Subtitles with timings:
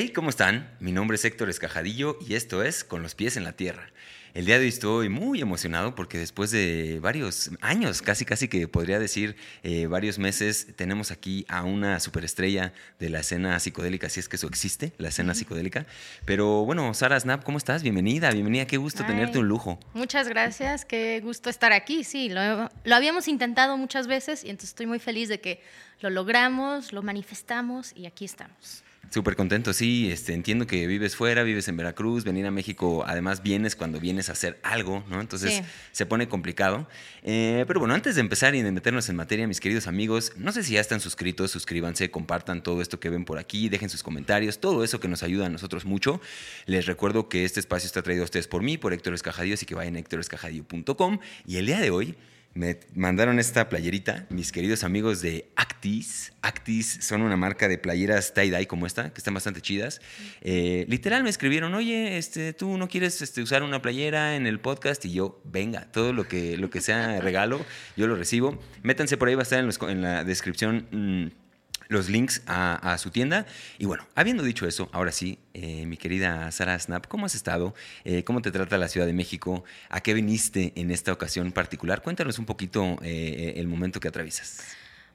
[0.00, 0.70] Hey, ¿cómo están?
[0.78, 3.90] Mi nombre es Héctor Escajadillo y esto es Con los pies en la tierra.
[4.32, 8.68] El día de hoy estoy muy emocionado porque después de varios años, casi casi que
[8.68, 9.34] podría decir
[9.64, 14.36] eh, varios meses, tenemos aquí a una superestrella de la escena psicodélica, si es que
[14.36, 15.84] eso existe, la escena psicodélica.
[16.24, 17.82] Pero bueno, Sara Snap, ¿cómo estás?
[17.82, 19.80] Bienvenida, bienvenida, qué gusto tenerte un lujo.
[19.94, 24.70] Muchas gracias, qué gusto estar aquí, sí, lo, lo habíamos intentado muchas veces y entonces
[24.70, 25.60] estoy muy feliz de que
[25.98, 28.84] lo logramos, lo manifestamos y aquí estamos.
[29.10, 30.10] Súper contento, sí.
[30.10, 34.28] Este, entiendo que vives fuera, vives en Veracruz, venir a México, además vienes cuando vienes
[34.28, 35.20] a hacer algo, ¿no?
[35.20, 35.62] Entonces
[35.92, 36.86] se pone complicado.
[37.22, 40.52] Eh, pero bueno, antes de empezar y de meternos en materia, mis queridos amigos, no
[40.52, 44.02] sé si ya están suscritos, suscríbanse, compartan todo esto que ven por aquí, dejen sus
[44.02, 46.20] comentarios, todo eso que nos ayuda a nosotros mucho.
[46.66, 49.64] Les recuerdo que este espacio está traído a ustedes por mí, por Héctor Escajadillo, así
[49.64, 51.18] que vayan a héctorescajadillo.com.
[51.46, 52.14] Y el día de hoy
[52.54, 56.32] me mandaron esta playerita, mis queridos amigos de Actis.
[56.42, 60.00] Actis son una marca de playeras tie-dye como esta, que están bastante chidas.
[60.40, 64.60] Eh, literal me escribieron, oye, este, tú no quieres este, usar una playera en el
[64.60, 67.64] podcast y yo, venga, todo lo que, lo que sea regalo,
[67.96, 68.58] yo lo recibo.
[68.82, 70.88] Métanse por ahí, va a estar en, la descripción.
[70.90, 71.47] Mm,
[71.88, 73.46] los links a, su tienda.
[73.78, 77.74] Y bueno, habiendo dicho eso, ahora sí, eh, mi querida Sara Snap, ¿cómo has estado?
[78.04, 79.64] Eh, ¿Cómo te trata la Ciudad de México?
[79.88, 82.02] ¿A qué viniste en esta ocasión particular?
[82.02, 84.60] Cuéntanos un poquito eh, el momento que atraviesas.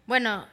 [0.05, 0.45] Bueno,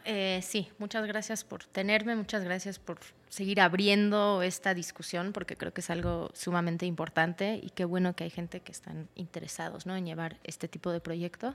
[0.42, 2.98] sí, muchas gracias por tenerme, muchas gracias por
[3.30, 8.24] seguir abriendo esta discusión, porque creo que es algo sumamente importante y qué bueno que
[8.24, 9.96] hay gente que están interesados ¿no?
[9.96, 11.54] en llevar este tipo de proyecto.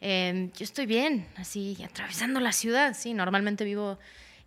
[0.00, 3.98] Em, yo estoy bien, así atravesando la ciudad, sí, normalmente vivo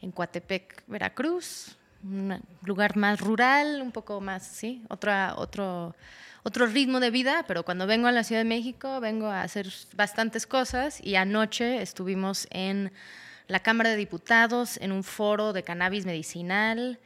[0.01, 5.95] en Coatepec, Veracruz, un lugar más rural, un poco más, sí, otra, otro, otro
[6.53, 10.47] ritmo de vida, pero cuando vengo a la Ciudad de México vengo a hacer bastantes
[10.47, 12.91] cosas y anoche estuvimos en
[13.47, 16.99] la Cámara de Diputados en un foro de cannabis medicinal.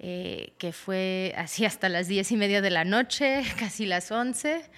[0.00, 4.70] Eh, que fue así hasta las diez y media de la noche, casi las once.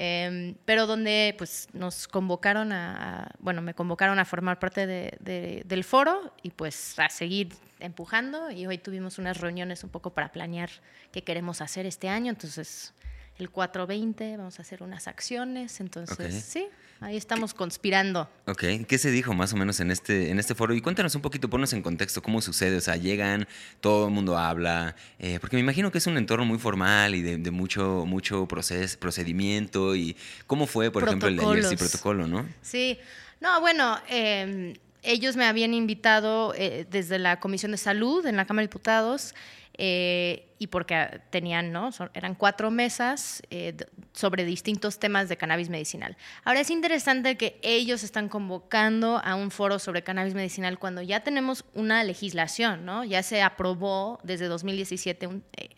[0.00, 5.82] Em, pero donde pues nos convocaron a, bueno, me convocaron a formar parte de, del
[5.82, 7.48] foro y pues a seguir
[7.80, 10.70] empujando y hoy tuvimos unas reuniones un poco para planear
[11.10, 12.94] qué queremos hacer este año, entonces
[13.38, 16.66] el 420 vamos a hacer unas acciones, entonces sí,
[17.00, 18.28] Ahí estamos conspirando.
[18.46, 20.74] Ok, ¿qué se dijo más o menos en este, en este foro?
[20.74, 22.76] Y cuéntanos un poquito, ponnos en contexto cómo sucede.
[22.76, 23.46] O sea, llegan,
[23.80, 27.22] todo el mundo habla, eh, porque me imagino que es un entorno muy formal y
[27.22, 29.94] de, mucho, mucho proces, procedimiento.
[29.94, 30.16] ¿Y
[30.48, 31.64] cómo fue, por ejemplo, el de ayer?
[31.66, 32.44] Sí, protocolo, ¿no?
[32.62, 32.98] Sí,
[33.40, 38.44] no, bueno, em, ellos me habían invitado eh, desde la Comisión de Salud en la
[38.44, 39.36] Cámara de Diputados
[39.80, 41.90] eh, y porque tenían, ¿no?
[42.12, 43.76] eran cuatro mesas eh,
[44.12, 46.16] sobre distintos temas de cannabis medicinal.
[46.42, 51.20] Ahora es interesante que ellos están convocando a un foro sobre cannabis medicinal cuando ya
[51.20, 53.04] tenemos una legislación, ¿no?
[53.04, 55.68] Ya se aprobó desde 2017 eh,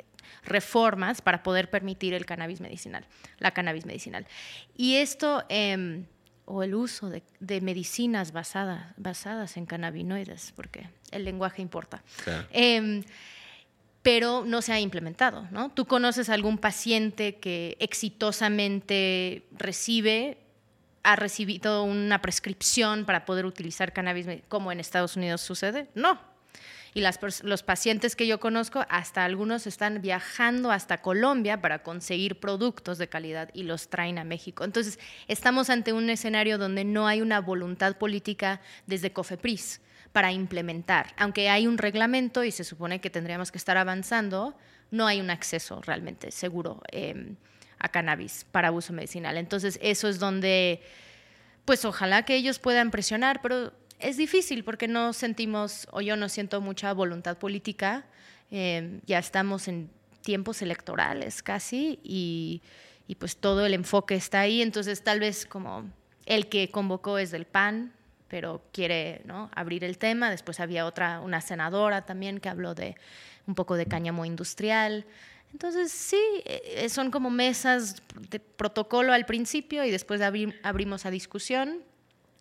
[0.44, 3.06] reformas para poder permitir el cannabis medicinal,
[3.38, 4.26] la cannabis medicinal.
[4.78, 6.06] Y esto em,
[6.46, 12.02] o el uso de, medicinas basadas, basadas en cannabinoides, porque el lenguaje importa.
[12.50, 13.04] Em,
[14.02, 15.46] pero no se ha implementado.
[15.50, 15.70] ¿no?
[15.70, 20.38] ¿Tú conoces algún paciente que exitosamente recibe,
[21.02, 25.88] ha recibido una prescripción para poder utilizar cannabis como en Estados Unidos sucede?
[25.94, 26.18] No.
[26.92, 32.98] Y los pacientes que yo conozco, hasta algunos están viajando hasta Colombia para conseguir productos
[32.98, 34.64] de calidad y los traen a México.
[34.64, 39.80] Entonces, estamos ante un escenario donde no hay una voluntad política desde COFEPRIS
[40.12, 41.14] para implementar.
[41.16, 44.56] Aunque hay un reglamento y se supone que tendríamos que estar avanzando,
[44.90, 47.36] no hay un acceso realmente seguro em,
[47.78, 49.36] a cannabis para uso medicinal.
[49.36, 50.82] Entonces, eso es donde,
[51.64, 56.28] pues ojalá que ellos puedan presionar, pero es difícil porque no sentimos, o yo no
[56.28, 58.04] siento mucha voluntad política.
[58.50, 59.90] Em, ya estamos en
[60.22, 62.62] tiempos electorales casi y,
[63.06, 64.60] y pues todo el enfoque está ahí.
[64.60, 65.88] Entonces, tal vez como
[66.26, 67.92] el que convocó es del PAN,
[68.30, 69.50] pero quiere ¿no?
[69.54, 70.30] abrir el tema.
[70.30, 72.94] Después había otra, una senadora también que habló de
[73.46, 75.04] un poco de cáñamo industrial.
[75.52, 77.96] Entonces, sí, eh, son como mesas
[78.30, 81.82] de protocolo al principio y después abrimos a discusión.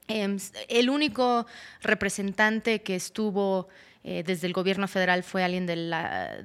[0.07, 0.37] Em,
[0.67, 1.47] el único
[1.81, 3.67] representante que estuvo
[4.03, 6.37] eh, desde el gobierno federal fue alguien de, la,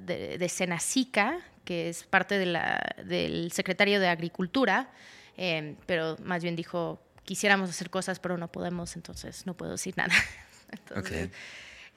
[0.49, 4.91] Senacica, que es parte del secretario de Agricultura,
[5.37, 9.95] em, pero más bien dijo quisiéramos hacer cosas, pero no podemos, entonces no puedo decir
[9.97, 10.15] nada.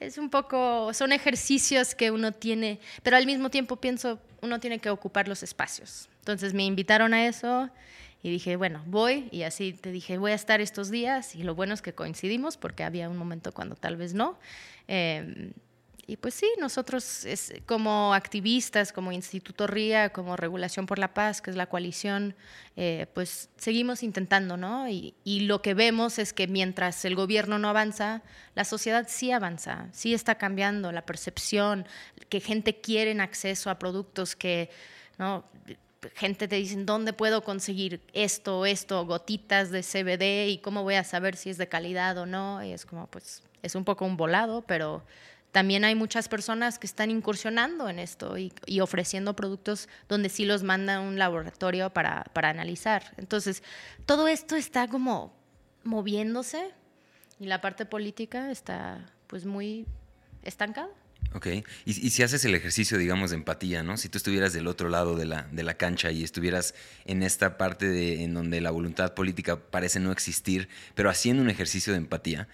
[0.00, 4.78] Es un poco, son ejercicios que uno tiene, pero al mismo tiempo pienso, uno tiene
[4.78, 6.08] que ocupar los espacios.
[6.20, 7.68] Entonces me invitaron a eso
[8.22, 11.56] y dije, bueno, voy y así te dije, voy a estar estos días y lo
[11.56, 14.38] bueno es que coincidimos porque había un momento cuando tal vez no.
[14.86, 15.52] Em,
[16.08, 17.26] y pues sí, nosotros
[17.66, 22.34] como activistas, como Instituto RIA, como Regulación por la Paz, que es la coalición,
[22.76, 24.88] eh, pues seguimos intentando, ¿no?
[24.88, 28.22] Y, y, lo que vemos es que mientras el gobierno no avanza,
[28.54, 31.86] la sociedad sí avanza, sí está cambiando la percepción,
[32.30, 34.70] que gente quiere acceso a productos que,
[35.18, 35.44] ¿no?
[36.14, 41.04] gente te dice, ¿dónde puedo conseguir esto, esto, gotitas de CBD y cómo voy a
[41.04, 42.64] saber si es de calidad o no?
[42.64, 45.04] Y es como, pues, es un poco un volado, pero
[45.52, 50.62] también hay muchas personas que están incursionando en esto y, ofreciendo productos donde sí los
[50.62, 53.14] manda a un laboratorio para, para, analizar.
[53.16, 53.62] Entonces,
[54.06, 55.34] todo esto está como
[55.84, 56.70] moviéndose
[57.40, 59.86] y la parte política está pues muy
[60.42, 60.90] estancada.
[61.34, 61.46] Ok,
[61.84, 63.98] y, si haces el ejercicio, digamos, de empatía, ¿no?
[63.98, 66.74] Si tú estuvieras del otro lado de la, de la cancha y estuvieras
[67.04, 71.50] en esta parte de, en donde la voluntad política parece no existir, pero haciendo un
[71.50, 72.48] ejercicio de empatía,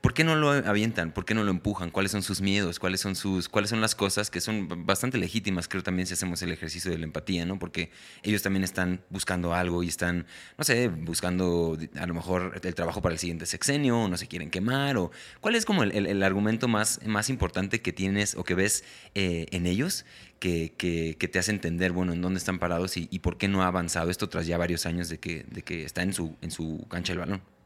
[0.00, 1.12] ¿Por qué no lo avientan?
[1.12, 1.90] ¿Por qué no lo empujan?
[1.90, 2.78] ¿Cuáles son sus miedos?
[2.78, 6.40] ¿Cuáles son, sus, ¿Cuáles son las cosas que son bastante legítimas, creo también si hacemos
[6.40, 7.58] el ejercicio de la empatía, ¿no?
[7.58, 7.90] Porque
[8.22, 10.26] ellos también están buscando algo y están,
[10.56, 14.26] no sé, buscando a lo mejor el trabajo para el siguiente sexenio, o no se
[14.26, 15.10] quieren quemar, o
[15.40, 19.66] cuál es como el, argumento más, más importante que tienes o que ves eh, en
[19.66, 20.06] ellos
[20.38, 23.66] que, que, te hace entender, bueno, en dónde están parados y, por qué no ha
[23.66, 26.86] avanzado esto tras ya varios años de que, de que está en su, en su
[26.88, 27.59] cancha el balón.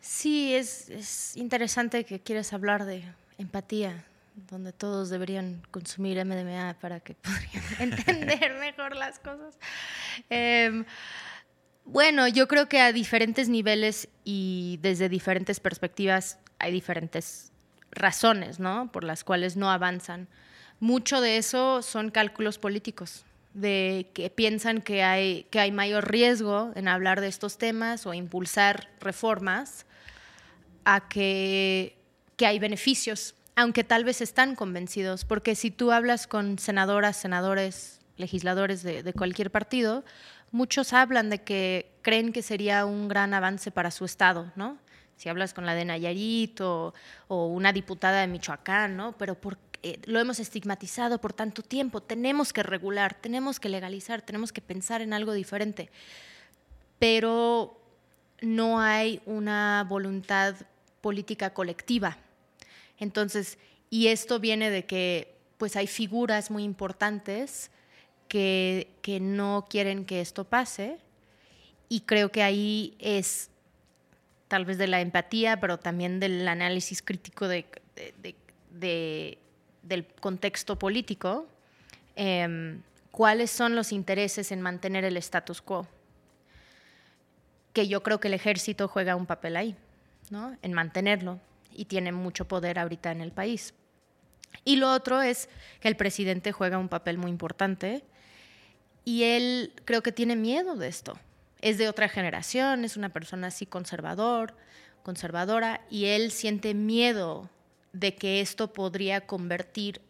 [0.00, 3.04] Sí, es, interesante que quieras hablar de
[3.38, 4.04] empatía,
[4.50, 9.58] donde todos deberían consumir MDMA para que podrían entender mejor las cosas.
[10.30, 10.84] Em,
[11.84, 17.52] bueno, yo creo que a diferentes niveles y desde diferentes perspectivas hay diferentes
[17.90, 18.90] razones, ¿no?
[18.92, 20.28] Por las cuales no avanzan.
[20.78, 26.72] Mucho de eso son cálculos políticos, de que piensan que hay, que hay mayor riesgo
[26.74, 29.84] en hablar de estos temas o impulsar reformas
[30.84, 31.96] a que,
[32.38, 38.82] hay beneficios, aunque tal vez están convencidos, porque si tú hablas con senadoras, senadores, legisladores
[38.82, 40.04] de, cualquier partido,
[40.50, 44.78] muchos hablan de que creen que sería un gran avance para su estado, ¿no?
[45.16, 46.94] Si hablas con la de Nayarit o,
[47.28, 49.12] una diputada de Michoacán, ¿no?
[49.18, 54.50] Pero porque lo hemos estigmatizado por tanto tiempo, tenemos que regular, tenemos que legalizar, tenemos
[54.50, 55.90] que pensar en algo diferente.
[56.98, 57.79] Pero
[58.40, 60.54] no hay una voluntad
[61.00, 62.18] política colectiva.
[62.98, 63.58] Entonces,
[63.88, 67.70] y esto viene de que pues hay figuras muy importantes
[68.28, 70.98] que, que no quieren que esto pase
[71.88, 73.50] y creo que ahí es
[74.46, 77.66] tal vez de la empatía, pero también del análisis crítico de,
[79.82, 81.46] del contexto político,
[82.16, 85.86] em, cuáles son los intereses en mantener el status quo,
[87.72, 89.76] que yo creo que el ejército juega un papel ahí
[90.62, 91.40] en mantenerlo
[91.72, 93.74] y tiene mucho poder ahorita en el país.
[94.64, 95.48] Y lo otro es
[95.80, 98.04] que el presidente juega un papel muy importante
[99.04, 101.18] y él creo que tiene miedo de esto.
[101.60, 104.54] Es de otra generación, es una persona así conservador,
[105.02, 107.50] conservadora y él siente miedo
[107.92, 110.00] de que esto podría convertir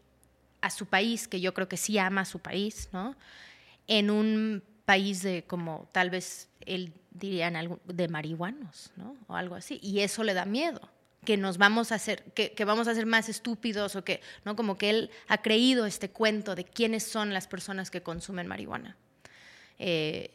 [0.61, 3.17] a su país, que yo creo que sí ama a su país, ¿no?
[3.87, 9.17] En un país de como tal vez él dirían de marihuanos, ¿no?
[9.29, 9.79] O algo así.
[9.85, 10.81] Y eso le da miedo,
[11.25, 14.57] que nos vamos a hacer, que, vamos a ser más estúpidos o que, ¿no?
[14.57, 18.97] Como que él ha creído este cuento de quiénes son las personas que consumen marihuana.
[19.79, 20.33] Eh,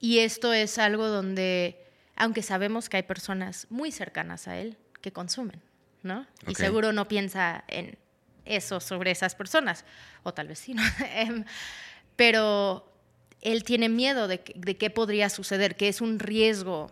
[0.00, 1.82] y esto es algo donde,
[2.14, 5.62] aunque sabemos que hay personas muy cercanas a él que consumen,
[6.02, 6.26] ¿no?
[6.46, 7.96] Y seguro no piensa en
[8.44, 9.86] eso sobre esas personas,
[10.24, 10.82] o tal vez sí, ¿no?
[11.14, 11.46] Em,
[12.16, 12.93] pero
[13.44, 16.90] él tiene miedo de, qué podría suceder, que es un riesgo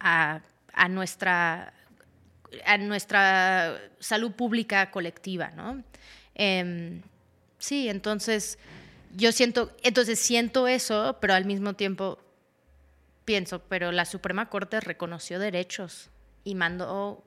[0.00, 0.42] a,
[0.90, 1.72] nuestra,
[2.66, 5.82] a nuestra salud pública colectiva, ¿no?
[6.34, 7.02] Em,
[7.58, 8.58] sí, entonces
[9.16, 12.18] yo siento, entonces siento eso, pero al mismo tiempo
[13.24, 16.10] pienso, pero la Suprema Corte reconoció derechos
[16.42, 17.22] y mandó,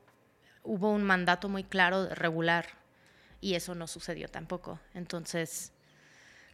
[0.64, 2.66] hubo un mandato muy claro de regular
[3.40, 4.80] y eso no sucedió tampoco.
[4.94, 5.72] Entonces,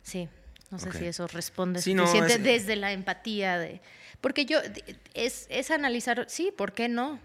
[0.04, 0.30] sí.
[0.72, 1.96] No sé si eso responde sí,
[2.40, 3.82] desde la empatía de...
[4.22, 4.60] Porque yo,
[5.14, 7.20] es, es analizar, sí, ¿por qué no?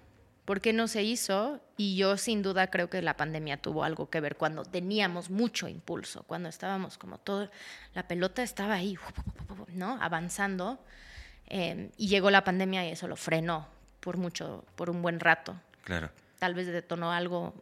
[0.44, 1.60] ¿Por qué no se hizo?
[1.76, 5.68] Y yo sin duda creo que la pandemia tuvo algo que ver cuando teníamos mucho
[5.68, 7.50] impulso, cuando estábamos como todo,
[7.94, 8.96] la pelota estaba ahí,
[9.74, 9.98] ¿no?
[10.00, 10.78] Avanzando.
[11.46, 13.68] Em, y llegó la pandemia y eso lo frenó
[14.00, 15.58] por mucho, por un buen rato.
[15.82, 16.10] Claro.
[16.38, 17.54] Tal vez detonó algo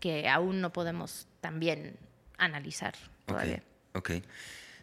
[0.00, 1.96] que aún no podemos también
[2.38, 2.94] analizar
[3.26, 3.62] todavía.
[3.92, 3.98] Ok.
[3.98, 4.22] okay.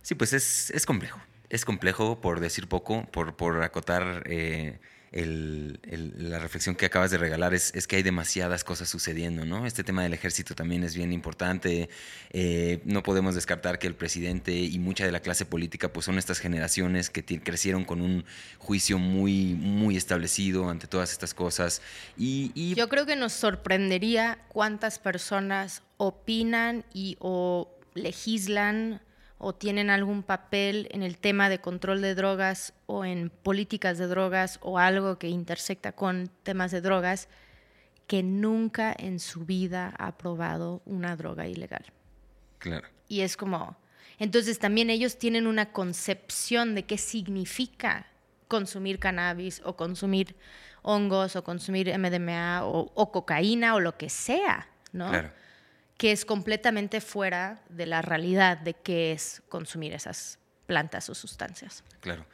[0.09, 1.19] Sí, pues es, complejo.
[1.49, 4.79] Es complejo, por decir poco, por, por acotar eh,
[5.11, 9.67] la reflexión que acabas de regalar es, que hay demasiadas cosas sucediendo, ¿no?
[9.67, 11.89] Este tema del ejército también es bien importante.
[12.31, 16.17] Eh, no podemos descartar que el presidente y mucha de la clase política pues son
[16.17, 18.25] estas generaciones que crecieron con un
[18.57, 21.83] juicio muy, muy establecido ante todas estas cosas.
[22.17, 29.01] Y, Yo creo que nos sorprendería cuántas personas opinan y o legislan
[29.39, 34.07] o tienen algún papel en el tema de control de drogas o en políticas de
[34.07, 37.29] drogas o algo que intersecta con temas de drogas
[38.05, 41.85] que nunca en su vida ha probado una droga ilegal.
[42.57, 42.89] Claro.
[43.07, 43.77] Y es como,
[44.19, 48.07] entonces también ellos tienen una concepción de qué significa
[48.49, 50.35] consumir cannabis o consumir
[50.81, 55.09] hongos o consumir MDMA o, o cocaína o lo que sea, ¿no?
[55.09, 55.31] Claro
[55.99, 61.83] que es completamente fuera de la realidad de qué es consumir esas plantas o sustancias.
[61.99, 62.25] Claro.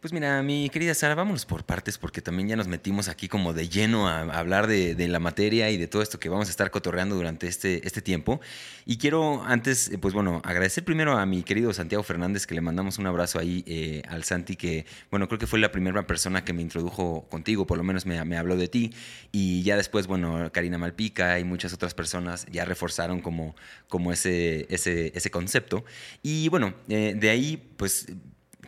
[0.00, 3.52] Pues mira, mi querida Sara, vámonos por partes porque también ya nos metimos aquí como
[3.52, 6.70] de lleno a, hablar de, la materia y de todo esto que vamos a estar
[6.70, 8.40] cotorreando durante este, este tiempo.
[8.86, 12.62] Y quiero antes, eh, pues bueno, agradecer primero a mi querido Santiago Fernández, que le
[12.62, 16.46] mandamos un abrazo ahí eh, al Santi, que bueno, creo que fue la primera persona
[16.46, 18.94] que me introdujo contigo, por lo menos me, habló de ti.
[19.32, 23.54] Y ya después, bueno, Karina Malpica y muchas otras personas ya reforzaron como,
[23.90, 25.84] como ese, ese, ese concepto.
[26.22, 28.06] Y bueno, eh, de ahí, pues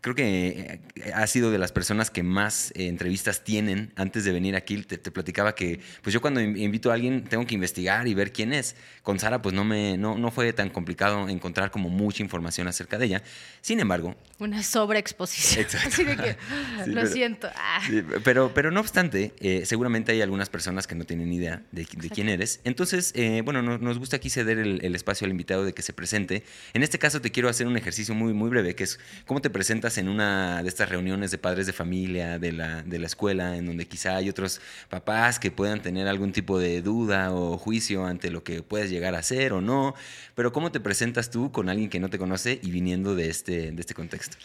[0.03, 4.33] creo que eh, ha sido de las personas que más eh, entrevistas tienen antes de
[4.33, 4.83] venir aquí.
[4.83, 8.53] Te, platicaba que, pues yo cuando invito a alguien tengo que investigar y ver quién
[8.53, 8.75] es.
[9.03, 12.99] Con Sara, pues no, me, no, no fue tan complicado encontrar como mucha información acerca
[12.99, 13.23] de ella.
[13.61, 14.17] Sin embargo...
[14.39, 15.67] Una sobreexposición.
[15.87, 16.37] Así de que,
[16.87, 17.49] lo siento.
[17.55, 17.81] Ah.
[18.25, 22.29] pero, pero no obstante, eh, seguramente hay algunas personas que no tienen idea de, quién
[22.29, 22.61] eres.
[22.65, 26.43] Entonces, bueno, nos gusta aquí ceder el, el espacio al invitado de que se presente.
[26.75, 29.49] En este caso te quiero hacer un ejercicio muy, muy breve, que es cómo te
[29.49, 33.57] presentas en una de estas reuniones de padres de familia de la, de la escuela,
[33.57, 38.05] en donde quizá hay otros papás que puedan tener algún tipo de duda o juicio
[38.07, 39.95] ante lo que puedes llegar a hacer o no,
[40.35, 43.73] pero ¿cómo te presentas tú con alguien que no te conoce y viniendo de este,
[43.73, 44.37] de este contexto?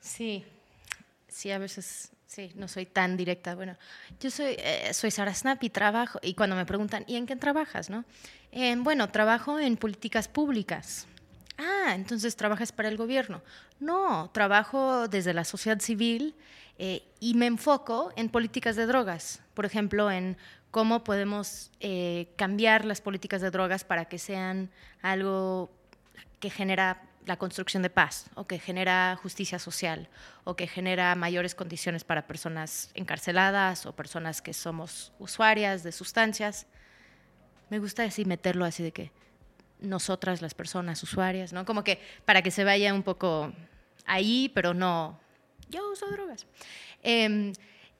[0.00, 0.44] Sí,
[1.28, 3.54] sí, a veces Sí, no soy tan directa.
[3.54, 3.74] Bueno,
[4.20, 7.36] yo soy, eh, soy Sara Snap y trabajo, y cuando me preguntan, ¿y en qué
[7.36, 7.88] trabajas?
[7.88, 8.04] No?
[8.82, 11.06] Bueno, trabajo en políticas públicas
[11.58, 13.42] ah, entonces trabajas para el gobierno.
[13.80, 16.34] No, trabajo desde la sociedad civil
[16.78, 20.36] eh, y me enfoco en políticas de drogas, por ejemplo, en
[20.70, 24.70] cómo podemos eh, cambiar las políticas de drogas para que sean
[25.02, 25.70] algo
[26.40, 30.08] que genera la construcción de paz o que genera justicia social
[30.44, 36.66] o que genera mayores condiciones para personas encarceladas o personas que somos usuarias de sustancias.
[37.68, 39.12] Me gusta así meterlo así de que
[39.80, 41.64] nosotras las personas usuarias, ¿no?
[41.64, 43.52] Como que para que se vaya un poco
[44.06, 45.18] ahí, pero no,
[45.68, 46.46] yo uso drogas.
[47.02, 47.52] Em,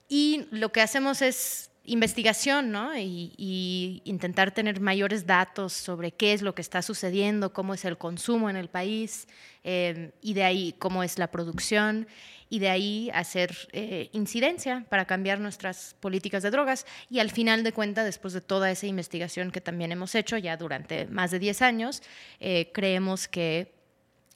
[0.09, 2.97] y lo que hacemos es investigación, ¿no?
[2.97, 7.97] Y, intentar tener mayores datos sobre qué es lo que está sucediendo, cómo es el
[7.97, 9.27] consumo en el país,
[9.65, 12.07] em, y de ahí cómo es la producción
[12.50, 16.87] y de ahí hacer eh, incidencia para cambiar nuestras políticas de drogas.
[17.11, 20.57] Y al final de cuentas, después de toda esa investigación que también hemos hecho ya
[20.57, 22.02] durante más de 10 años,
[22.40, 23.75] eh, creemos que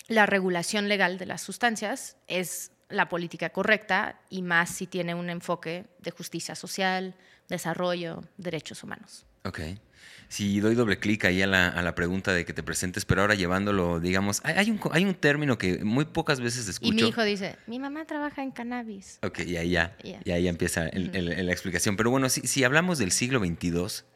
[0.08, 5.30] la regulación legal de las sustancias es la política correcta y más si tiene un
[5.30, 7.14] enfoque de justicia social,
[7.48, 9.24] desarrollo, derechos humanos.
[9.44, 9.60] Ok.
[10.32, 13.20] Si doy doble clic ahí a la, a la, pregunta de que te presentes, pero
[13.20, 16.90] ahora llevándolo, digamos, hay, un, hay un término que muy pocas veces escucho.
[16.90, 19.18] Y mi hijo dice, mi mamá trabaja en cannabis.
[19.22, 21.98] Ok, y ahí ya, y ahí empieza la explicación.
[21.98, 24.06] Pero bueno, si, si hablamos del siglo XXII,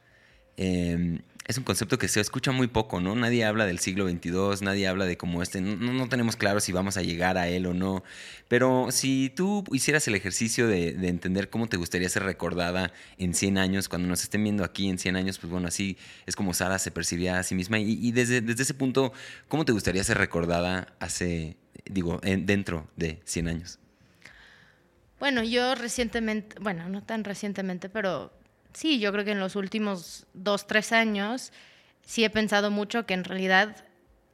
[0.56, 3.14] eh, es un concepto que se escucha muy poco, ¿no?
[3.14, 6.72] Nadie habla del siglo XXII, nadie habla de cómo este, no, no tenemos claro si
[6.72, 8.02] vamos a llegar a él o no,
[8.48, 13.58] pero si tú hicieras el ejercicio de, entender cómo te gustaría ser recordada en 100
[13.58, 16.80] años, cuando nos estén viendo aquí en 100 años, pues bueno, así es como Sara
[16.80, 19.12] se percibía a sí misma y, desde, desde ese punto,
[19.48, 23.78] ¿cómo te gustaría ser recordada hace, digo, dentro de 100 años?
[25.20, 28.32] Bueno, yo recientemente, bueno, no tan recientemente, pero
[28.76, 31.52] sí, yo creo que en los últimos dos, tres años
[32.04, 33.85] sí he pensado mucho que en realidad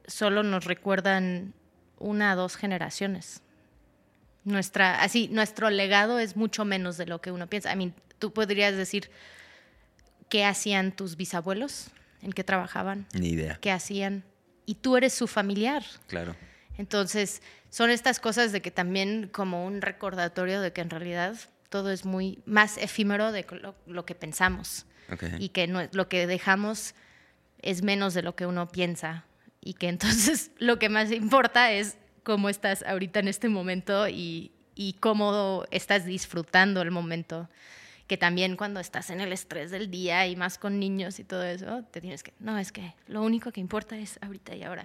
[0.05, 1.53] solo nos recuerdan
[1.97, 3.41] una o dos generaciones.
[4.43, 7.71] Nuestra, así, nuestro legado es mucho menos de lo que uno piensa.
[7.71, 9.09] I mean, tú podrías decir
[10.27, 11.87] qué hacían tus bisabuelos,
[12.21, 13.07] en qué trabajaban.
[13.13, 13.57] Ni idea.
[13.61, 14.25] ¿Qué hacían?
[14.65, 15.85] Y tú eres su familiar.
[16.07, 16.35] Claro.
[16.77, 21.37] Entonces, son estas cosas de que también como un recordatorio de que en realidad
[21.73, 23.47] todo es muy más efímero de
[23.87, 24.85] lo, que pensamos.
[25.39, 26.93] Y que lo que dejamos
[27.63, 29.25] es menos de lo que uno piensa.
[29.59, 34.51] Y que entonces lo que más importa es cómo estás ahorita en este momento y,
[34.75, 37.49] y cómo estás disfrutando el momento.
[38.13, 41.43] Que también cuando estás en el estrés del día y más con niños y todo
[41.43, 44.83] eso, te tienes que, no, es que lo único que importa es ahorita y ahora.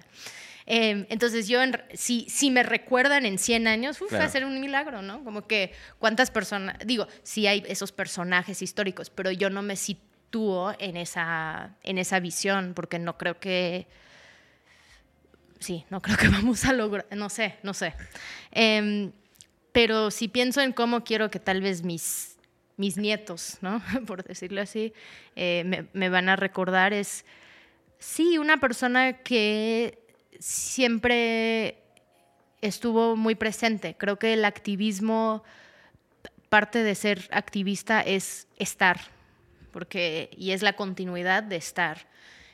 [0.65, 1.59] Em, entonces yo,
[1.93, 5.23] si, si me recuerdan en 100 años, uf, va a ser un milagro, ¿no?
[5.23, 10.73] Como que cuántas personas, digo, sí hay esos personajes históricos, pero yo no me sitúo
[10.79, 13.85] en esa, en esa visión porque no creo que
[15.59, 17.93] sí, no creo que vamos a lograr, no sé, no sé.
[18.49, 19.11] Em,
[19.71, 22.38] pero si pienso en cómo quiero que tal vez mis,
[22.79, 23.81] mis nietos, ¿no?
[24.07, 24.93] por decirlo así,
[25.35, 27.25] eh, me, van a recordar, es,
[27.99, 29.99] sí, una persona que
[30.39, 31.77] siempre
[32.61, 33.95] estuvo muy presente.
[33.97, 35.43] Creo que el activismo,
[36.47, 38.97] parte de ser activista es estar,
[39.73, 42.07] porque, y es la continuidad de estar.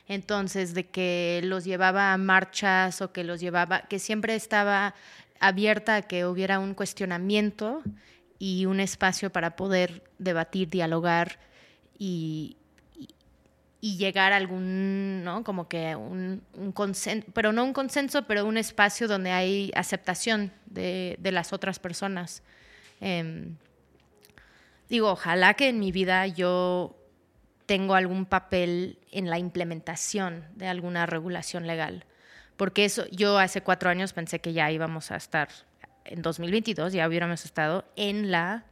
[0.08, 4.94] Entonces, de que los llevaba a marchas o que los llevaba, que siempre estaba
[5.38, 7.82] abierta a que hubiera un cuestionamiento
[8.38, 11.38] y un espacio para poder debatir, dialogar
[11.98, 12.56] y,
[13.80, 15.44] llegar a algún, ¿no?
[15.44, 20.52] Como que un, un consenso, pero no un consenso, pero un espacio donde hay aceptación
[20.66, 22.42] de, de las otras personas.
[23.00, 23.54] Em,
[24.88, 26.96] digo, ojalá que en mi vida yo
[27.66, 32.04] tengo algún papel en la implementación de alguna regulación legal.
[32.56, 35.48] Porque eso, yo hace cuatro años pensé que ya íbamos a estar,
[36.08, 38.64] en 2022 ya hubiéramos estado en la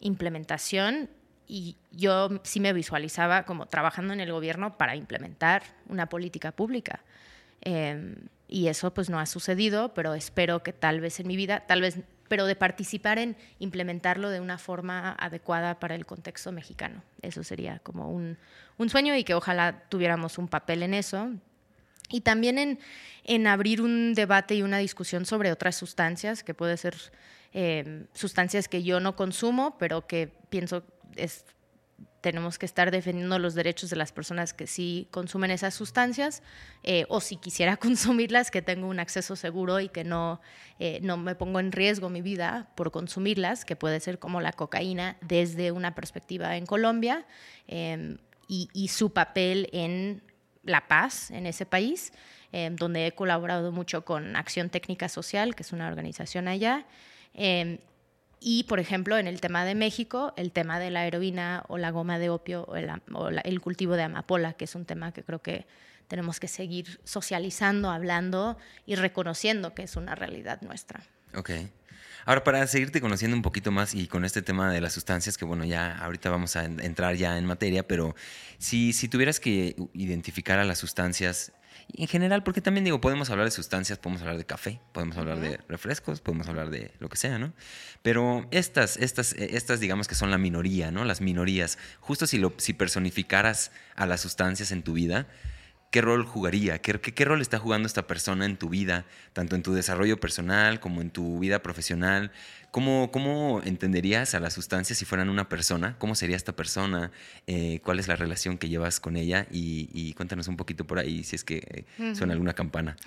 [0.00, 1.10] implementación
[1.46, 7.00] y yo sí me visualizaba como trabajando en el gobierno para implementar una política pública.
[7.60, 8.16] Em,
[8.48, 11.80] y eso pues no ha sucedido, pero espero que tal vez en mi vida, tal
[11.80, 11.98] vez
[12.32, 17.02] pero de participar en implementarlo de una forma adecuada para el contexto mexicano.
[17.20, 18.38] Eso sería como un,
[18.88, 21.28] sueño y que ojalá tuviéramos un papel en eso.
[22.12, 22.78] Y también en,
[23.24, 26.94] en abrir un debate y una discusión sobre otras sustancias, que puede ser
[27.52, 30.84] eh, sustancias que yo no consumo, pero que pienso
[31.16, 31.44] es
[32.22, 36.42] tenemos que estar defendiendo los derechos de las personas que sí consumen esas sustancias
[36.84, 40.40] eh, o si quisiera consumirlas, que tengo un acceso seguro y que no,
[40.78, 44.52] eh, no me pongo en riesgo mi vida por consumirlas, que puede ser como la
[44.52, 47.26] cocaína desde una perspectiva en Colombia
[47.66, 48.16] em,
[48.48, 50.22] y, su papel en
[50.64, 52.12] la paz en ese país,
[52.52, 56.86] em, donde he colaborado mucho con Acción Técnica Social, que es una organización allá.
[57.34, 57.78] Em,
[58.40, 61.90] y, por ejemplo, en el tema de México, el tema de la heroína o la
[61.90, 65.66] goma de opio o el, cultivo de amapola, que es un tema que creo que
[66.08, 71.04] tenemos que seguir socializando, hablando y reconociendo que es una realidad nuestra.
[71.34, 71.50] Ok.
[72.24, 75.44] Ahora, para seguirte conociendo un poquito más y con este tema de las sustancias, que
[75.44, 78.14] bueno, ya ahorita vamos a entrar ya en materia, pero
[78.58, 81.52] si, si tuvieras que identificar a las sustancias
[81.94, 85.40] en general, porque también digo, podemos hablar de sustancias, podemos hablar de café, podemos hablar
[85.40, 87.52] de refrescos, podemos hablar de lo que sea, ¿no?
[88.02, 91.04] Pero estas, estas, eh, estas digamos que son la minoría, ¿no?
[91.04, 91.78] Las minorías.
[92.00, 95.26] Justo si, lo, si personificaras a las sustancias en tu vida,
[95.92, 96.80] ¿qué rol jugaría?
[96.80, 100.80] ¿Qué, ¿Qué, rol está jugando esta persona en tu vida, tanto en tu desarrollo personal
[100.80, 102.32] como en tu vida profesional?
[102.70, 105.94] ¿Cómo, cómo entenderías a las sustancias si fueran una persona?
[105.98, 107.12] ¿Cómo sería esta persona?
[107.46, 109.46] Eh, ¿Cuál es la relación que llevas con ella?
[109.50, 112.96] Y, cuéntanos un poquito por ahí si es que suena alguna campana.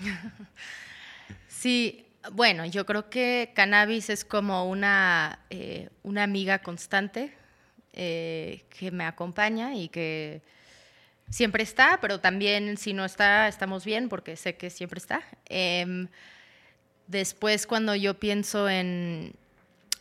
[1.48, 7.32] Sí, bueno, yo creo que cannabis es como una, eh, una amiga constante
[7.94, 10.42] eh, que me acompaña y que
[11.30, 15.22] siempre está, pero también si no está, estamos bien porque sé que siempre está.
[15.46, 16.08] Em,
[17.06, 19.34] después, cuando yo pienso en,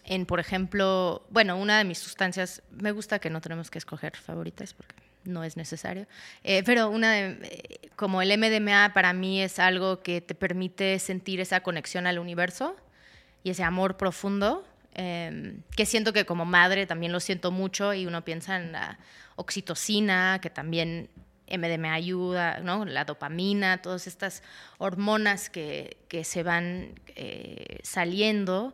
[0.03, 4.15] en, por ejemplo, bueno, una de mis sustancias, me gusta que no tenemos que escoger
[4.15, 6.05] favoritas porque no es necesario,
[6.43, 11.39] eh, pero una eh, como el MDMA para mí es algo que te permite sentir
[11.39, 12.75] esa conexión al universo
[13.43, 18.05] y ese amor profundo, em, que siento que como madre también lo siento mucho y
[18.05, 18.97] uno piensa en la
[19.35, 21.09] oxitocina, que también
[21.47, 22.85] MDMA ayuda, ¿no?
[22.85, 24.41] la dopamina, todas estas
[24.77, 28.73] hormonas que, que se van eh, saliendo.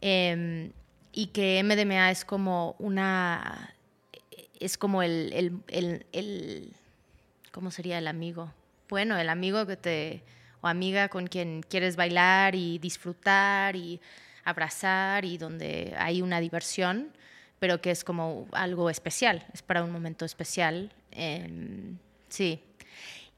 [0.00, 0.72] Em,
[1.12, 3.74] y que MDMA es como una,
[4.58, 6.72] es como el, el, el,
[7.50, 8.52] ¿cómo sería el amigo?
[8.88, 10.22] Bueno, el amigo que te,
[10.60, 14.00] o amiga con quien quieres bailar y disfrutar y
[14.44, 17.12] abrazar y donde hay una diversión,
[17.58, 20.92] pero que es como algo especial, es para un momento especial.
[21.10, 22.60] Em, sí.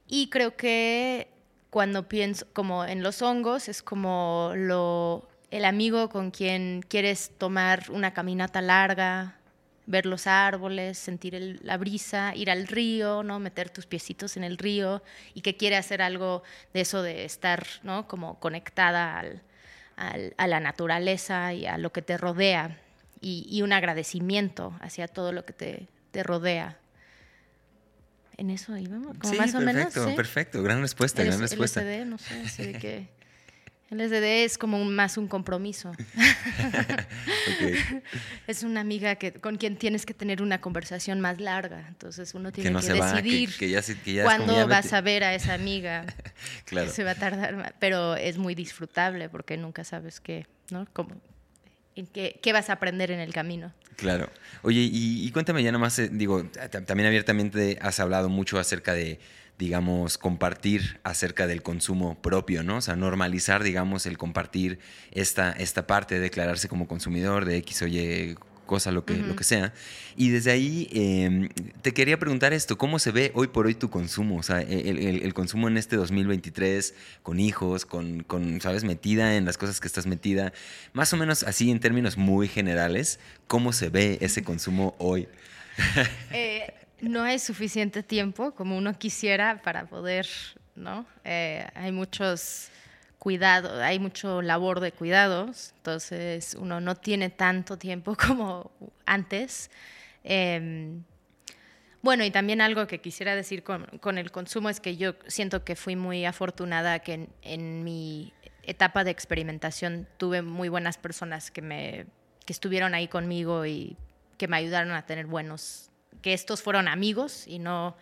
[0.06, 1.28] Y creo que
[1.70, 7.90] cuando pienso como en los hongos, es como lo el amigo con quien quieres tomar
[7.90, 9.36] una caminata larga,
[9.86, 13.38] ver los árboles, sentir la brisa, ir al río, ¿no?
[13.38, 17.64] meter tus piecitos en el río y que quiere hacer algo de eso de estar
[17.84, 18.08] ¿no?
[18.08, 19.24] como conectada
[19.96, 22.78] a la naturaleza y a lo que te rodea
[23.24, 26.76] y, un agradecimiento hacia todo lo que te, te rodea.
[28.36, 29.92] En eso íbamos, como más o menos.
[29.92, 30.00] ¿sí?
[30.16, 31.82] perfecto, gran respuesta, gran respuesta.
[31.82, 33.08] LSD, no sé, así de que
[33.90, 35.92] LSD es como más un compromiso.
[38.46, 41.86] Es una amiga que, con quien tienes que tener una conversación más larga.
[41.88, 43.50] Entonces uno tiene que, decidir
[44.22, 46.04] cuándo vas a ver a esa amiga.
[46.64, 46.90] claro.
[46.90, 50.86] Se va a tardar, pero es muy disfrutable porque nunca sabes qué, ¿no?
[50.92, 51.16] Cómo,
[51.96, 53.72] en qué, qué vas a aprender en el camino.
[53.96, 54.28] Claro.
[54.62, 56.44] Oye, y, y cuéntame ya nomás, eh, digo,
[56.86, 59.20] también abiertamente has hablado mucho acerca de
[59.58, 62.78] digamos, compartir acerca del consumo propio, ¿no?
[62.78, 64.78] O sea, normalizar, digamos, el compartir
[65.12, 69.36] esta, esta parte de declararse como consumidor de X o Y cosa, lo que, lo
[69.36, 69.72] que sea.
[70.16, 71.48] Y desde ahí em,
[71.82, 74.38] te quería preguntar esto, ¿cómo se ve hoy por hoy tu consumo?
[74.38, 79.58] O sea, el, consumo en este 2023, con hijos, con, con, ¿sabes?, metida en las
[79.58, 80.52] cosas que estás metida,
[80.92, 85.28] más o menos así en términos muy generales, ¿cómo se ve ese consumo hoy?
[86.32, 86.72] Eh,
[87.04, 90.26] no hay suficiente tiempo como uno quisiera para poder,
[90.74, 91.06] ¿no?
[91.24, 92.70] Eh, hay muchos
[93.18, 98.70] cuidados, hay mucho labor de cuidados, entonces uno no tiene tanto tiempo como
[99.06, 99.70] antes.
[100.22, 101.04] Em,
[102.02, 105.74] bueno, y también algo que quisiera decir con, el consumo es que yo siento que
[105.74, 112.04] fui muy afortunada que en, mi etapa de experimentación tuve muy buenas personas que, me,
[112.44, 113.96] que estuvieron ahí conmigo y
[114.36, 115.90] que me ayudaron a tener buenos
[116.24, 117.98] que estos fueron amigos y no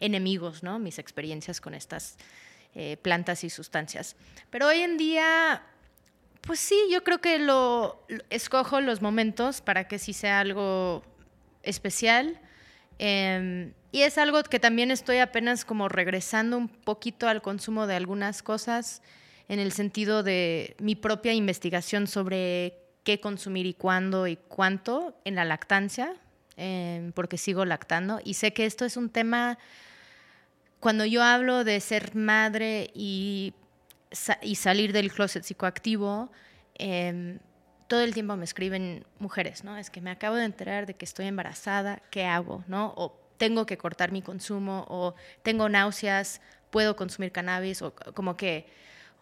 [0.00, 0.78] enemigos, ¿no?
[0.78, 2.16] Mis experiencias con estas
[2.74, 4.16] eh, plantas y sustancias.
[4.48, 5.62] Pero hoy en día,
[6.40, 11.04] pues sí, yo creo que lo, escojo los momentos para que sí sea algo
[11.62, 12.40] especial.
[12.98, 17.96] Em, y es algo que también estoy apenas como regresando un poquito al consumo de
[17.96, 19.02] algunas cosas
[19.46, 25.34] en el sentido de mi propia investigación sobre qué consumir y cuándo y cuánto en
[25.34, 26.14] la lactancia,
[26.60, 28.20] Em, porque sigo lactando.
[28.24, 29.58] Y sé que esto es un tema,
[30.80, 33.54] cuando yo hablo de ser madre y,
[34.10, 36.32] salir del closet psicoactivo,
[36.74, 37.38] em,
[37.86, 39.76] todo el tiempo me escriben mujeres, ¿no?
[39.76, 42.64] Es que me acabo de enterar de que estoy embarazada, ¿qué hago?
[42.66, 42.92] ¿No?
[42.96, 46.40] O tengo que cortar mi consumo, o tengo náuseas,
[46.70, 48.66] puedo consumir cannabis, o como que,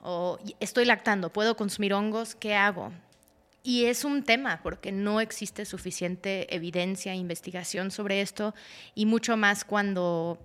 [0.01, 2.92] o estoy lactando, puedo consumir hongos, ¿qué hago?
[3.66, 8.55] Y es un tema porque no existe suficiente evidencia e investigación sobre esto
[8.94, 10.38] y mucho más cuando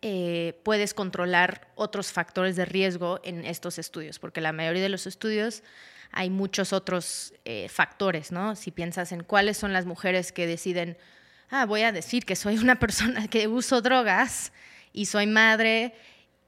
[0.00, 5.06] eh, puedes controlar otros factores de riesgo en estos estudios, porque la mayoría de los
[5.06, 5.62] estudios
[6.10, 8.56] hay muchos otros eh, factores, ¿no?
[8.56, 10.96] Si piensas en cuáles son las mujeres que deciden,
[11.50, 14.54] ah, voy a decir que soy una persona que uso drogas
[14.94, 15.92] y soy madre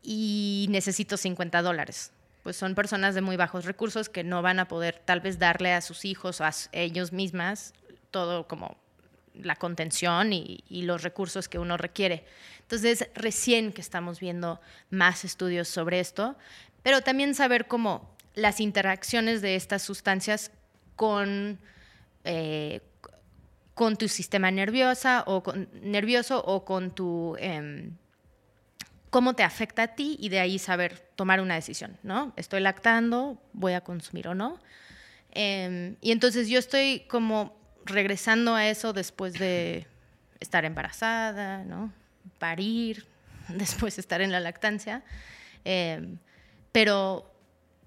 [0.02, 2.13] y necesito 50 dólares
[2.44, 5.72] pues son personas de muy bajos recursos que no van a poder tal vez darle
[5.72, 7.72] a sus hijos o a ellos mismas
[8.10, 8.76] todo como
[9.34, 12.24] la contención y, los recursos que uno requiere.
[12.60, 16.36] Entonces, recién que estamos viendo más estudios sobre esto,
[16.82, 20.52] pero también saber cómo las interacciones de estas sustancias
[20.94, 21.58] con,
[22.24, 22.82] eh,
[23.74, 25.42] con tu sistema o
[25.82, 27.36] nervioso o con tu...
[27.40, 27.96] Em,
[29.14, 32.32] cómo te afecta a ti y de ahí saber tomar una decisión, ¿no?
[32.34, 34.58] Estoy lactando, voy a consumir o no.
[35.30, 39.86] Em, y entonces yo estoy como regresando a eso después de
[40.40, 41.92] estar embarazada, ¿no?
[42.40, 43.06] Parir,
[43.50, 45.04] después de estar en la lactancia.
[45.64, 46.18] Em,
[46.72, 47.32] pero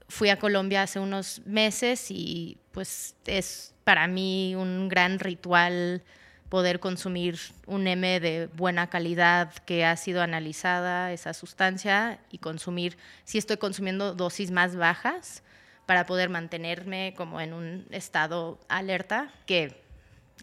[0.08, 6.06] fui a Colombia hace unos meses y pues es para mí un gran ritual
[6.50, 12.98] poder consumir un M de buena calidad que ha sido analizada esa sustancia y consumir,
[13.26, 15.44] si estoy consumiendo dosis más bajas
[15.86, 19.82] para poder mantenerme como en un estado alerta, que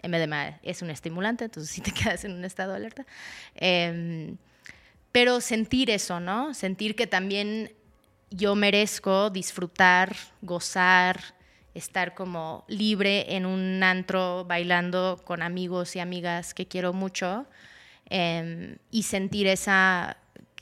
[0.02, 3.06] MDMA es un estimulante, entonces si te quedas en un estado alerta.
[3.54, 4.36] Em,
[5.12, 6.54] pero sentir eso, ¿no?
[6.54, 7.72] Sentir que también
[8.30, 11.33] yo merezco disfrutar, gozar,
[11.74, 17.46] estar como libre en un antro bailando con amigos y amigas que quiero mucho
[18.06, 20.16] em, y sentir esa,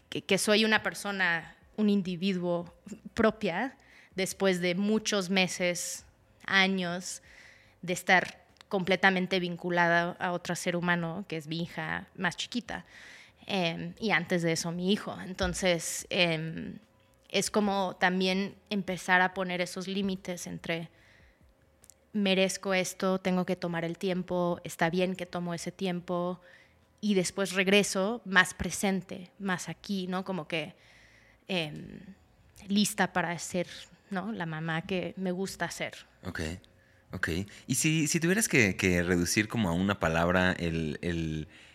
[0.08, 2.74] que, soy una persona, un individuo
[3.14, 3.76] propia
[4.14, 6.06] después de muchos meses,
[6.46, 7.22] años
[7.82, 12.86] de estar completamente vinculada a otro ser humano, que es mi hija más chiquita,
[13.46, 15.14] em, y antes de eso mi hijo.
[15.26, 16.78] Entonces, em,
[17.28, 20.88] es como también empezar a poner esos límites entre
[22.12, 26.40] merezco esto, tengo que tomar el tiempo, está bien que tomo ese tiempo
[27.00, 30.24] y después regreso más presente, más aquí, ¿no?
[30.24, 30.74] Como que
[31.48, 32.00] em,
[32.68, 33.66] lista para ser
[34.12, 34.30] ¿no?
[34.30, 35.94] La mamá que me gusta ser.
[36.24, 36.40] Ok,
[37.10, 37.28] ok.
[37.66, 40.98] Y si, si tuvieras que, reducir como a una palabra el,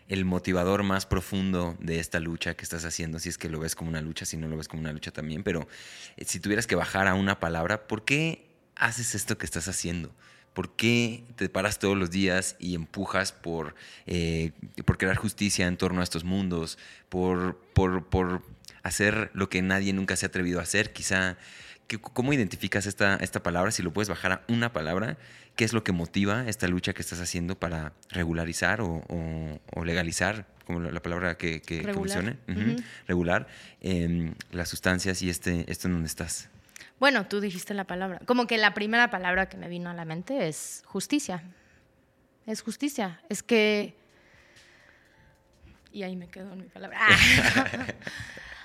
[0.07, 3.75] el, motivador más profundo de esta lucha que estás haciendo, si es que lo ves
[3.75, 5.67] como una lucha, si no lo ves como una lucha también, pero
[6.15, 8.46] eh, si tuvieras que bajar a una palabra, ¿por qué
[8.79, 10.11] haces esto que estás haciendo?
[10.53, 13.75] ¿Por qué te paras todos los días y empujas por,
[14.07, 14.53] eh,
[14.85, 16.79] por crear justicia en torno a estos mundos?
[17.09, 18.41] Por, por, por
[18.81, 21.37] hacer lo que nadie nunca se ha atrevido a hacer, quizá.
[22.01, 23.71] ¿Cómo identificas esta, esta palabra?
[23.71, 25.17] Si lo puedes bajar a una palabra,
[25.55, 30.81] ¿qué es lo que motiva esta lucha que estás haciendo para regularizar o, legalizar, como
[30.81, 32.35] la, palabra que, que, regular,
[33.07, 33.47] regular
[33.79, 36.49] em, las sustancias y este, esto en donde estás?
[36.99, 38.19] Bueno, tú dijiste la palabra.
[38.25, 41.43] Como que la primera palabra que me vino a la mente es justicia.
[42.45, 43.21] Es justicia.
[43.29, 43.95] Es que...
[45.91, 46.99] Y ahí me quedo en mi palabra.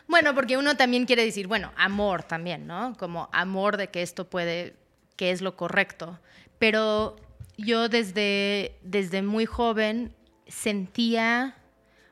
[0.09, 2.95] Bueno, porque uno también quiere decir, bueno, amor también, ¿no?
[2.99, 4.75] Como amor de que esto puede,
[5.17, 6.19] que es lo correcto.
[6.59, 7.17] Pero
[7.57, 10.15] yo desde, desde muy joven
[10.47, 11.57] sentía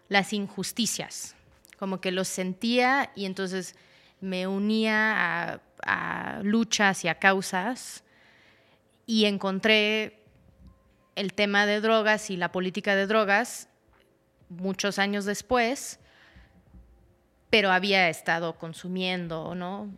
[0.08, 1.36] las injusticias,
[1.78, 3.76] como que los sentía y entonces
[4.20, 8.04] me unía a, luchas y a causas
[9.06, 10.22] y encontré
[11.16, 13.68] el tema de drogas y la política de drogas
[14.48, 16.00] muchos años después
[17.50, 19.92] pero había estado consumiendo, ¿no?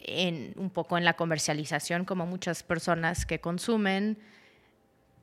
[0.00, 4.18] En, un poco en la comercialización, como muchas personas que consumen,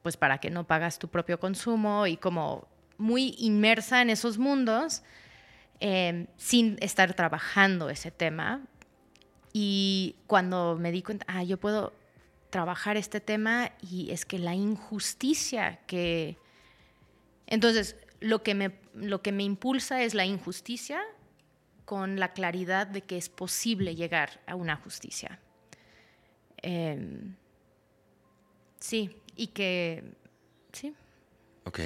[0.04, 5.02] pues para que no pagas tu propio consumo y como muy inmersa en esos mundos
[5.79, 8.62] em, sin estar trabajando ese tema.
[9.51, 11.93] Y cuando me di cuenta, ah, yo puedo
[12.49, 16.38] trabajar este tema y es que la injusticia que...
[17.47, 21.01] Entonces, lo que me, lo que me impulsa es la injusticia
[21.86, 25.39] con la claridad de que es posible llegar a una justicia.
[26.62, 27.36] Em,
[28.79, 30.15] sí, y que,
[30.71, 30.95] sí.
[31.65, 31.80] Ok.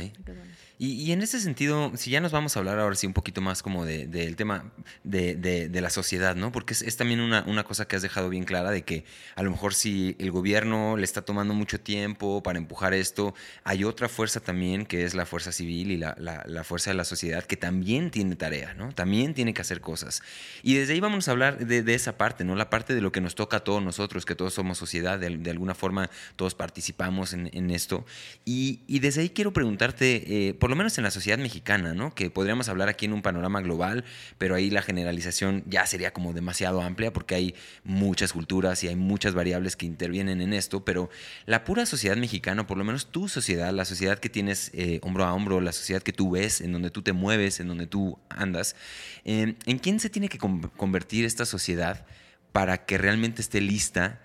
[0.79, 3.63] Y, en ese sentido, si ya nos vamos a hablar ahora sí un poquito más
[3.63, 4.71] como del tema
[5.03, 6.51] de, la sociedad, ¿no?
[6.51, 9.03] Porque es, también una, una, cosa que has dejado bien clara de que
[9.35, 13.83] a lo mejor si el gobierno le está tomando mucho tiempo para empujar esto, hay
[13.83, 17.43] otra fuerza también que es la fuerza civil y la, la, fuerza de la sociedad
[17.43, 18.93] que también tiene tarea, ¿no?
[18.93, 20.21] También tiene que hacer cosas.
[20.61, 22.55] Y desde ahí vamos a hablar de, esa parte, ¿no?
[22.55, 25.49] La parte de lo que nos toca a todos nosotros, que todos somos sociedad, de,
[25.49, 28.05] alguna forma todos participamos en, en esto.
[28.45, 32.15] Y, y, desde ahí quiero preguntarte, eh, por lo menos en la sociedad mexicana, ¿no?
[32.15, 34.05] Que podríamos hablar aquí en un panorama global,
[34.37, 38.95] pero ahí la generalización ya sería como demasiado amplia porque hay muchas culturas y hay
[38.95, 41.09] muchas variables que intervienen en esto, pero
[41.45, 45.25] la pura sociedad mexicana, por lo menos tu sociedad, la sociedad que tienes eh, hombro
[45.25, 48.17] a hombro, la sociedad que tú ves, en donde tú te mueves, en donde tú
[48.29, 48.77] andas,
[49.25, 52.05] eh, ¿en quién se tiene que convertir esta sociedad
[52.53, 54.21] para que realmente esté lista,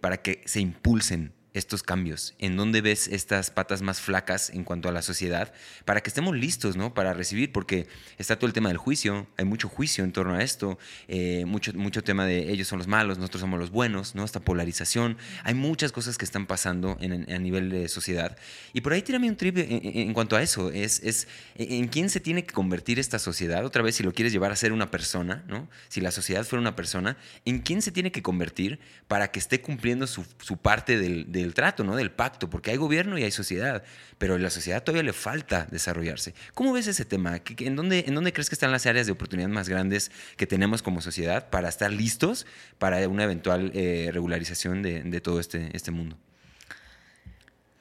[0.00, 2.34] para que se impulsen estos cambios?
[2.38, 5.52] ¿En dónde ves estas patas más flacas en cuanto a la sociedad
[5.84, 6.94] para que estemos listos ¿no?
[6.94, 7.52] para recibir?
[7.52, 11.44] Porque está todo el tema del juicio, hay mucho juicio en torno a esto, eh,
[11.46, 14.24] mucho, mucho tema de ellos son los malos, nosotros somos los buenos, ¿no?
[14.24, 18.36] esta polarización, hay muchas cosas que están pasando en, a nivel de sociedad.
[18.72, 22.20] Y por ahí tírame un trip en, cuanto a eso, es, es en quién se
[22.20, 25.44] tiene que convertir esta sociedad, otra vez si lo quieres llevar a ser una persona,
[25.48, 25.68] ¿no?
[25.88, 29.60] si la sociedad fuera una persona, ¿en quién se tiene que convertir para que esté
[29.60, 31.96] cumpliendo su, su parte del del trato, ¿no?
[31.96, 33.82] Del pacto, porque hay gobierno y hay sociedad,
[34.18, 36.34] pero a la sociedad todavía le falta desarrollarse.
[36.54, 37.40] ¿Cómo ves ese tema?
[37.58, 40.82] ¿En dónde, ¿En dónde crees que están las áreas de oportunidad más grandes que tenemos
[40.82, 42.46] como sociedad para estar listos
[42.78, 46.16] para una eventual eh, regularización de, todo este, este mundo?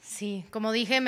[0.02, 1.00] Sí, como dije,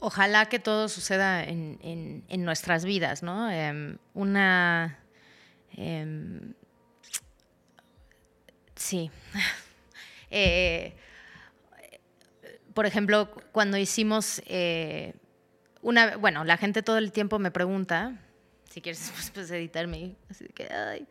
[0.00, 3.50] ojalá que todo suceda en, nuestras vidas, ¿no?
[3.50, 4.98] Em, una...
[5.76, 6.54] Em,
[8.74, 9.10] sí.
[10.30, 10.94] eh,
[12.78, 15.12] por ejemplo, cuando hicimos eh,
[15.82, 18.16] una, bueno, la gente todo el tiempo me pregunta,
[18.70, 21.08] si quieres pues, pues editarme, así que, ay.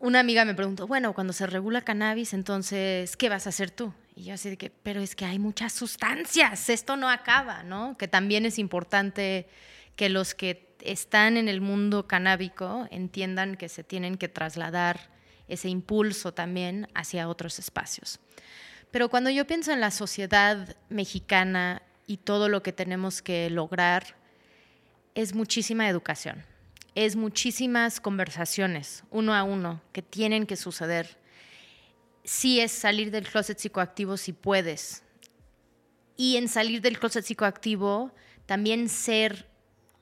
[0.00, 3.94] Una amiga me preguntó, bueno, cuando se regula cannabis, entonces, ¿qué vas a hacer tú?
[4.16, 7.96] Y yo así de que, pero es que hay muchas sustancias, esto no acaba, ¿no?
[7.96, 9.46] Que también es importante
[9.94, 15.08] que los que están en el mundo canábico entiendan que se tienen que trasladar
[15.46, 18.18] ese impulso también hacia otros espacios.
[18.94, 24.14] Pero cuando yo pienso en la sociedad mexicana y todo lo que tenemos que lograr,
[25.16, 26.44] es muchísima educación,
[26.94, 31.18] es muchísimas conversaciones uno a uno que tienen que suceder.
[32.22, 35.02] Sí es salir del closet psicoactivo si puedes.
[36.16, 38.14] Y en salir del closet psicoactivo,
[38.46, 39.48] también ser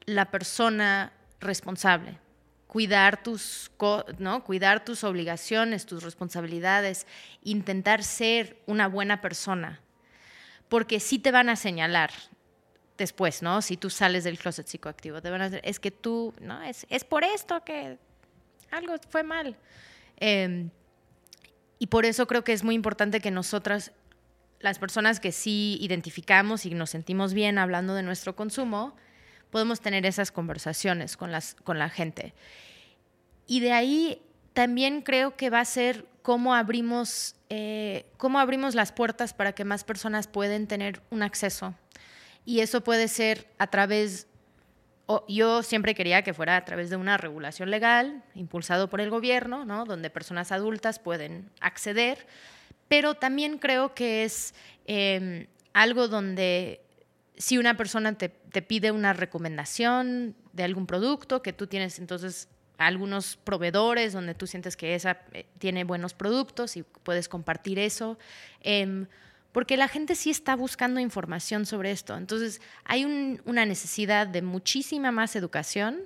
[0.05, 2.19] la persona responsable,
[2.73, 3.71] cuidar tus,
[4.17, 4.45] ¿no?
[4.45, 7.07] cuidar tus obligaciones, tus responsabilidades,
[7.43, 9.83] intentar ser una buena persona,
[10.71, 12.13] porque sí te van a señalar
[12.97, 13.61] después, ¿no?
[13.61, 16.63] Si tú sales del closet psicoactivo, te van a decir, es que tú, ¿no?
[16.63, 17.99] Es, es por esto que
[18.71, 19.55] algo fue mal.
[20.17, 20.71] Em,
[21.79, 23.93] y por eso creo que es muy importante que nosotras,
[24.61, 28.97] las personas que sí identificamos y nos sentimos bien hablando de nuestro consumo,
[29.53, 32.33] podemos tener esas conversaciones con, las, con la gente.
[33.47, 34.23] Y de ahí
[34.55, 39.65] también creo que va a ser cómo abrimos, eh, cómo abrimos las puertas para que
[39.65, 41.75] más personas puedan tener un acceso.
[42.47, 44.27] Y eso puede ser a través,
[45.29, 49.67] yo siempre quería que fuera a través de una regulación legal impulsado por el gobierno,
[49.67, 49.85] ¿no?
[49.85, 52.27] donde personas adultas pueden acceder,
[52.89, 54.55] pero también creo que es
[54.87, 56.82] em, algo donde
[57.37, 63.37] si una persona te, pide una recomendación de algún producto, que tú tienes entonces algunos
[63.37, 68.19] proveedores donde tú sientes que esa eh, tiene buenos productos y puedes compartir eso.
[68.61, 69.07] Em,
[69.53, 72.17] porque la gente sí está buscando información sobre esto.
[72.17, 73.05] Entonces, hay
[73.45, 76.01] una necesidad de muchísima más educación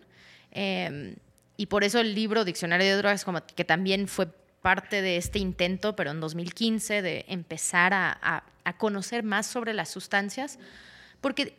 [0.51, 1.17] em,
[1.57, 4.29] y por eso el libro Diccionario de Drogas, que también fue
[4.63, 8.43] parte de este intento, pero en 2015, de empezar a
[8.79, 10.59] conocer más sobre las sustancias,
[11.21, 11.57] porque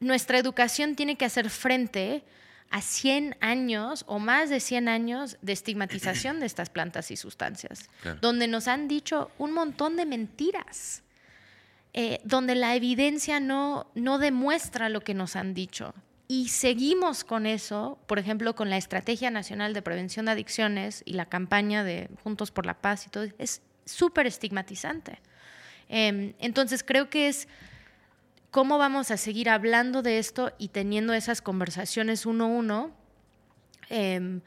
[0.00, 2.24] nuestra educación tiene que hacer frente
[2.70, 7.88] a 100 años o más de 100 años de estigmatización de estas plantas y sustancias,
[8.20, 11.02] donde nos han dicho un montón de mentiras,
[11.92, 15.94] eh, donde la evidencia no, no demuestra lo que nos han dicho.
[16.26, 21.12] Y seguimos con eso, por ejemplo, con la Estrategia Nacional de Prevención de Adicciones y
[21.12, 25.20] la campaña de Juntos por la Paz y todo, es súper estigmatizante.
[25.88, 27.46] Em, entonces creo que es
[28.54, 32.92] ¿Cómo vamos a seguir hablando de esto y teniendo esas conversaciones uno a uno?
[33.90, 34.42] Em,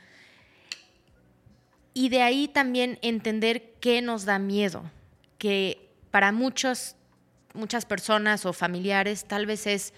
[1.94, 4.90] y de ahí también entender qué nos da miedo,
[5.38, 6.96] que para muchos,
[7.54, 9.94] muchas personas o familiares tal vez es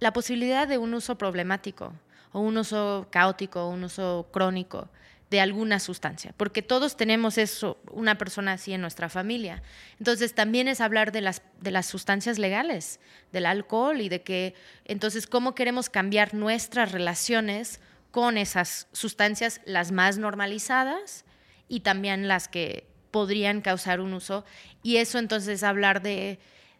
[0.00, 1.92] la posibilidad de un uso problemático
[2.32, 4.88] o un uso caótico o un uso crónico
[5.30, 9.62] de alguna sustancia, porque todos tenemos eso, una persona así en nuestra familia.
[9.98, 13.00] Entonces también es hablar de las, de las sustancias legales,
[13.32, 17.80] del alcohol y de que entonces cómo queremos cambiar nuestras relaciones
[18.12, 21.24] con esas sustancias, las más normalizadas
[21.68, 24.44] y también las que podrían causar un uso.
[24.84, 26.38] Y eso entonces hablar de,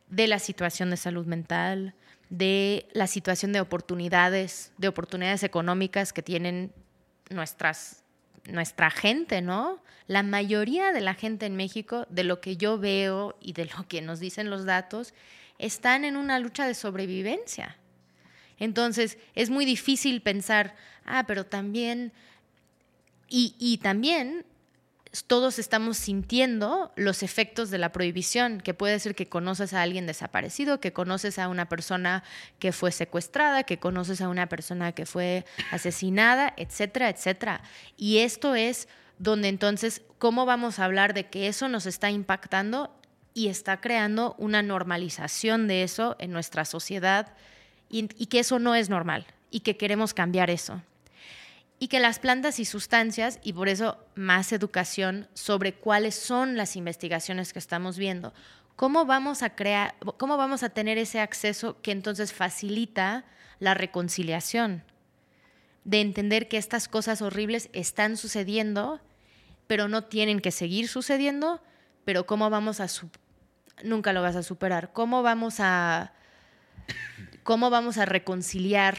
[0.09, 1.94] de la situación de salud mental,
[2.30, 6.72] de la situación de oportunidades, de oportunidades económicas que tienen
[7.28, 8.06] nuestras
[8.48, 9.82] nuestra gente, ¿no?
[10.06, 13.87] La mayoría de la gente en México, de lo que yo veo y de lo
[13.88, 15.14] que nos dicen los datos,
[15.59, 17.76] están en una lucha de sobrevivencia.
[18.59, 22.12] Entonces, es muy difícil pensar, ah, pero también,
[23.28, 24.44] y, y también
[25.24, 30.07] todos estamos sintiendo los efectos de la prohibición, que puede ser que conoces a alguien
[30.07, 32.22] desaparecido, que conoces a una persona
[32.59, 37.62] que fue secuestrada, que conoces a una persona que fue asesinada, etcétera, etcétera.
[37.96, 42.92] Y esto es donde entonces, ¿cómo vamos a hablar de que eso nos está impactando
[43.33, 47.33] y está creando una normalización de eso en nuestra sociedad
[47.88, 50.83] y, y que eso no es normal y que queremos cambiar eso?
[51.79, 56.77] Y que las plantas y sustancias, y por eso más educación sobre cuáles son las
[56.77, 58.33] investigaciones que estamos viendo,
[58.77, 63.25] cómo vamos a crear, cómo vamos a tener ese acceso que entonces facilita
[63.59, 64.85] la reconciliación,
[65.85, 69.01] de entender que estas cosas horribles están sucediendo,
[69.67, 71.62] pero no tienen que seguir sucediendo,
[72.05, 72.87] pero cómo vamos a
[73.85, 76.12] nunca lo vas a superar, cómo vamos a
[77.43, 78.97] cómo vamos a reconciliar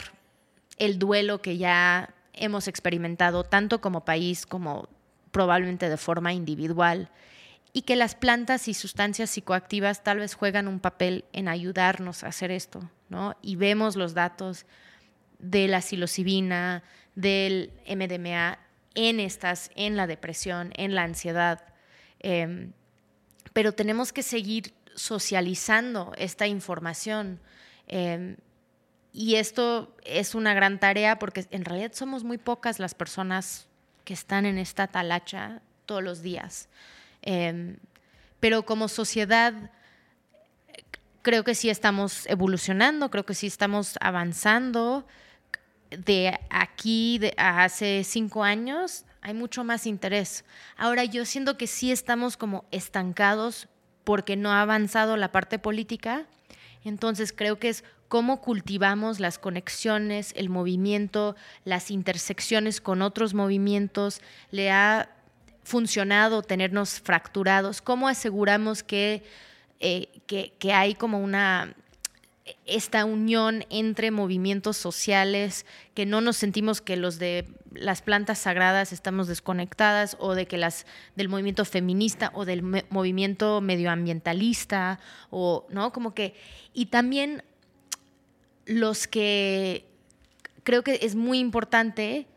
[0.77, 4.87] el duelo que ya hemos experimentado tanto como país como
[5.31, 7.09] probablemente de forma individual
[7.73, 12.27] y que las plantas y sustancias psicoactivas tal vez juegan un papel en ayudarnos a
[12.27, 13.35] hacer esto, ¿no?
[13.41, 14.65] Y vemos los datos
[15.39, 16.83] de la psilocibina,
[17.13, 18.59] del MDMA
[18.95, 21.63] en estas, en la depresión, en la ansiedad.
[22.19, 22.73] Em,
[23.53, 27.39] pero tenemos que seguir socializando esta información.
[27.87, 28.37] Em,
[29.13, 33.67] y esto es una gran tarea porque en realidad somos muy pocas las personas
[34.03, 36.69] que están en esta talacha todos los días.
[37.21, 37.77] Em,
[38.39, 39.71] pero como sociedad
[41.21, 45.05] creo que sí estamos evolucionando, creo que sí estamos avanzando.
[45.89, 50.45] De aquí de hace cinco años hay mucho más interés.
[50.77, 53.67] Ahora yo siento que sí estamos como estancados
[54.03, 56.25] porque no ha avanzado la parte política
[56.87, 61.35] Entonces creo que es cómo cultivamos las conexiones, el movimiento,
[61.65, 64.21] las intersecciones con otros movimientos,
[64.51, 65.09] le ha
[65.63, 69.23] funcionado tenernos fracturados, cómo aseguramos que,
[69.79, 71.75] eh, que hay como una
[72.65, 78.93] esta unión entre movimientos sociales, que no nos sentimos que los de las plantas sagradas
[78.93, 80.85] estamos desconectadas o de que las
[81.15, 86.33] del movimiento feminista o del movimiento medioambientalista o no como que
[86.73, 87.43] y también
[88.65, 89.85] los que
[90.63, 92.27] creo que es muy importante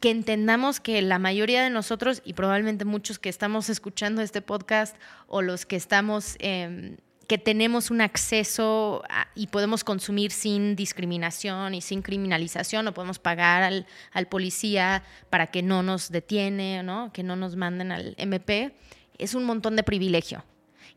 [0.00, 4.96] que entendamos que la mayoría de nosotros y probablemente muchos que estamos escuchando este podcast
[5.28, 6.96] o los que estamos eh,
[7.32, 9.02] que tenemos un acceso
[9.34, 15.46] y podemos consumir sin discriminación y sin criminalización, o podemos pagar al, al, policía para
[15.46, 17.10] que no nos detiene, ¿no?
[17.10, 18.76] que no nos manden al MP,
[19.16, 20.44] es un montón de privilegio.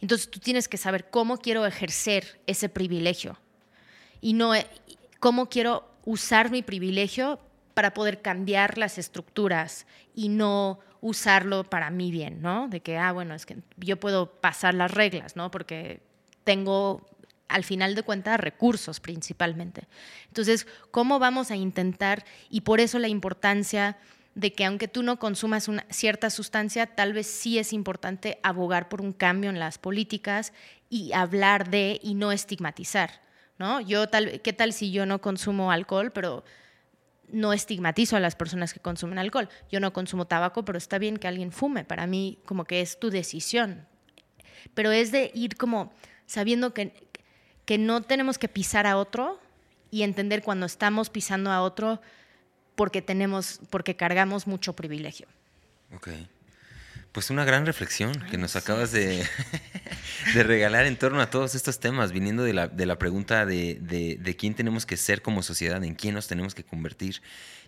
[0.02, 3.40] Entonces tú tienes que saber cómo quiero ejercer ese privilegio
[4.20, 4.52] y no
[5.22, 7.40] cómo quiero usar mi privilegio
[7.74, 12.68] para poder cambiar las estructuras y no usarlo para mi bien, ¿no?
[12.68, 15.50] De que, ah, bueno, es que yo puedo pasar las reglas, ¿no?
[15.50, 16.02] Porque
[16.46, 17.06] tengo
[17.48, 19.88] al final de cuentas recursos principalmente.
[20.28, 22.26] Entonces, ¿cómo vamos a intentar?
[22.50, 23.98] Y por eso la importancia
[24.34, 28.89] de que aunque tú no consumas una cierta sustancia, tal vez sí es importante abogar
[28.89, 30.54] por un cambio en las políticas
[30.89, 33.22] y hablar de y no estigmatizar,
[33.58, 33.80] ¿no?
[33.80, 36.43] Yo tal ¿qué tal si yo no consumo alcohol, pero
[37.30, 39.50] no estigmatizo a las personas que consumen alcohol?
[39.72, 43.00] Yo no consumo tabaco, pero está bien que alguien fume, para mí como que es
[43.00, 43.88] tu decisión.
[44.74, 45.93] Pero es de ir como
[46.26, 46.91] sabiendo que,
[47.65, 49.39] que no tenemos que pisar a otro
[49.91, 52.01] y entender cuando estamos pisando a otro
[52.76, 55.28] porque tenemos, porque cargamos mucho privilegio.
[57.16, 59.26] Pues una gran reflexión que nos acabas de,
[60.34, 63.76] de, regalar en torno a todos estos temas, viniendo de la, de la pregunta de,
[63.76, 67.22] de, de, quién tenemos que ser como sociedad, en quién nos tenemos que convertir.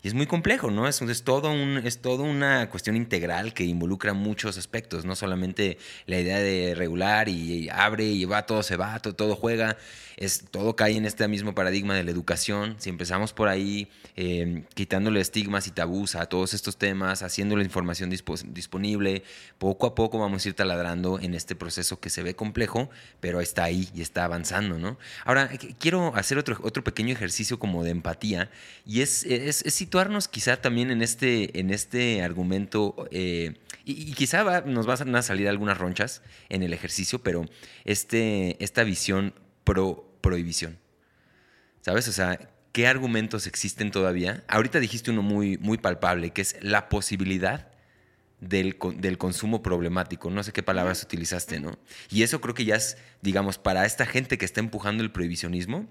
[0.04, 0.88] Y es muy complejo, ¿no?
[0.88, 5.78] Es, es, todo un, es todo una cuestión integral que involucra muchos aspectos, no solamente
[6.06, 9.78] la idea de regular y, abre y va, todo se va, todo, todo juega,
[10.18, 12.76] es, todo cae en este mismo paradigma de la educación.
[12.80, 17.64] Si empezamos por ahí, eh, quitándole estigmas y tabús a todos estos temas, haciendo la
[17.64, 19.24] información disponible,
[19.58, 23.42] poco a poco vamos a ir taladrando en este proceso que se ve complejo, pero
[23.42, 24.98] está ahí y está avanzando, ¿no?
[25.26, 28.50] Ahora, quiero hacer otro, otro pequeño ejercicio como de empatía
[28.86, 34.86] y es, es, situarnos quizá también en este, en este argumento, eh, y, quizá nos
[34.86, 37.46] van a salir algunas ronchas en el ejercicio, pero
[37.86, 39.34] este, esta visión
[39.64, 40.78] pro prohibición.
[41.82, 42.08] ¿Sabes?
[42.10, 42.38] O sea,
[42.74, 44.44] ¿qué argumentos existen todavía?
[44.48, 47.72] Ahorita dijiste uno muy, muy palpable, que es la posibilidad
[48.40, 50.30] del, del, consumo problemático.
[50.30, 51.78] No sé qué palabras utilizaste, ¿no?
[52.10, 55.88] Y eso creo que ya es, digamos, para esta gente que está empujando el prohibicionismo,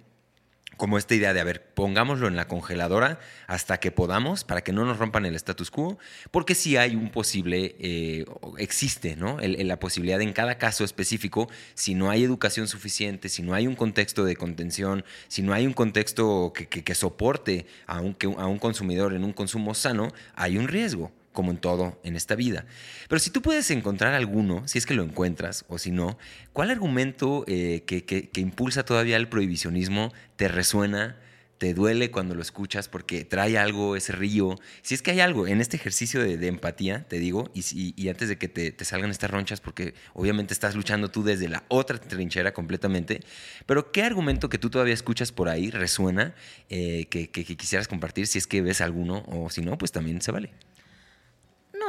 [0.77, 4.73] como esta idea de, a ver, pongámoslo en la congeladora hasta que podamos, para que
[4.73, 5.99] no nos rompan el status quo,
[6.31, 8.27] porque si hay un posible, eh,
[8.59, 9.39] existe, ¿no?
[9.41, 13.75] la posibilidad en cada caso específico, si no hay educación suficiente, si no hay un
[13.75, 18.59] contexto de contención, si no hay un contexto que, que soporte a un, a un
[18.59, 22.65] consumidor en un consumo sano, hay un riesgo como en todo en esta vida.
[23.09, 26.19] Pero si tú puedes encontrar alguno, si es que lo encuentras o si no,
[26.55, 31.17] ¿cuál argumento eh, que, impulsa todavía el prohibicionismo te resuena?
[31.59, 34.57] te duele cuando lo escuchas porque trae algo, ese río.
[34.83, 38.37] Si es que hay algo en este ejercicio de, empatía, te digo, y, antes de
[38.37, 43.23] que te, salgan estas ronchas, porque obviamente estás luchando tú desde la otra trinchera completamente,
[43.65, 46.35] pero ¿qué argumento que tú todavía escuchas por ahí resuena
[46.69, 48.27] eh, que, que quisieras compartir?
[48.27, 50.51] Si es que ves alguno o si no, pues también se vale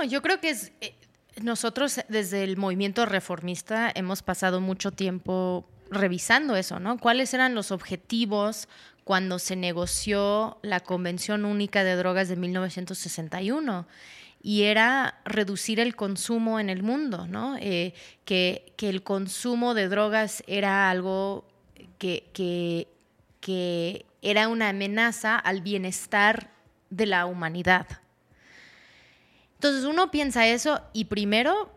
[0.04, 0.94] yo creo que es, eh,
[1.42, 6.98] nosotros desde el movimiento reformista hemos pasado mucho tiempo revisando eso, ¿no?
[6.98, 8.68] ¿Cuáles eran los objetivos
[9.04, 13.88] cuando se negoció la Convención Única de Drogas de 1961?
[14.42, 17.58] Y era reducir el consumo en el mundo, ¿no?
[17.60, 17.94] Eh,
[18.26, 21.46] que, el consumo de drogas era algo
[21.98, 22.88] que,
[23.42, 26.52] que era una amenaza al bienestar
[26.90, 27.88] de la humanidad.
[29.58, 31.72] Entonces uno piensa eso y primero,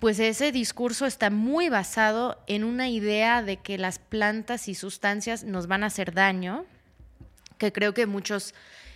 [0.00, 5.44] pues ese discurso está muy basado en una idea de que las plantas y sustancias
[5.44, 6.64] nos van a hacer daño,
[7.58, 8.54] que creo que muchos,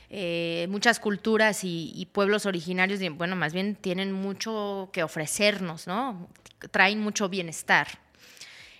[0.08, 6.26] eh, muchas culturas y, pueblos originarios, bueno, más bien tienen mucho que ofrecernos, ¿no?
[6.70, 7.88] Traen mucho bienestar.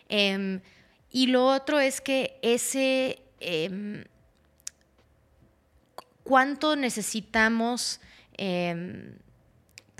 [0.08, 0.62] Em,
[1.10, 4.04] y lo otro es que ese, em,
[6.24, 8.00] ¿cuánto necesitamos?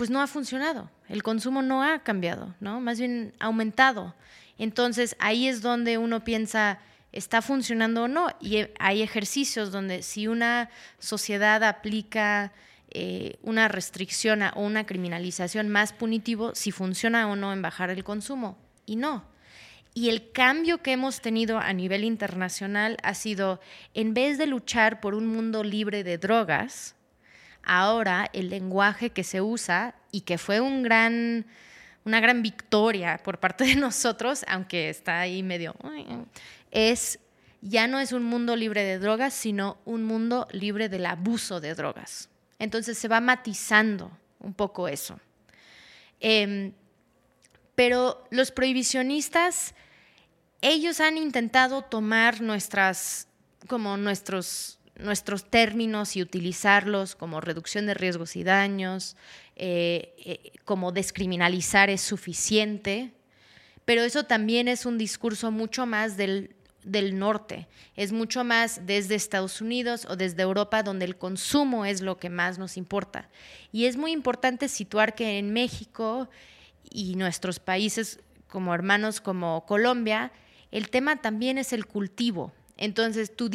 [0.01, 0.91] Pues no ha funcionado.
[1.11, 2.81] El consumo no ha cambiado, ¿no?
[2.81, 4.15] Más bien ha aumentado.
[4.57, 6.79] Entonces ahí es donde uno piensa,
[7.13, 8.29] ¿está funcionando o no?
[8.41, 10.71] Y hay ejercicios donde si una
[11.01, 12.55] sociedad aplica
[12.89, 18.03] eh, una restricción o una criminalización más punitivo, si funciona o no en bajar el
[18.03, 18.57] consumo.
[18.87, 19.27] Y no.
[19.93, 23.61] Y el cambio que hemos tenido a nivel internacional ha sido,
[23.93, 26.95] en vez de luchar por un mundo libre de drogas,
[27.71, 31.45] ahora el lenguaje que se usa y que fue una
[32.05, 35.77] gran victoria por parte de nosotros, aunque está ahí medio,
[36.73, 37.21] es
[37.63, 41.75] ya no es un mundo libre de drogas, sino un mundo libre del abuso de
[41.77, 42.29] drogas.
[42.59, 44.11] Entonces se va matizando
[44.41, 45.21] un poco eso.
[46.19, 46.73] Em,
[47.77, 49.77] pero los prohibicionistas,
[50.61, 53.29] ellos han intentado tomar nuestras,
[53.69, 59.17] como nuestros, nuestros términos y utilizarlos como reducción de riesgos y daños,
[59.57, 63.13] eh, eh, como descriminalizar es suficiente,
[63.85, 69.15] pero eso también es un discurso mucho más del, del norte, es mucho más desde
[69.15, 73.29] Estados Unidos o desde Europa donde el consumo es lo que más nos importa.
[73.73, 76.29] Y es muy importante situar que en México
[76.91, 80.33] y nuestros países como hermanos como Colombia,
[80.71, 82.53] el tema también es el cultivo.
[82.81, 83.51] Entonces, tu,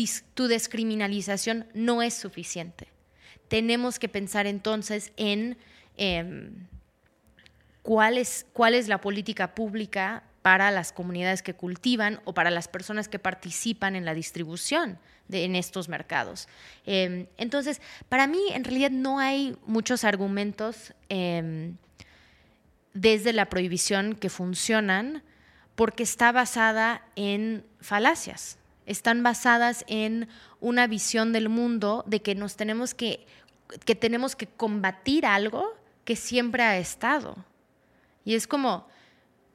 [0.47, 2.88] descriminalización no es suficiente.
[3.47, 5.57] Tenemos que pensar entonces en
[5.97, 6.67] em,
[7.82, 12.67] cuál, es, cuál es la política pública para las comunidades que cultivan o para las
[12.67, 16.47] personas que participan en la distribución de, en estos mercados.
[16.86, 21.78] Em, entonces, para mí en realidad no hay muchos argumentos em,
[22.93, 25.23] desde la prohibición que funcionan
[25.73, 30.28] porque está basada en falacias, están basadas en
[30.60, 33.26] una visión del mundo de que nos tenemos que,
[33.86, 35.74] que tenemos que combatir algo
[36.04, 37.36] que siempre ha estado.
[38.24, 38.88] Y es como,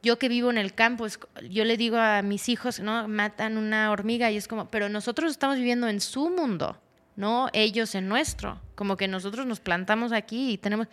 [0.03, 1.07] yo que vivo en el campo,
[1.49, 3.07] yo le digo a mis hijos, ¿no?
[3.09, 6.77] Matan una hormiga y es como, pero nosotros estamos viviendo en su mundo,
[7.17, 8.61] no ellos en nuestro.
[8.75, 10.89] Como que nosotros nos plantamos aquí y tenemos,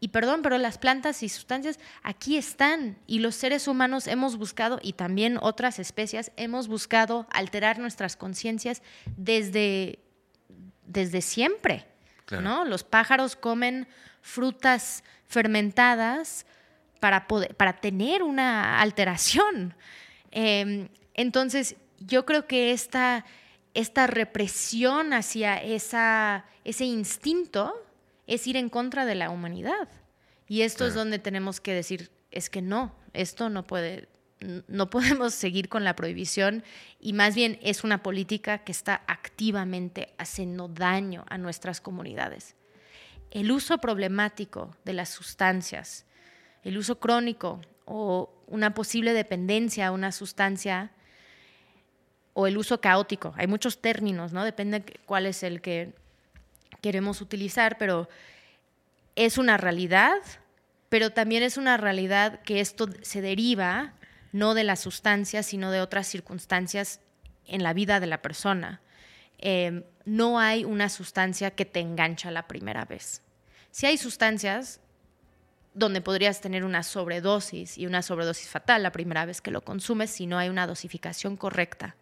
[0.00, 4.78] y perdón, pero las plantas y sustancias aquí están y los seres humanos hemos buscado,
[4.82, 8.82] y también otras especies, hemos buscado alterar nuestras conciencias
[9.16, 9.98] desde,
[10.86, 11.86] desde siempre.
[12.30, 12.64] ¿no?
[12.64, 13.88] Los pájaros comen
[14.22, 16.46] frutas fermentadas
[17.00, 19.74] para, poder, para tener una alteración.
[20.30, 23.24] Em, entonces, yo creo que esta,
[23.74, 27.74] esta represión hacia esa, ese instinto
[28.30, 29.88] es ir en contra de la humanidad.
[30.46, 34.08] Y esto es donde tenemos que decir, es que no, esto no puede,
[34.68, 36.62] no podemos seguir con la prohibición
[37.00, 42.54] y más bien es una política que está activamente haciendo daño a nuestras comunidades.
[43.32, 46.06] El uso problemático de las sustancias,
[46.62, 50.92] el uso crónico o una posible dependencia a una sustancia
[52.32, 53.34] o el uso caótico.
[53.36, 54.44] Hay muchos términos, ¿no?
[54.44, 55.94] Depende cuál es el que
[56.80, 58.08] queremos utilizar, pero
[59.16, 60.16] es una realidad,
[60.88, 63.94] pero también es una realidad que esto se deriva
[64.32, 67.00] no de la sustancia, sino de otras circunstancias
[67.46, 68.80] en la vida de la persona.
[69.38, 73.22] Em, no hay una sustancia que te engancha la primera vez.
[73.70, 74.80] Si hay sustancias
[75.74, 80.10] donde podrías tener una sobredosis y una sobredosis fatal la primera vez que lo consumes
[80.10, 81.96] si no hay una dosificación correcta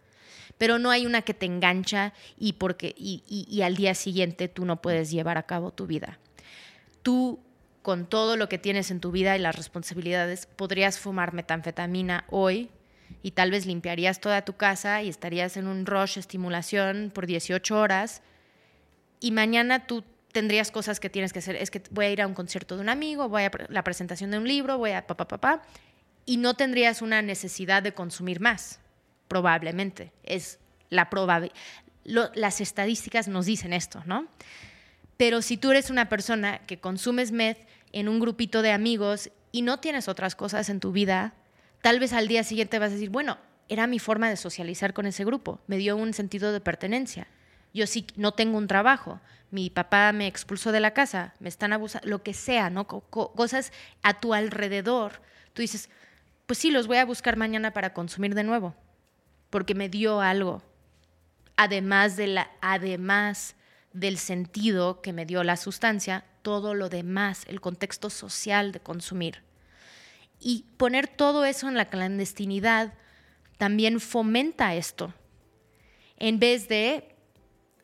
[0.57, 4.81] pero no hay una que te engancha y, porque, y, al día siguiente tú no
[4.81, 6.19] puedes llevar a cabo tu vida.
[7.03, 7.41] Tú,
[7.83, 12.71] con todo lo que tienes en tu vida y las responsabilidades, podrías fumar metanfetamina hoy
[13.23, 17.79] y tal vez limpiarías toda tu casa y estarías en un rush estimulación por 18
[17.79, 18.23] horas
[19.21, 21.57] y mañana tú tendrías cosas que tienes que hacer.
[21.57, 24.31] Es que voy a ir a un concierto de un amigo, voy a la presentación
[24.31, 25.63] de un libro, voy a papá, papá,
[26.27, 28.81] y no tendrías una necesidad de consumir más
[29.29, 30.13] probablemente.
[30.25, 30.59] Es
[30.91, 31.57] la probabilidad.
[32.05, 34.27] Las estadísticas nos dicen esto, ¿no?
[35.19, 37.59] Pero si tú eres una persona que consumes meth
[37.93, 41.35] en un grupito de amigos y no tienes otras cosas en tu vida,
[41.83, 43.37] tal vez al día siguiente vas a decir, bueno,
[43.69, 47.27] era mi forma de socializar con ese grupo, me dio un sentido de pertenencia.
[47.75, 49.21] Yo sí no tengo un trabajo,
[49.51, 52.87] mi papá me expulsó de la casa, me están abusando, lo que sea, ¿no?
[52.87, 53.73] cosas
[54.03, 55.21] a tu alrededor.
[55.53, 55.91] Tú dices,
[56.47, 58.75] pues sí, los voy a buscar mañana para consumir de nuevo
[59.51, 60.63] porque me dio algo,
[61.57, 63.57] además, de la, además
[63.93, 69.43] del sentido que me dio la sustancia, todo lo demás, el contexto social de consumir.
[70.41, 72.95] Y poner todo eso en la clandestinidad
[73.57, 75.13] también fomenta esto.
[76.17, 77.17] En vez de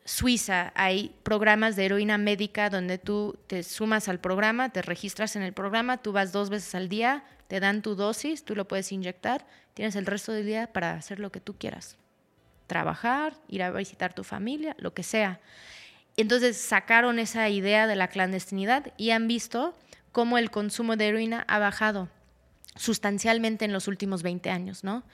[0.04, 5.42] Suiza hay programas de heroína médica donde tú te sumas al programa, te registras en
[5.42, 8.92] el programa, tú vas dos veces al día, te dan tu dosis, tú lo puedes
[8.92, 11.96] inyectar, tienes el resto del día para hacer lo que tú quieras.
[12.66, 15.40] Trabajar, ir a visitar tu familia, lo que sea.
[16.16, 19.74] Entonces sacaron esa idea de la clandestinidad y han visto
[20.12, 22.08] cómo el consumo de heroína ha bajado
[22.76, 25.04] sustancialmente en los últimos 20 años, ¿no?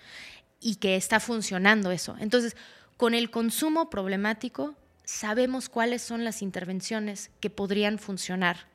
[0.60, 2.16] Y que está funcionando eso.
[2.20, 2.56] Entonces,
[2.96, 4.74] con el consumo problemático,
[5.04, 8.68] sabemos cuáles son las intervenciones que podrían funcionar.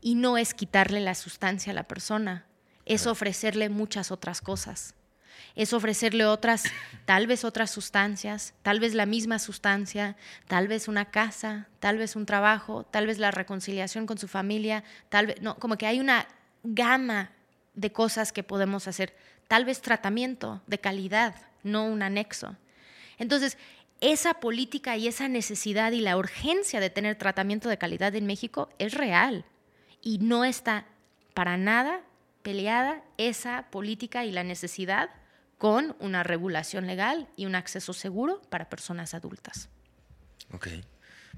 [0.00, 2.44] Y no es quitarle la sustancia a la persona,
[2.86, 4.94] es ofrecerle muchas otras cosas.
[5.54, 6.64] Es ofrecerle otras,
[7.04, 10.16] tal vez otras sustancias, tal vez la misma sustancia,
[10.48, 14.84] tal vez una casa, tal vez un trabajo, tal vez la reconciliación con su familia,
[15.08, 16.26] tal vez, no, como que hay una
[16.62, 17.30] gama
[17.74, 19.14] de cosas que podemos hacer,
[19.48, 22.56] tal vez tratamiento de calidad, no un anexo.
[23.18, 23.56] Entonces,
[24.00, 28.68] esa política y esa necesidad y la urgencia de tener tratamiento de calidad en México
[28.78, 29.44] es real
[30.02, 30.86] y no está
[31.34, 32.00] para nada
[32.42, 35.10] peleada esa política y la necesidad
[35.58, 39.68] con una regulación legal y un acceso seguro para personas adultas.
[40.52, 40.68] Ok.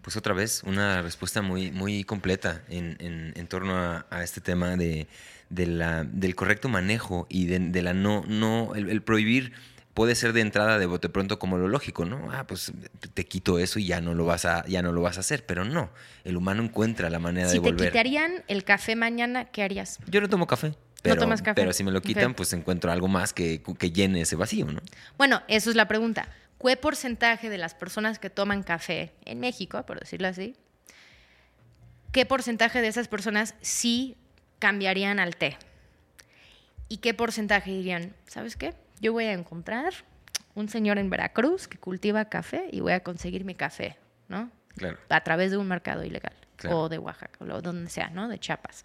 [0.03, 5.07] Pues otra vez, una respuesta muy, muy completa en, torno a, este tema de,
[5.51, 9.53] la, del correcto manejo y de, la no, no, el prohibir
[9.95, 12.31] puede ser de entrada de bote pronto como lo lógico, ¿no?
[12.33, 12.73] Ah, pues
[13.15, 15.47] te quito eso y ya no lo vas a, ya no lo vas a hacer,
[15.47, 15.91] pero no.
[16.25, 17.79] El humano encuentra la manera de volver.
[17.79, 20.01] Si te quitarían el café mañana, ¿qué harías?
[20.09, 20.75] Yo no tomo café.
[21.05, 21.55] Pero, no tomas café.
[21.55, 24.81] Pero si me lo quitan, pues encuentro algo más que, que llene ese vacío, ¿no?
[25.17, 26.29] Bueno, eso es la pregunta.
[26.61, 30.57] ¿Qué porcentaje de las personas que toman café en México, por decirlo así,
[32.11, 34.17] qué porcentaje de esas personas sí
[34.59, 35.59] cambiarían al té?
[36.89, 38.75] ¿Y qué porcentaje dirían, ¿sabes qué?
[39.01, 39.93] yo voy a encontrar
[40.55, 43.99] un señor en Veracruz que cultiva café y voy a conseguir mi café,
[44.29, 44.51] ¿no?
[44.77, 44.99] Claro.
[45.09, 46.35] A través de un mercado ilegal
[46.71, 48.29] o de Oaxaca o donde sea, ¿no?
[48.29, 48.85] De Chiapas.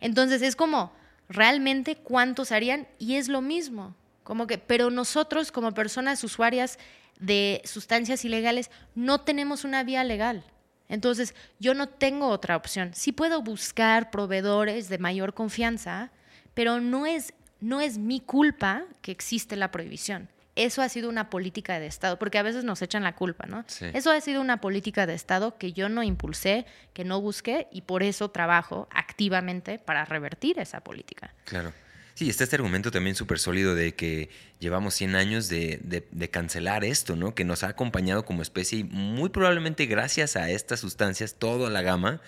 [0.00, 0.92] Entonces es como
[1.28, 6.78] realmente cuántos harían y es lo mismo, como que pero nosotros como personas usuarias
[7.20, 10.44] de sustancias ilegales no tenemos una vía legal.
[10.88, 12.92] Entonces, yo no tengo otra opción.
[12.94, 16.10] Sí puedo buscar proveedores de mayor confianza,
[16.52, 20.28] pero no es no es mi culpa que existe la prohibición.
[20.56, 23.64] Eso ha sido una política de Estado, porque a veces nos echan la culpa, ¿no?
[23.92, 27.82] Eso ha sido una política de Estado que yo no impulsé, que no busqué y
[27.82, 31.34] por eso trabajo activamente para revertir esa política.
[31.44, 31.72] Claro.
[32.14, 34.30] Sí, está este argumento también súper sólido de que
[34.60, 37.34] llevamos 100 años de, de, cancelar esto, ¿no?
[37.34, 41.82] Que nos ha acompañado como especie y muy probablemente gracias a estas sustancias, toda la
[41.82, 42.20] gama,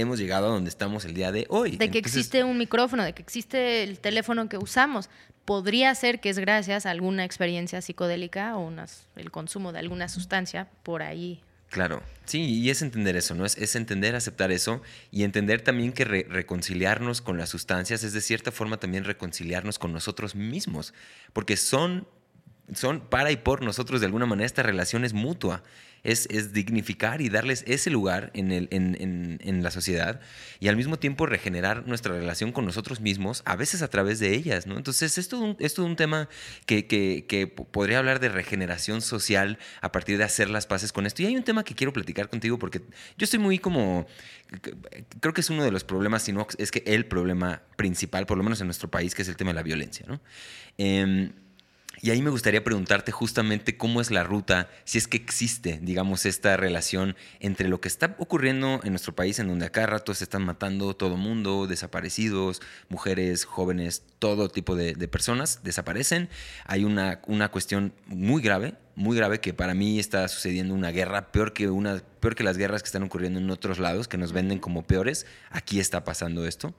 [0.00, 1.76] hemos llegado a donde estamos el día de hoy.
[1.76, 5.08] De que existe un micrófono, de que existe el teléfono que usamos.
[5.44, 8.72] Podría ser que es gracias a alguna experiencia psicodélica o
[9.16, 11.40] el consumo de alguna sustancia por ahí.
[11.70, 13.44] Claro, sí, y es entender eso, ¿no?
[13.44, 18.20] Es, es entender, aceptar eso y entender también que reconciliarnos con las sustancias es de
[18.20, 20.94] cierta forma también reconciliarnos con nosotros mismos,
[21.32, 22.06] porque son,
[22.72, 25.62] son para y por nosotros de alguna manera esta relación es mutua
[26.06, 30.20] es, dignificar y darles ese lugar en, el, en, la sociedad
[30.60, 34.34] y al mismo tiempo regenerar nuestra relación con nosotros mismos, a veces a través de
[34.34, 34.76] ellas, ¿no?
[34.76, 36.28] Entonces, esto es todo un, tema
[36.66, 41.22] que, podría hablar de regeneración social a partir de hacer las paces con esto.
[41.22, 42.80] Y hay un tema que quiero platicar contigo porque
[43.16, 44.06] yo estoy muy como,
[45.20, 48.38] creo que es uno de los problemas, si no es que el problema principal, por
[48.38, 50.20] lo menos en nuestro país, que es el tema de la violencia, ¿no?
[50.78, 51.32] Em,
[52.02, 56.26] y ahí me gustaría preguntarte justamente cómo es la ruta, si es que existe, digamos,
[56.26, 60.24] esta relación entre lo que está ocurriendo en nuestro país, en donde acá rato se
[60.24, 66.28] están matando todo mundo, desaparecidos, mujeres, jóvenes, todo tipo de, personas desaparecen.
[66.64, 71.30] Hay una, una cuestión muy grave, muy grave que para mí está sucediendo una guerra
[71.30, 74.32] peor que una peor que las guerras que están ocurriendo en otros lados que nos
[74.32, 75.26] venden como peores.
[75.50, 76.74] Aquí está pasando esto.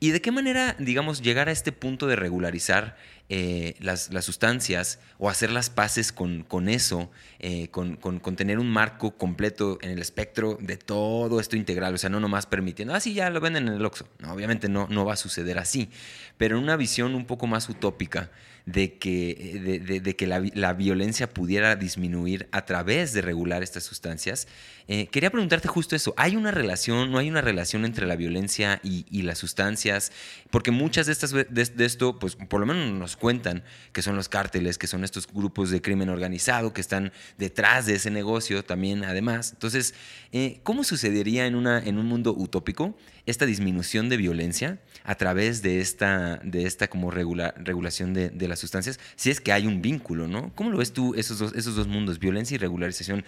[0.00, 2.96] Y de qué manera digamos llegar a este punto de regularizar
[3.28, 7.96] eh, las, sustancias o hacer las paces con, con eso, eh, con,
[8.36, 12.44] tener un marco completo en el espectro de todo esto integral, o sea, no nomás
[12.44, 14.06] permitiendo, ah, sí, ya lo venden en el Oxxo.
[14.18, 15.88] No, obviamente no, no va a suceder así,
[16.36, 18.30] pero en una visión un poco más utópica
[18.66, 24.46] de que, de, que la, violencia pudiera disminuir a través de regular estas sustancias.
[24.88, 28.80] Eh, quería preguntarte justo eso, ¿hay una relación, no hay una relación entre la violencia
[28.82, 30.12] y, las sustancias?
[30.50, 34.28] Porque muchas de estas, de, esto, pues por lo menos nos cuentan que son los
[34.28, 39.04] cárteles, que son estos grupos de crimen organizado que están detrás de ese negocio también,
[39.04, 39.52] además.
[39.52, 39.94] Entonces,
[40.32, 42.96] eh, ¿cómo sucedería en, una, en un mundo utópico
[43.26, 49.00] esta disminución de violencia a través de esta, de esta como regulación de, las sustancias,
[49.16, 50.52] si es que hay un vínculo, ¿no?
[50.54, 53.24] ¿Cómo lo ves tú esos dos, esos dos mundos, violencia y regularización?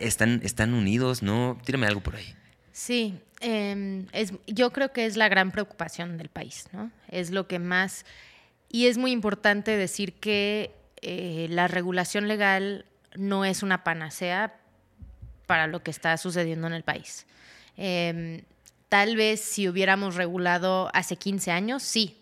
[0.00, 1.58] ¿Están, ¿Están unidos, no?
[1.64, 2.34] Tírame algo por ahí.
[2.72, 6.90] Sí, em, es, yo creo que es la gran preocupación del país, ¿no?
[7.08, 8.04] Es lo que más...
[8.70, 12.84] Y es muy importante decir que eh, la regulación legal
[13.16, 14.60] no es una panacea
[15.46, 17.26] para lo que está sucediendo en el país.
[17.76, 18.42] Em,
[18.88, 22.16] tal vez si hubiéramos regulado hace 15 años, sí,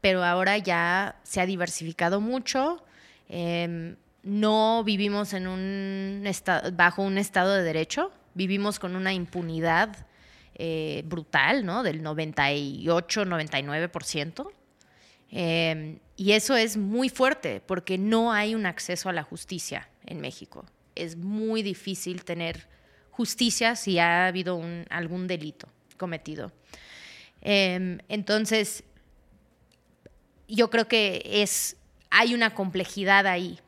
[0.00, 2.84] pero ahora ya se ha diversificado mucho.
[3.28, 6.24] Em, no vivimos en un
[6.74, 10.06] bajo un estado de derecho, vivimos con una impunidad
[10.56, 11.82] eh, brutal, ¿no?
[11.82, 14.52] Del 98, 99%.
[15.30, 20.20] Em, y eso es muy fuerte porque no hay un acceso a la justicia en
[20.20, 20.64] México.
[20.94, 22.68] Es muy difícil tener
[23.16, 24.60] justicia si ha habido
[24.90, 26.52] algún delito cometido.
[27.40, 28.84] Em, entonces,
[30.48, 31.76] yo creo que es,
[32.10, 33.58] hay una complejidad ahí.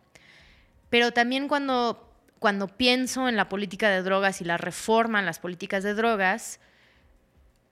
[0.91, 2.07] Pero también cuando
[2.39, 6.61] cuando pienso en la política de drogas y la reforma en las políticas de drogas,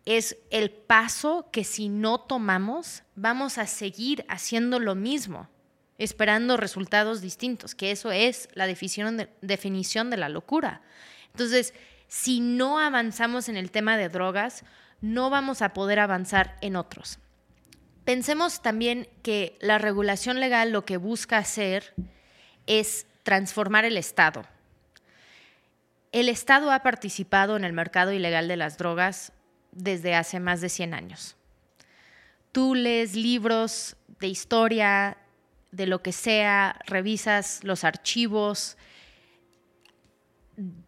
[0.04, 5.48] es el paso que si no tomamos, vamos a seguir haciendo lo mismo,
[5.98, 10.82] esperando resultados distintos, que eso es la definición de, definición de la locura.
[11.34, 11.74] Entonces,
[12.06, 14.64] si no avanzamos en el tema de drogas,
[15.00, 17.18] no vamos a poder avanzar en otros.
[18.04, 21.94] Pensemos también que la regulación legal lo que busca hacer
[22.66, 24.44] es transformar el Estado.
[26.12, 29.32] El Estado ha participado en el mercado ilegal de las drogas
[29.72, 31.36] desde hace más de 100 años.
[32.52, 35.16] Tú lees libros de historia,
[35.72, 38.76] de lo que sea, revisas los archivos,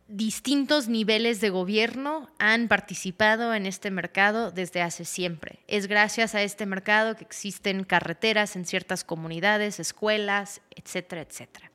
[0.09, 5.59] distintos niveles de gobierno han participado en este mercado desde hace siempre.
[5.67, 11.71] Es gracias a este mercado que existen carreteras en ciertas comunidades, escuelas, etcétera, etcétera.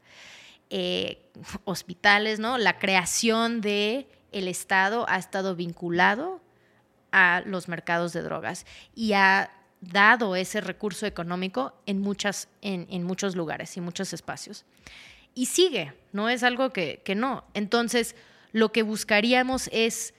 [0.70, 1.22] Eh,
[1.66, 2.58] hospitales, ¿no?
[2.58, 6.42] La creación de el Estado ha estado vinculado
[7.12, 8.66] a los mercados de drogas
[8.96, 9.52] y ha
[9.82, 14.64] dado ese recurso económico en, muchas, en, muchos lugares y muchos espacios.
[15.34, 17.46] Y sigue, no es algo que, no.
[17.54, 18.16] Entonces,
[18.52, 20.14] lo que buscaríamos es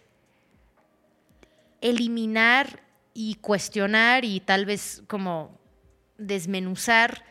[1.81, 2.83] eliminar
[3.15, 5.59] y cuestionar y tal vez como
[6.17, 7.25] desmenuzar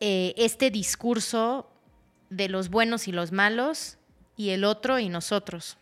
[0.00, 1.70] eh, este discurso
[2.30, 3.98] de los buenos y los malos
[4.36, 5.76] y el otro y nosotros.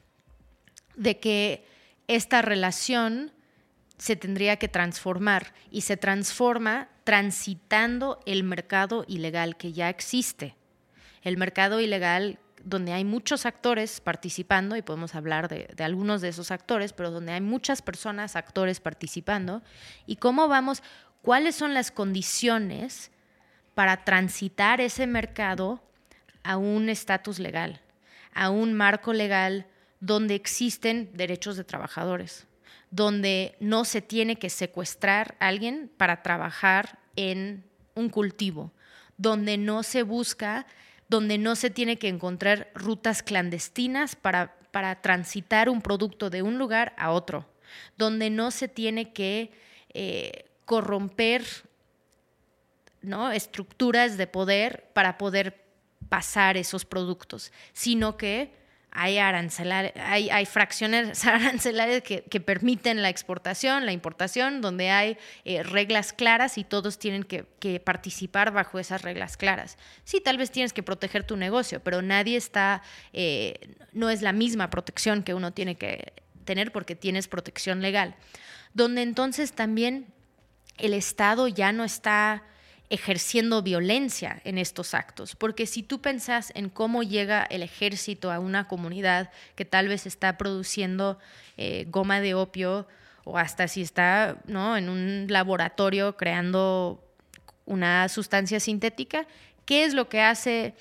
[0.96, 1.66] De que
[2.08, 3.32] esta relación
[3.96, 10.56] se tendría que transformar y se transforma transitando el mercado ilegal que ya existe.
[11.22, 16.50] El mercado ilegal donde hay muchos actores participando, y podemos hablar de, algunos de esos
[16.50, 19.62] actores, pero donde hay muchas personas, actores participando,
[20.06, 20.82] y cómo vamos,
[21.22, 23.10] cuáles son las condiciones
[23.74, 25.82] para transitar ese mercado
[26.42, 27.80] a un estatus legal,
[28.34, 29.66] a un marco legal
[30.00, 32.46] donde existen derechos de trabajadores,
[32.90, 37.64] donde no se tiene que secuestrar a alguien para trabajar en
[37.94, 38.72] un cultivo,
[39.16, 40.66] donde no se busca,
[41.12, 46.56] donde no se tiene que encontrar rutas clandestinas para, para transitar un producto de un
[46.56, 47.46] lugar a otro,
[47.98, 49.52] donde no se tiene que
[49.92, 51.44] eh, corromper
[53.02, 53.30] ¿no?
[53.30, 55.62] estructuras de poder para poder
[56.08, 58.50] pasar esos productos, sino que
[58.95, 66.12] hay, hay, hay fracciones arancelarias que, permiten la exportación, la importación, donde hay eh, reglas
[66.12, 67.43] claras y todos tienen que,
[67.80, 69.78] participar bajo esas reglas claras.
[70.05, 72.82] Sí, tal vez tienes que proteger tu negocio, pero nadie está,
[73.12, 76.12] eh, no es la misma protección que uno tiene que
[76.45, 78.14] tener porque tienes protección legal.
[78.74, 80.07] Donde entonces también
[80.76, 82.43] el Estado ya no está
[82.90, 85.34] ejerciendo violencia en estos actos.
[85.34, 90.06] Porque si tú pensás en cómo llega el ejército a una comunidad que tal vez
[90.06, 91.18] está produciendo
[91.56, 92.86] eh, goma de opio
[93.24, 94.76] o hasta si está ¿no?
[94.76, 97.02] en un laboratorio creando
[97.64, 99.26] una sustancia sintética,
[99.64, 100.74] ¿qué es lo que hace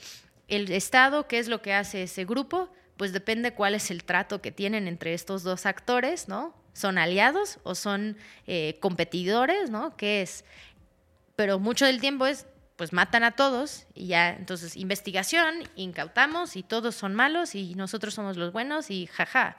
[0.48, 1.28] el Estado?
[1.28, 2.70] ¿Qué es lo que hace ese grupo?
[2.98, 6.54] Pues depende cuál es el trato que tienen entre estos dos actores, ¿no?
[6.74, 9.96] ¿Son aliados o son eh, competidores, ¿no?
[9.98, 10.46] ¿Qué es?
[11.42, 16.62] Pero mucho del tiempo es, pues matan a todos y ya, entonces investigación, incautamos y
[16.62, 19.58] todos son malos y nosotros somos los buenos y jaja.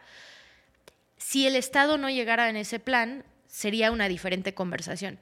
[1.17, 5.19] Si el Estado no llegara en ese plan, sería una diferente conversación.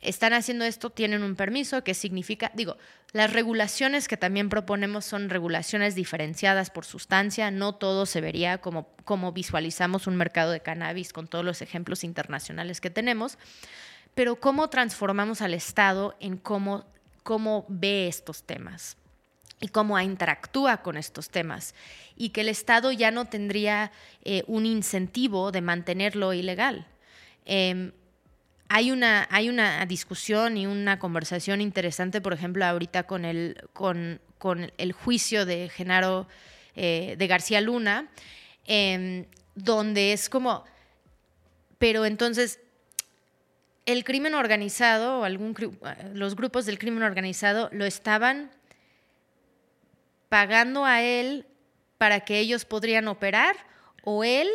[0.00, 2.52] Están haciendo esto, tienen un permiso, ¿qué significa?
[2.54, 2.76] Digo,
[3.10, 8.94] las regulaciones que también proponemos son regulaciones diferenciadas por sustancia, no todo se vería como,
[9.02, 13.38] como visualizamos un mercado de cannabis con todos los ejemplos internacionales que tenemos,
[14.14, 16.84] pero cómo transformamos al Estado en cómo
[17.22, 18.96] cómo ve estos temas
[19.60, 21.74] y cómo interactúa con estos temas
[22.16, 23.92] y que el Estado ya no tendría
[24.24, 26.86] eh, un incentivo de mantenerlo ilegal.
[27.44, 27.92] Em,
[28.68, 34.20] hay una, hay una discusión y una conversación interesante, por ejemplo, ahorita con el, con,
[34.78, 36.26] el juicio de Genaro
[36.74, 38.08] eh, de García Luna,
[38.64, 40.64] em, donde es como,
[41.78, 42.60] pero entonces
[43.86, 45.54] el crimen organizado o algún,
[46.14, 48.50] los grupos del crimen organizado lo estaban
[50.28, 51.46] pagando a él
[51.98, 53.56] para que ellos podrían operar
[54.04, 54.48] o él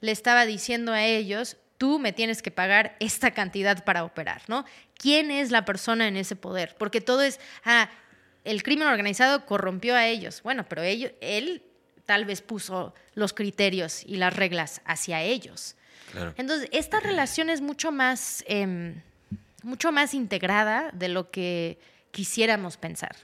[0.00, 4.64] le estaba diciendo a ellos, tú me tienes que pagar esta cantidad para operar, ¿no?
[4.96, 6.74] ¿Quién es la persona en ese poder?
[6.78, 7.90] Porque todo es, ah,
[8.44, 10.42] el crimen organizado corrompió a ellos.
[10.42, 11.62] Bueno, pero ellos, él
[12.06, 15.76] tal vez puso los criterios y las reglas hacia ellos.
[16.36, 19.00] Entonces, esta relación es mucho más, em,
[19.62, 21.78] mucho más integrada de lo que
[22.10, 23.16] quisiéramos pensar.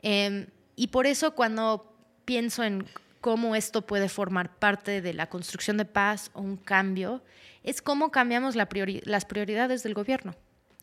[0.00, 0.46] Em,
[0.76, 1.94] y por eso cuando
[2.24, 2.86] pienso en
[3.20, 7.22] cómo esto puede formar parte de la construcción de paz o un cambio,
[7.62, 10.34] es cómo cambiamos las prioridades del gobierno.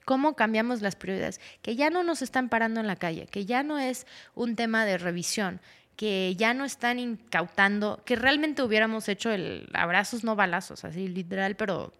[0.05, 1.41] ¿Cómo cambiamos las prioridades?
[1.63, 4.05] Que ya no nos están parando en la calle, que ya no es
[4.36, 5.59] un tema de revisión,
[5.95, 11.55] que ya no están incautando, que realmente hubiéramos hecho el abrazos no balazos, así literal,
[11.55, 11.93] pero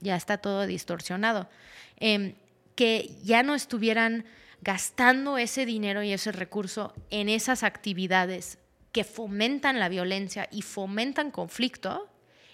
[0.00, 1.48] ya está todo distorsionado.
[1.96, 2.34] Em,
[2.74, 4.24] que ya no estuvieran
[4.62, 8.58] gastando ese dinero y ese recurso en esas actividades
[8.92, 12.08] que fomentan la violencia y fomentan conflicto,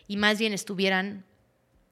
[0.06, 1.24] y más bien estuvieran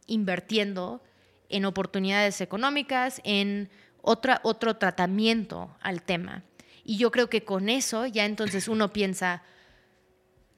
[0.07, 1.03] invirtiendo
[1.49, 3.71] en oportunidades económicas, en
[4.03, 6.45] otro tratamiento al tema.
[6.85, 9.43] Y yo creo que con eso ya entonces uno piensa,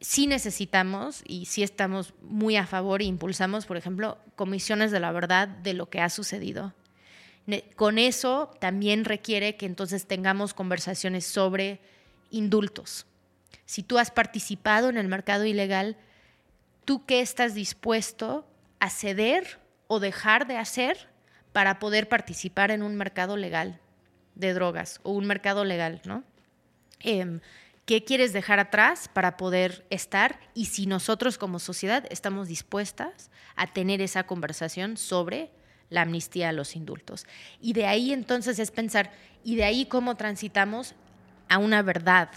[0.00, 5.12] sí necesitamos y sí estamos muy a favor e impulsamos, por ejemplo, comisiones de la
[5.12, 6.74] verdad de lo que ha sucedido.
[7.76, 11.80] Con eso también requiere que entonces tengamos conversaciones sobre
[12.30, 13.06] indultos.
[13.66, 15.96] Si tú has participado en el mercado ilegal,
[16.84, 18.46] ¿tú qué estás dispuesto
[18.80, 21.08] a ceder o dejar de hacer
[21.52, 23.80] para poder participar en un mercado legal?
[24.36, 26.22] De drogas o un mercado legal, ¿no?
[27.00, 27.40] Em,
[27.86, 30.40] ¿Qué quieres dejar atrás para poder estar?
[30.54, 35.50] Y si nosotros como sociedad estamos dispuestas a tener esa conversación sobre
[35.88, 37.26] la amnistía a los indultos.
[37.60, 39.12] Y de ahí entonces es pensar,
[39.44, 40.96] y de ahí cómo transitamos
[41.48, 42.28] a una verdad,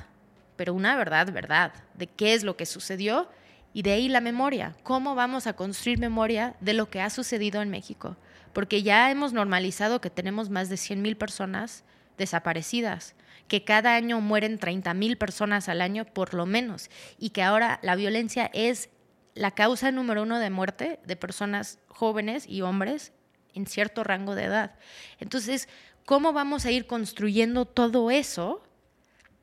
[0.55, 3.27] pero una verdad, verdad, de qué es lo que sucedió
[3.73, 7.63] y de ahí la memoria, cómo vamos a construir memoria de lo que ha sucedido
[7.63, 8.17] en México
[8.53, 11.83] porque ya hemos normalizado que tenemos más de 100 mil personas
[12.17, 13.15] desaparecidas,
[13.47, 17.79] que cada año mueren 30 mil personas al año por lo menos, y que ahora
[17.81, 18.89] la violencia es
[19.33, 23.13] la causa número uno de muerte de personas jóvenes y hombres
[23.53, 24.75] en cierto rango de edad.
[25.19, 25.69] Entonces,
[26.05, 28.63] ¿cómo vamos a ir construyendo todo eso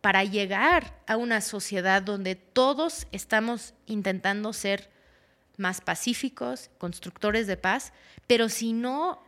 [0.01, 4.91] para llegar a una sociedad donde todos estamos intentando ser
[5.57, 7.93] más pacíficos, constructores de paz,
[8.27, 9.23] pero si no,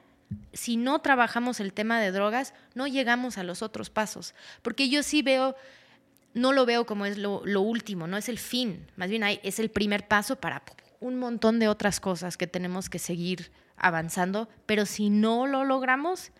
[0.53, 5.03] si no trabajamos el tema de drogas, no llegamos a los otros pasos, porque yo
[5.03, 5.57] sí veo,
[6.35, 9.71] no lo veo como es lo, último, no es el fin, más bien es el
[9.71, 10.63] primer paso para
[11.01, 16.33] un montón de otras cosas que tenemos que seguir avanzando, pero si no lo logramos,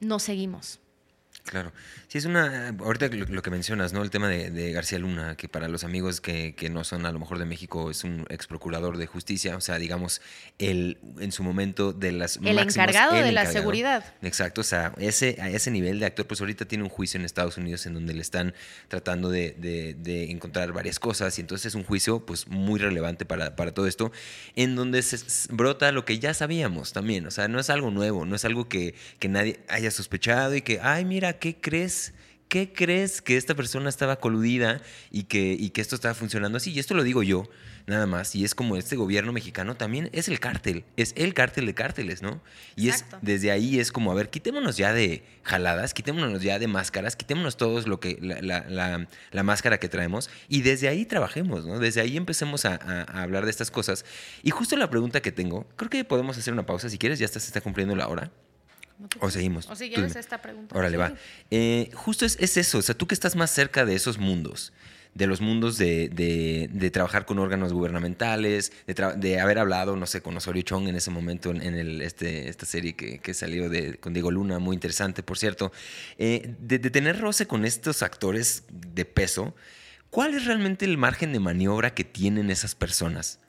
[0.00, 0.80] no seguimos.
[1.44, 1.72] Claro.
[2.08, 2.74] Sí, es una.
[2.80, 4.02] Ahorita lo, que mencionas, ¿no?
[4.02, 7.38] El tema de, García Luna, que para los amigos que, no son a lo mejor
[7.38, 10.20] de México es un ex procurador de justicia, o sea, digamos,
[10.58, 12.38] el en su momento de las.
[12.42, 14.04] El encargado de la seguridad.
[14.22, 17.24] Exacto, o sea, ese, a ese nivel de actor, pues ahorita tiene un juicio en
[17.24, 18.54] Estados Unidos en donde le están
[18.88, 19.96] tratando de,
[20.30, 24.12] encontrar varias cosas, y entonces es un juicio, pues, muy relevante para, para todo esto,
[24.56, 25.18] en donde se
[25.52, 28.68] brota lo que ya sabíamos también, o sea, no es algo nuevo, no es algo
[28.68, 32.14] que, que nadie haya sospechado y que, ay, mira, ¿qué crees?
[32.48, 34.80] ¿Qué crees que esta persona estaba coludida
[35.12, 36.72] y que, y que esto estaba funcionando así?
[36.72, 37.48] Y esto lo digo yo,
[37.86, 38.34] nada más.
[38.34, 42.22] Y es como este gobierno mexicano también es el cártel, es el cártel de cárteles,
[42.22, 42.40] ¿no?
[42.74, 46.66] Y es desde ahí es como, a ver, quitémonos ya de jaladas, quitémonos ya de
[46.66, 51.78] máscaras, quitémonos todos lo que, la, máscara que traemos y desde ahí trabajemos, ¿no?
[51.78, 52.74] Desde ahí empecemos a,
[53.04, 54.04] hablar de estas cosas.
[54.42, 57.26] Y justo la pregunta que tengo, creo que podemos hacer una pausa si quieres, ya
[57.26, 58.32] está, se está cumpliendo la hora.
[59.20, 59.68] O seguimos.
[59.68, 60.76] O sigues esta pregunta.
[60.76, 61.12] Órale, va.
[61.50, 64.72] Eh, justo es, eso, o sea, tú que estás más cerca de esos mundos,
[65.14, 68.72] de los mundos de, trabajar con órganos gubernamentales,
[69.16, 72.66] de, haber hablado, no sé, con Osorio Chong en ese momento en, el, este, esta
[72.66, 75.72] serie que, salió de, con Diego Luna, muy interesante, por cierto,
[76.18, 79.54] eh, de, tener roce con estos actores de peso,
[80.10, 83.40] ¿cuál es realmente el margen de maniobra que tienen esas personas?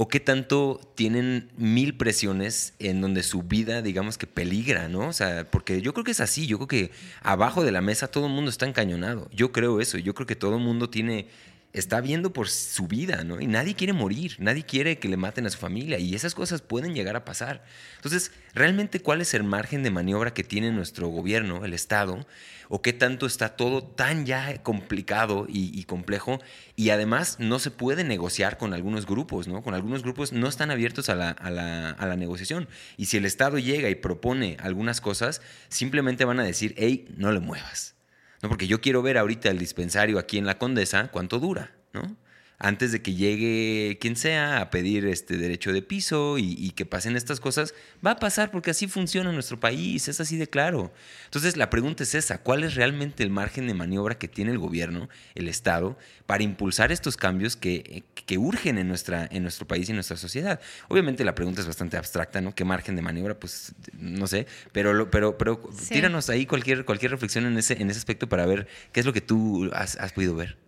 [0.00, 5.08] O qué tanto tienen mil presiones en donde su vida, digamos que peligra, ¿no?
[5.08, 6.90] O sea, porque yo creo que es así, yo creo que
[7.20, 9.28] abajo de la mesa todo el mundo está encañonado.
[9.32, 11.26] Yo creo eso, yo creo que todo el mundo tiene
[11.72, 13.40] está viendo por su vida, ¿no?
[13.40, 16.62] Y nadie quiere morir, nadie quiere que le maten a su familia y esas cosas
[16.62, 17.62] pueden llegar a pasar.
[17.96, 22.26] Entonces, realmente, ¿cuál es el margen de maniobra que tiene nuestro gobierno, el Estado?
[22.70, 26.40] ¿O qué tanto está todo tan ya complicado y, complejo?
[26.76, 29.62] Y además no se puede negociar con algunos grupos, ¿no?
[29.62, 32.68] Con algunos grupos no están abiertos a la, a la, a la negociación.
[32.96, 37.32] Y si el Estado llega y propone algunas cosas, simplemente van a decir, hey, no
[37.32, 37.97] le muevas.
[38.42, 38.48] ¿No?
[38.48, 42.16] Porque yo quiero ver ahorita el dispensario aquí en la Condesa cuánto dura, ¿no?
[42.58, 47.16] Antes de que llegue quien sea a pedir este derecho de piso y, que pasen
[47.16, 50.92] estas cosas, va a pasar porque así funciona nuestro país, es así de claro.
[51.24, 54.58] Entonces la pregunta es esa, ¿cuál es realmente el margen de maniobra que tiene el
[54.58, 55.96] gobierno, el Estado,
[56.26, 60.16] para impulsar estos cambios que, que urgen en, nuestra, en nuestro país y en nuestra
[60.16, 60.60] sociedad?
[60.88, 62.54] Obviamente la pregunta es bastante abstracta, ¿no?
[62.54, 63.38] ¿Qué margen de maniobra?
[63.38, 67.98] Pues no sé, pero, pero, pero tíranos ahí cualquier, cualquier reflexión en ese, en ese
[67.98, 70.67] aspecto para ver qué es lo que tú has, has podido ver.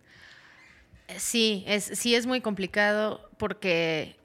[1.17, 4.15] Sí, es, sí es muy complicado porque,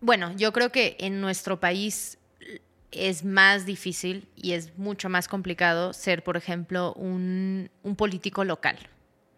[0.00, 2.18] bueno, yo creo que en nuestro país
[2.94, 8.78] es más difícil y es mucho más complicado ser, por ejemplo, un, político local,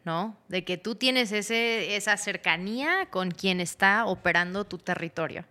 [0.04, 0.36] ¿no?
[0.48, 5.44] De que tú tienes ese, esa cercanía con quien está operando tu territorio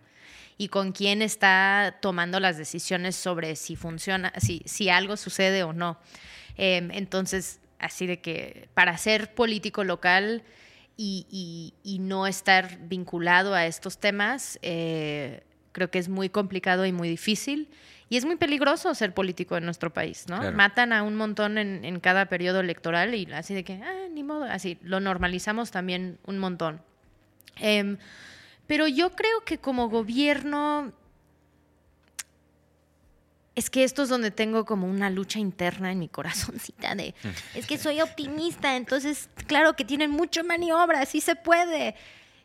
[0.58, 5.72] y con quien está tomando las decisiones sobre si funciona, si, si algo sucede o
[5.72, 5.98] no.
[6.56, 10.42] Em, entonces, así de que para ser político local
[10.96, 15.42] y, no estar vinculado a estos temas, eh,
[15.72, 17.68] creo que es muy complicado y muy difícil.
[18.08, 20.52] Y es muy peligroso ser político en nuestro país, ¿no?
[20.52, 24.44] Matan a un montón en, cada periodo electoral y así de que, ah, ni modo,
[24.44, 26.80] así, lo normalizamos también un montón.
[27.56, 27.98] Em,
[28.68, 30.92] pero yo creo que como gobierno
[33.56, 37.14] es que esto es donde tengo como una lucha interna en mi corazoncita de,
[37.54, 41.94] es que soy optimista, entonces, claro que tienen mucho maniobra, sí se puede.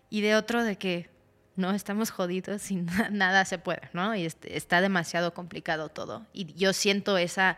[0.10, 1.10] Y de otro de que
[1.58, 2.76] no estamos jodidos y
[3.12, 4.16] nada se puede, ¿no?
[4.16, 6.26] Y está demasiado complicado todo.
[6.32, 7.58] Y yo siento esa,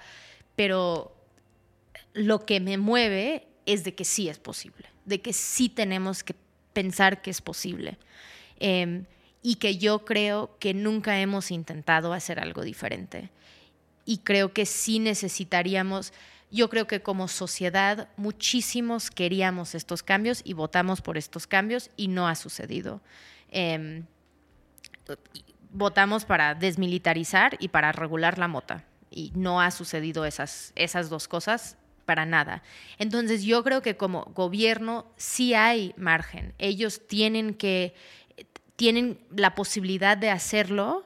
[0.56, 1.16] pero
[2.14, 6.36] lo que me mueve es de que sí es posible, de que sí tenemos que
[6.74, 8.00] pensar que es posible.
[8.60, 9.06] Em,
[9.44, 13.30] y que yo creo que nunca hemos intentado hacer algo diferente
[14.06, 16.14] y creo que sí necesitaríamos,
[16.52, 22.08] yo creo que como sociedad muchísimos queríamos estos cambios y votamos por estos cambios y
[22.08, 23.02] no ha sucedido.
[23.50, 24.06] Em,
[25.72, 31.28] votamos para desmilitarizar y para regular la mota y no ha sucedido esas, esas dos
[31.28, 32.64] cosas para nada.
[32.98, 36.54] Entonces yo creo que como gobierno sí hay margen.
[36.58, 37.94] Ellos tienen que,
[38.76, 41.06] tienen la posibilidad de hacerlo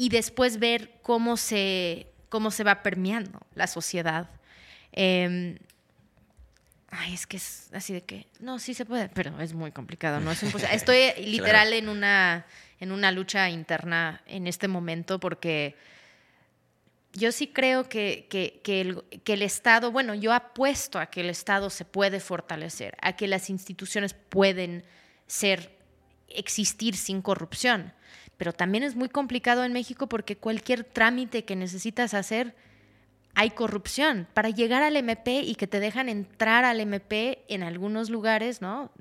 [0.00, 4.30] y después ver cómo se, cómo se va permeando la sociedad.
[4.92, 5.58] Em,
[6.88, 10.18] ay, es que es así de que, no, sí se puede, pero es muy complicado,
[10.18, 10.30] ¿no?
[10.30, 10.42] Es
[10.72, 12.46] Estoy literal en, una,
[12.78, 15.76] en una lucha interna en este momento porque
[17.12, 21.28] yo sí creo que, que, el, que, el, Estado, bueno, yo apuesto a que el
[21.28, 24.82] Estado se puede fortalecer, a que las instituciones pueden
[25.26, 25.76] ser,
[26.26, 27.92] existir sin corrupción
[28.40, 32.54] pero también es muy complicado en México porque cualquier trámite que necesitas hacer
[33.34, 34.28] hay corrupción.
[34.32, 38.92] Para llegar al MP y que te dejan entrar al MP en algunos lugares, ¿no?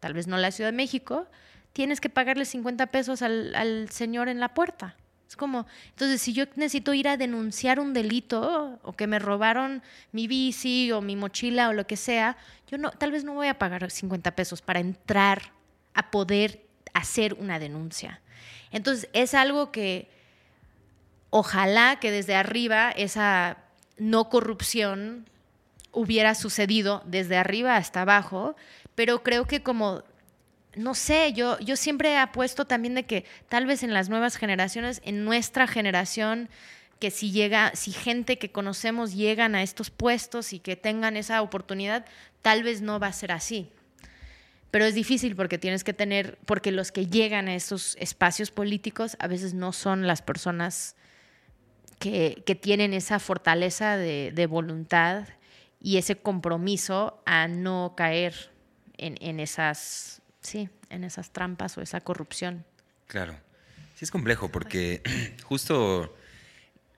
[0.00, 1.28] Tal vez no la Ciudad de México,
[1.72, 4.96] tienes que pagarle 50 pesos al, señor en la puerta.
[5.28, 9.80] Es como, entonces, si yo necesito ir a denunciar un delito o que me robaron
[10.10, 12.36] mi bici o mi mochila o lo que sea,
[12.68, 15.52] yo no, tal vez no voy a pagar 50 pesos para entrar
[15.94, 18.20] a poder hacer una denuncia.
[18.70, 20.08] Entonces, es algo que
[21.30, 23.58] ojalá que desde arriba esa
[23.98, 25.26] no corrupción
[25.92, 28.56] hubiera sucedido desde arriba hasta abajo,
[28.94, 30.02] pero creo que como,
[30.76, 34.36] no sé, yo, yo siempre he apuesto también de que tal vez en las nuevas
[34.36, 36.48] generaciones, en nuestra generación,
[36.98, 41.42] que si llega, si gente que conocemos llegan a estos puestos y que tengan esa
[41.42, 42.04] oportunidad,
[42.42, 43.70] tal vez no va a ser así.
[44.70, 49.16] Pero es difícil porque tienes que tener, porque los que llegan a esos espacios políticos
[49.18, 50.94] a veces no son las personas
[51.98, 55.26] que, tienen esa fortaleza de, voluntad
[55.80, 58.50] y ese compromiso a no caer
[58.98, 62.64] en, esas, sí, en esas trampas o esa corrupción.
[63.06, 63.36] Claro.
[63.94, 65.02] Sí es complejo porque
[65.44, 66.14] justo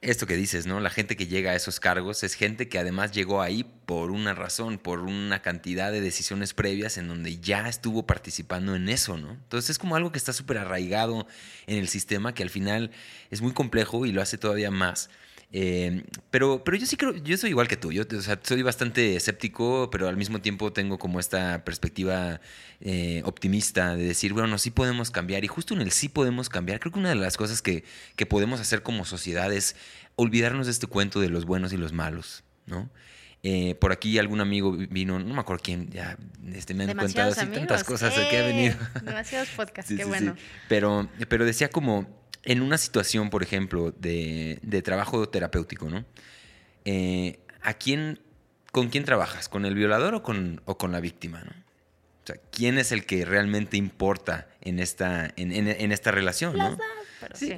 [0.03, 0.80] esto que dices, ¿no?
[0.80, 4.32] La gente que llega a esos cargos es gente que además llegó ahí por una
[4.32, 9.32] razón, por una cantidad de decisiones previas en donde ya estuvo participando en eso, ¿no?
[9.32, 11.26] Entonces es como algo que está súper arraigado
[11.66, 12.92] en el sistema que al final
[13.30, 15.11] es muy complejo y lo hace todavía más.
[15.53, 18.05] Eh, pero, pero yo sí creo, yo soy igual que tú, yo
[18.42, 22.40] soy bastante escéptico, pero al mismo tiempo tengo como esta perspectiva
[22.80, 26.78] eh, optimista de decir, bueno, sí podemos cambiar y justo en el sí podemos cambiar,
[26.78, 27.82] creo que una de las cosas que,
[28.14, 29.74] que podemos hacer como sociedad es
[30.14, 32.88] olvidarnos de este cuento de los buenos y los malos, ¿no?
[33.42, 36.18] Eh, por aquí algún amigo vino, no me acuerdo quién, ya
[36.53, 38.76] este, me han contado así tantas cosas de que ha venido.
[39.03, 40.36] Demasiados podcasts, qué bueno.
[40.68, 42.07] Pero, pero decía como,
[42.45, 46.05] en una situación, por ejemplo, de, trabajo terapéutico, ¿no?
[46.84, 48.20] Eh, ¿A quién,
[48.72, 49.49] con quién trabajas?
[49.49, 51.53] ¿Con el violador o con, o con la víctima, ¿no?
[52.22, 56.76] O sea, ¿quién es el que realmente importa en esta, en, esta relación, ¿no?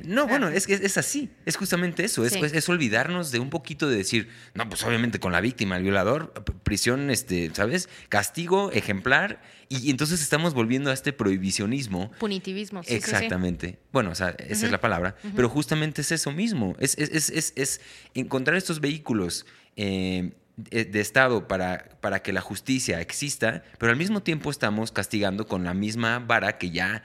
[0.05, 3.89] No, bueno, es, es, es así, es justamente eso, es, es, olvidarnos de un poquito
[3.89, 6.33] de decir, no, pues obviamente con la víctima, el violador,
[6.63, 7.89] prisión, este, ¿sabes?
[8.09, 12.11] Castigo ejemplar, y, entonces estamos volviendo a este prohibicionismo.
[12.19, 12.95] Punitivismo, sí.
[12.95, 13.79] Exactamente.
[13.93, 17.81] Bueno, o sea, esa es la palabra, pero justamente es eso mismo, es, es
[18.15, 19.47] encontrar estos vehículos.
[19.77, 25.47] Eh, de Estado para, para que la justicia exista, pero al mismo tiempo estamos castigando
[25.47, 27.05] con la misma vara que ya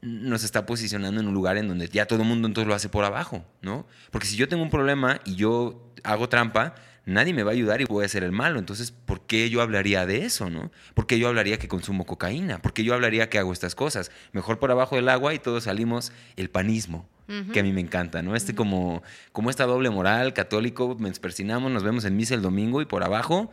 [0.00, 2.88] nos está posicionando en un lugar en donde ya todo el mundo entonces lo hace
[2.88, 3.86] por abajo, ¿no?
[4.10, 6.74] Porque si yo tengo un problema y yo hago trampa,
[7.04, 8.58] nadie me va a ayudar y voy a ser el malo.
[8.58, 10.70] Entonces, ¿por qué yo hablaría de eso, no?
[10.94, 12.60] ¿Por qué yo hablaría que consumo cocaína?
[12.60, 14.10] ¿Por qué yo hablaría que hago estas cosas?
[14.32, 17.08] Mejor por abajo del agua y todos salimos el panismo,
[17.52, 18.34] que a mí me encanta, ¿no?
[18.36, 22.80] Este como, como esta doble moral, católico, nos persinamos, nos vemos en misa el domingo
[22.80, 23.50] y por abajo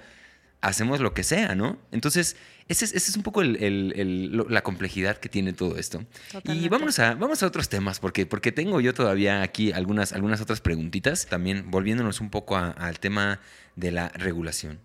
[0.61, 1.77] hacemos lo que sea, ¿no?
[1.91, 2.37] Entonces,
[2.67, 6.03] esa es, un poco la complejidad que tiene todo esto.
[6.45, 10.41] Y vámonos a, vamos a otros temas, porque, porque tengo yo todavía aquí algunas, algunas
[10.41, 13.39] otras preguntitas, también volviéndonos un poco al tema
[13.75, 14.79] de la regulación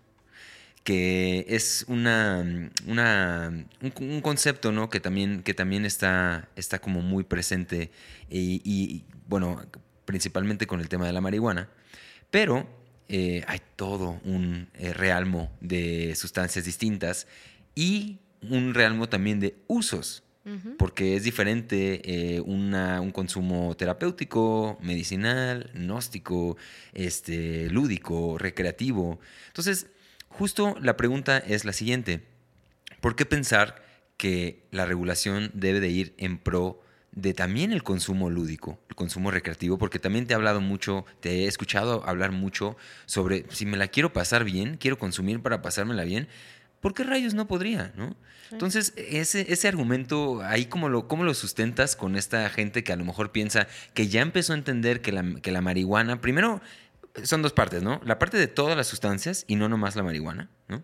[0.83, 2.43] que es una,
[2.89, 4.89] un, concepto ¿no?
[4.89, 7.91] que también, que también está, está como muy presente
[8.29, 9.63] y, bueno,
[10.05, 11.69] principalmente con el tema de la marihuana,
[12.31, 12.67] pero
[13.09, 17.27] eh, hay todo un eh, realmo de sustancias distintas
[17.75, 18.19] y
[18.49, 20.23] un realmo también de usos,
[20.79, 22.01] porque es diferente
[22.35, 26.57] eh, un consumo terapéutico, medicinal, gnóstico,
[26.93, 29.19] este, lúdico, recreativo.
[29.47, 29.87] Entonces,
[30.29, 32.23] justo la pregunta es la siguiente,
[33.01, 33.83] ¿por qué pensar
[34.17, 39.31] que la regulación debe de ir en pro de también el consumo lúdico, el consumo
[39.31, 43.77] recreativo, porque también te he hablado mucho, te he escuchado hablar mucho sobre si me
[43.77, 46.27] la quiero pasar bien, quiero consumir para pasármela bien,
[46.81, 47.93] ¿por qué rayos no podría?
[47.95, 48.15] ¿no?
[48.51, 52.97] Entonces, ese, ese argumento, ahí cómo lo, cómo lo sustentas con esta gente que a
[52.97, 56.61] lo mejor piensa que ya empezó a entender que la, que la marihuana, primero,
[57.23, 58.01] son dos partes, ¿no?
[58.05, 60.83] La parte de todas las sustancias y no nomás la marihuana, ¿no?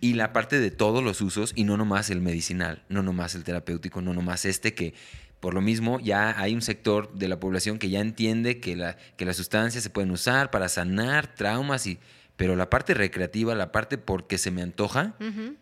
[0.00, 3.44] Y la parte de todos los usos y no nomás el medicinal, no nomás el
[3.44, 4.94] terapéutico, no nomás este que
[5.38, 8.96] por lo mismo ya hay un sector de la población que ya entiende que, la,
[9.16, 11.98] que las sustancias se pueden usar para sanar traumas y
[12.40, 15.12] pero la parte recreativa, la parte porque se me antoja,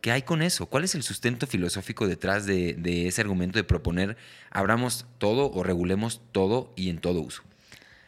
[0.00, 0.66] ¿qué hay con eso?
[0.66, 4.16] ¿Cuál es el sustento filosófico detrás de, ese argumento de proponer
[4.48, 7.42] abramos todo o regulemos todo y en todo uso?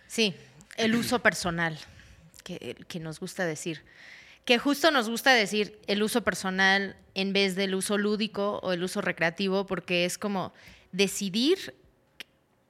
[0.06, 0.36] Sí,
[0.76, 1.76] el uso personal,
[2.44, 3.82] que, que nos gusta decir.
[4.44, 8.84] Que justo nos gusta decir el uso personal en vez del uso lúdico o el
[8.84, 10.52] uso recreativo, porque es como
[10.92, 11.74] decidir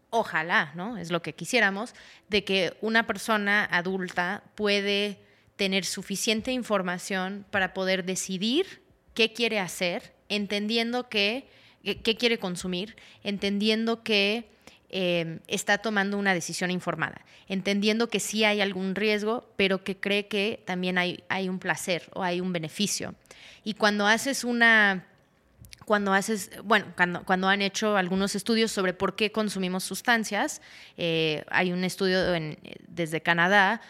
[0.09, 0.97] ojalá, ¿no?
[0.97, 1.95] Es lo que quisiéramos,
[2.31, 5.19] de que una persona adulta puede
[5.61, 8.81] tener suficiente información para poder decidir
[9.13, 11.51] qué quiere hacer, entendiendo que,
[11.85, 14.49] qué quiere consumir, entendiendo que
[14.89, 20.29] eh, está tomando una decisión informada, entendiendo que sí hay algún riesgo, pero que cree
[20.29, 23.15] que también hay, hay un placer o hay un beneficio.
[23.63, 25.09] Y cuando haces una
[25.85, 30.63] cuando haces, bueno, cuando, cuando, han hecho algunos estudios sobre por qué consumimos sustancias,
[30.97, 32.19] eh, hay un estudio
[32.87, 33.83] desde Canadá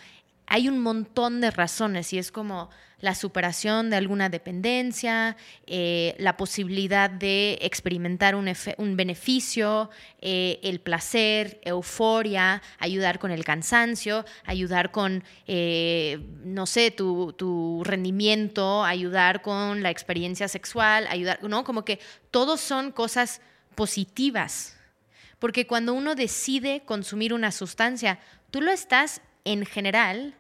[0.51, 2.71] hay un montón de razones y es como
[3.01, 5.37] la superación de alguna dependencia,
[5.69, 9.91] eh, la posibilidad de experimentar un, beneficio,
[10.21, 17.83] eh, el placer, euforia, ayudar con el cansancio, ayudar con, eh, no sé, tu, tu,
[17.85, 21.63] rendimiento, ayudar con la experiencia sexual, ayudar, ¿no?
[21.63, 22.01] Como que
[22.33, 23.41] todos son cosas
[23.77, 24.77] positivas.
[25.39, 28.19] Porque cuando uno decide consumir una sustancia,
[28.51, 30.35] tú lo estás en general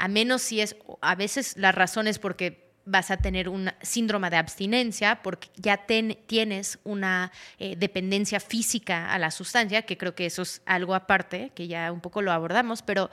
[0.00, 4.30] a menos si es, a veces la razón es porque vas a tener un síndrome
[4.30, 5.84] de abstinencia porque ya
[6.26, 11.52] tienes una eh, dependencia física a la sustancia, que creo que eso es algo aparte,
[11.54, 13.10] que ya un poco lo abordamos, pero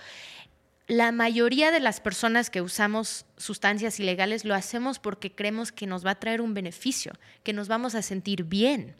[0.88, 6.06] la mayoría de las personas que usamos sustancias ilegales lo hacemos porque creemos que nos
[6.06, 7.12] va a traer un beneficio,
[7.44, 8.96] que nos vamos a sentir bien.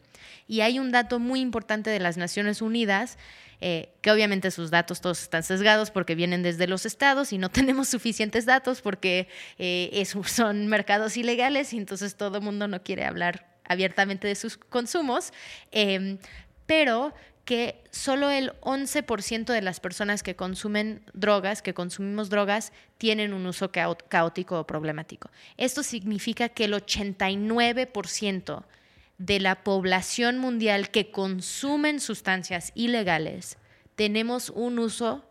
[0.46, 3.16] Y hay un dato muy importante de las Naciones Unidas,
[3.62, 7.48] eh, que obviamente sus datos todos están sesgados porque vienen desde los estados y no
[7.50, 9.28] tenemos suficientes datos porque
[9.58, 14.58] eh, son mercados ilegales y entonces todo el mundo no quiere hablar abiertamente de sus
[14.58, 15.32] consumos.
[15.72, 16.18] Em,
[16.66, 17.14] pero
[17.48, 23.46] que solo el 11% de las personas que consumen drogas, que consumimos drogas, tienen un
[23.46, 25.30] uso caótico o problemático.
[25.56, 28.64] Esto significa que el 89%
[29.16, 33.56] de la población mundial que consumen sustancias ilegales
[33.94, 35.24] tenemos un uso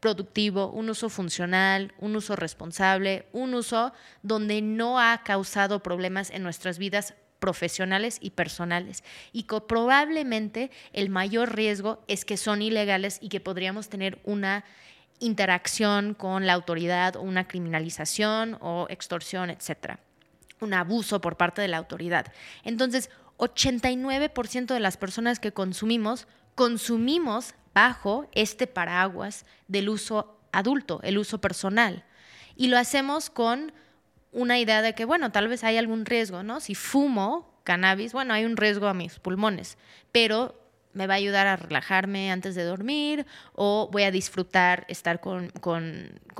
[0.00, 3.92] productivo, un uso funcional, un uso responsable, un uso
[4.22, 9.04] donde no ha causado problemas en nuestras vidas profesionales y personales.
[9.32, 14.64] Y que probablemente el mayor riesgo es que son ilegales y que podríamos tener una
[15.20, 20.00] interacción con la autoridad o una criminalización o extorsión, etcétera.
[20.60, 22.32] Un abuso por parte de la autoridad.
[22.64, 31.18] Entonces, 89% de las personas que consumimos, consumimos bajo este paraguas del uso adulto, el
[31.18, 32.04] uso personal.
[32.56, 33.72] Y lo hacemos con
[34.32, 36.60] una idea de que, bueno, tal vez hay algún riesgo, ¿no?
[36.60, 39.78] Si fumo cannabis, bueno, hay un riesgo a mis pulmones,
[40.12, 40.54] pero
[40.92, 45.52] me va a ayudar a relajarme antes de dormir o voy a disfrutar estar con,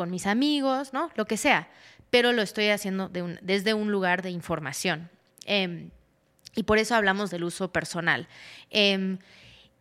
[0.09, 1.11] mis amigos, ¿no?
[1.15, 1.69] Lo que sea,
[2.11, 3.11] pero lo estoy haciendo
[3.43, 5.11] desde un lugar de información.
[5.45, 5.91] Em,
[6.55, 8.27] y por eso hablamos del uso personal.
[8.71, 9.19] Em,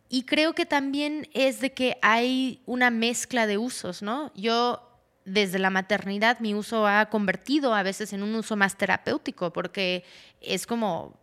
[0.08, 4.32] y creo que también es de que hay una mezcla de usos, ¿no?
[4.34, 4.87] Yo
[5.28, 10.04] desde la maternidad mi uso ha convertido a veces en un uso más terapéutico, porque
[10.40, 11.18] es como,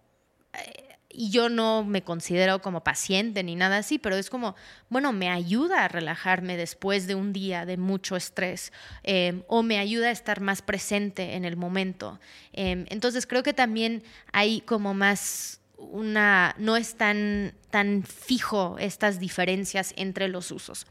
[0.53, 0.85] eh,
[1.17, 4.55] yo no me considero como paciente ni nada así, pero es como,
[4.89, 8.73] bueno, me ayuda a relajarme después de un día de mucho estrés
[9.03, 12.19] em, o me ayuda a estar más presente en el momento.
[12.53, 14.03] Em, entonces creo que también
[14.33, 20.87] hay como más una, no es tan, tan fijo estas diferencias entre los usos.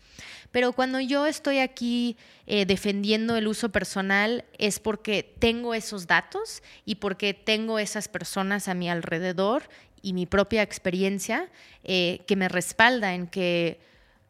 [0.51, 2.16] Pero cuando yo estoy aquí
[2.47, 8.69] eh, defendiendo el uso personal es porque tengo esos datos y porque tengo esas personas
[8.69, 9.65] a mi alrededor
[10.01, 11.51] y mi propia experiencia
[11.82, 13.81] eh, que me respalda en que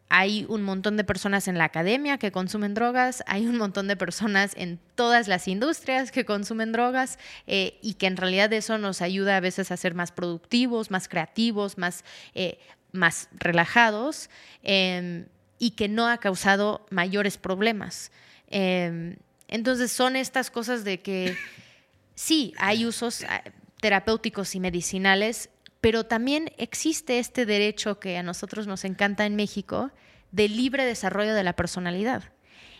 [0.09, 3.97] hay un montón de personas en la academia que consumen drogas, hay un montón de
[3.97, 9.02] personas en todas las industrias que consumen drogas eh, y que en realidad eso nos
[9.02, 12.05] ayuda a veces a ser más productivos, más creativos, más,
[12.35, 12.59] eh,
[12.93, 14.31] más relajados
[14.62, 15.26] em,
[15.59, 18.12] y que no ha causado mayores problemas.
[18.48, 19.16] Em,
[19.48, 21.36] entonces son estas cosas de que
[22.14, 23.43] sí, hay usos ah,
[23.81, 25.51] terapéuticos y medicinales,
[25.85, 29.90] pero también existe este derecho que a nosotros nos encanta en México
[30.32, 32.23] de libre desarrollo de la personalidad.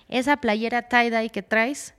[0.09, 1.93] Esa playera tie-dye que traes,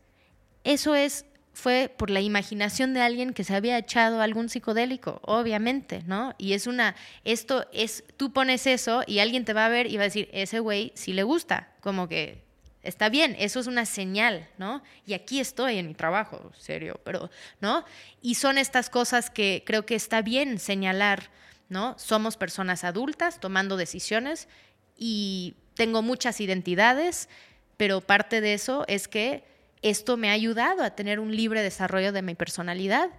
[0.63, 6.01] eso es fue por la imaginación de alguien que se había echado algún psicodélico, obviamente,
[6.07, 6.33] ¿no?
[6.39, 9.97] Y es una, esto es, tú pones eso y alguien te va a ver y
[9.97, 12.44] va a decir, ese güey sí le gusta, como que
[12.85, 14.81] está bien, eso es una señal, ¿no?
[15.05, 17.29] Y aquí estoy en mi trabajo, serio, pero,
[17.59, 17.83] ¿no?
[18.21, 21.29] Y son estas cosas que creo que está bien señalar,
[21.69, 21.97] ¿no?
[21.97, 24.47] Somos personas adultas tomando decisiones
[24.97, 27.27] y tengo muchas identidades,
[27.77, 29.43] pero parte de eso es que
[29.81, 33.09] esto me ha ayudado a tener un libre desarrollo de mi personalidad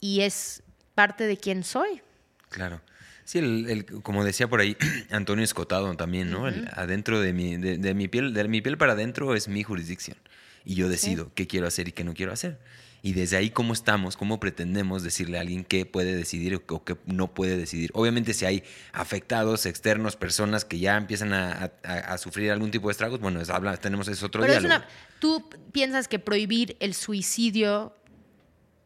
[0.00, 0.62] y es
[0.94, 2.02] parte de quién soy.
[2.48, 2.80] Claro.
[3.24, 4.76] Sí, el, como decía por ahí
[5.10, 6.46] Antonio Escotado también, ¿no?
[6.72, 10.16] adentro de mi, de, mi piel, de mi piel para adentro es mi jurisdicción.
[10.64, 12.58] Y yo decido qué quiero hacer y qué no quiero hacer.
[13.04, 14.16] Y desde ahí, ¿cómo estamos?
[14.16, 17.90] ¿Cómo pretendemos decirle a alguien qué puede decidir o qué no puede decidir?
[17.92, 18.64] Obviamente, si hay
[18.94, 21.70] afectados externos, personas que ya empiezan a,
[22.16, 24.86] sufrir algún tipo de estragos, bueno, habla, tenemos ese otro Pero diálogo.
[25.18, 27.94] ¿Tú piensas que prohibir el suicidio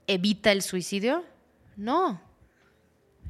[0.09, 1.25] evita el suicidio?
[1.77, 2.21] No.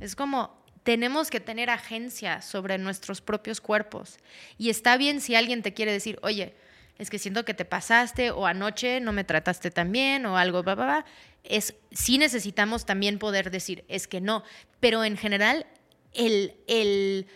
[0.00, 0.57] Es como,
[0.88, 4.16] tenemos que tener agencia sobre nuestros propios cuerpos.
[4.56, 6.54] Y está bien si alguien te quiere decir, oye,
[6.96, 10.62] es que siento que te pasaste o anoche no me trataste tan bien o algo,
[10.62, 11.04] bla, bla, bla.
[11.44, 14.44] Es, sí necesitamos también poder decir, es que no.
[14.80, 15.66] Pero en general,
[16.14, 17.26] el, el,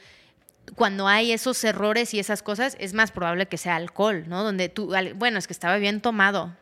[0.74, 4.45] cuando hay esos errores y esas cosas, es más probable que sea alcohol, ¿no?
[4.45, 6.57] Donde tú, bueno, es que estaba bien tomado,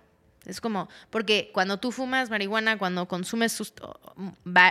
[0.47, 3.63] es como, porque cuando tú fumas marihuana, cuando consumes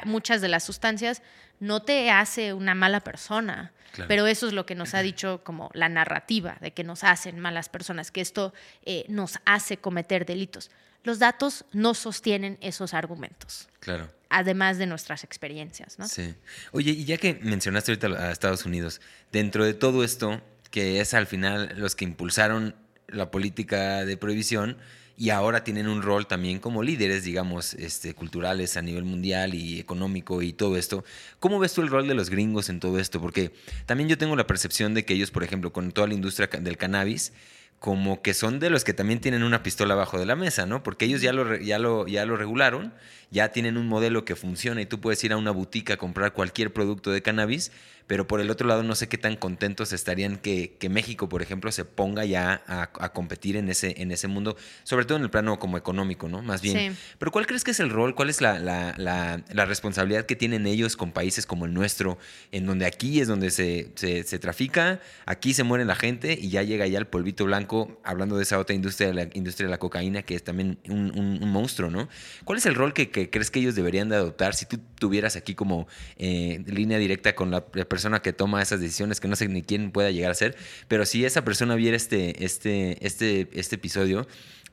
[0.05, 1.21] muchas de las sustancias,
[1.59, 3.73] no te hace una mala persona.
[4.07, 7.39] Pero eso es lo que nos ha dicho como la narrativa de que nos hacen
[7.39, 8.53] malas personas, que esto
[8.85, 10.71] eh, nos hace cometer delitos.
[11.03, 13.67] Los datos no sostienen esos argumentos.
[13.79, 14.09] Claro.
[14.29, 16.07] Además de nuestras experiencias, ¿no?
[16.07, 16.35] Sí.
[16.71, 20.41] Oye, y ya que mencionaste ahorita a Estados Unidos, dentro de todo esto,
[20.71, 22.75] que es al final los que impulsaron
[23.07, 24.77] la política de prohibición
[25.19, 29.77] y ahora tienen un rol también como líderes, digamos, este, culturales a nivel mundial y
[29.77, 31.03] económico y todo esto.
[31.41, 33.19] ¿Cómo ves tú el rol de los gringos en todo esto?
[33.19, 33.51] Porque
[33.85, 36.77] también yo tengo la percepción de que ellos, por ejemplo, con toda la industria del
[36.77, 37.33] cannabis,
[37.79, 40.83] como que son de los que también tienen una pistola abajo de la mesa, ¿no?
[40.83, 42.93] Porque ellos ya lo, ya lo, ya lo regularon,
[43.31, 46.33] ya tienen un modelo que funciona y tú puedes ir a una boutique a comprar
[46.33, 47.71] cualquier producto de cannabis
[48.09, 51.71] pero por el otro lado no sé qué tan contentos estarían que, México, por ejemplo,
[51.71, 55.59] se ponga ya a, competir en ese, en ese mundo, sobre todo en el plano
[55.59, 56.41] como económico, ¿no?
[56.41, 56.97] Más bien.
[57.19, 61.11] Pero ¿cuál crees que es el rol, cuál es la, responsabilidad que tienen ellos con
[61.11, 62.17] países como el nuestro,
[62.51, 66.63] en donde aquí es donde se, se, trafica, aquí se muere la gente y ya
[66.63, 67.68] llega ya el polvito blanco,
[68.03, 71.89] hablando de esa otra industria, la industria de la cocaína, que es también un, monstruo,
[71.89, 72.09] ¿no?
[72.43, 75.55] ¿Cuál es el rol que, crees que ellos deberían de adoptar si tú tuvieras aquí
[75.55, 75.87] como
[76.17, 79.91] eh, línea directa con la persona que toma esas decisiones, que no sé ni quién
[79.91, 80.55] pueda llegar a ser,
[80.87, 84.27] pero si esa persona viera este, este, este, este episodio,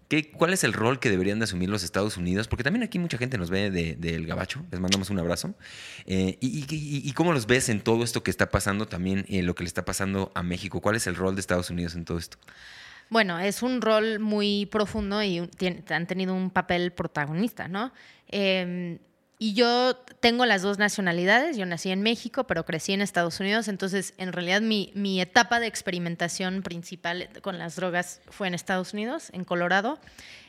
[0.08, 2.48] ¿qué, ¿cuál es el rol que deberían de asumir los Estados Unidos?
[2.48, 5.54] Porque también aquí mucha gente nos ve del de, Gabacho, les mandamos un abrazo.
[6.06, 9.64] Eh, y, cómo los ves en todo esto que está pasando también, en lo que
[9.64, 10.80] le está pasando a México?
[10.80, 12.38] ¿Cuál es el rol de Estados Unidos en todo esto?
[13.08, 15.48] Bueno, es un rol muy profundo y
[15.90, 17.92] han tenido un papel protagonista, ¿no?
[18.28, 18.98] Eh,
[19.38, 23.68] y yo tengo las dos nacionalidades, yo nací en México, pero crecí en Estados Unidos,
[23.68, 29.28] entonces en realidad mi, etapa de experimentación principal con las drogas fue en Estados Unidos,
[29.34, 29.98] en Colorado,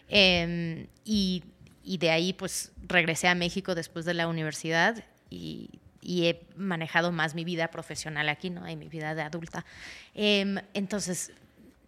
[0.07, 1.43] em, y,
[1.83, 5.69] de ahí pues regresé a México después de la universidad y,
[6.01, 8.69] y he manejado más mi vida profesional aquí, ¿no?
[8.69, 9.65] Y mi vida de adulta.
[10.13, 11.33] Em, entonces,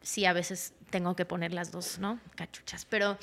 [0.01, 2.19] sí, a veces tengo que poner las dos, ¿no?
[2.35, 3.17] Cachuchas, pero...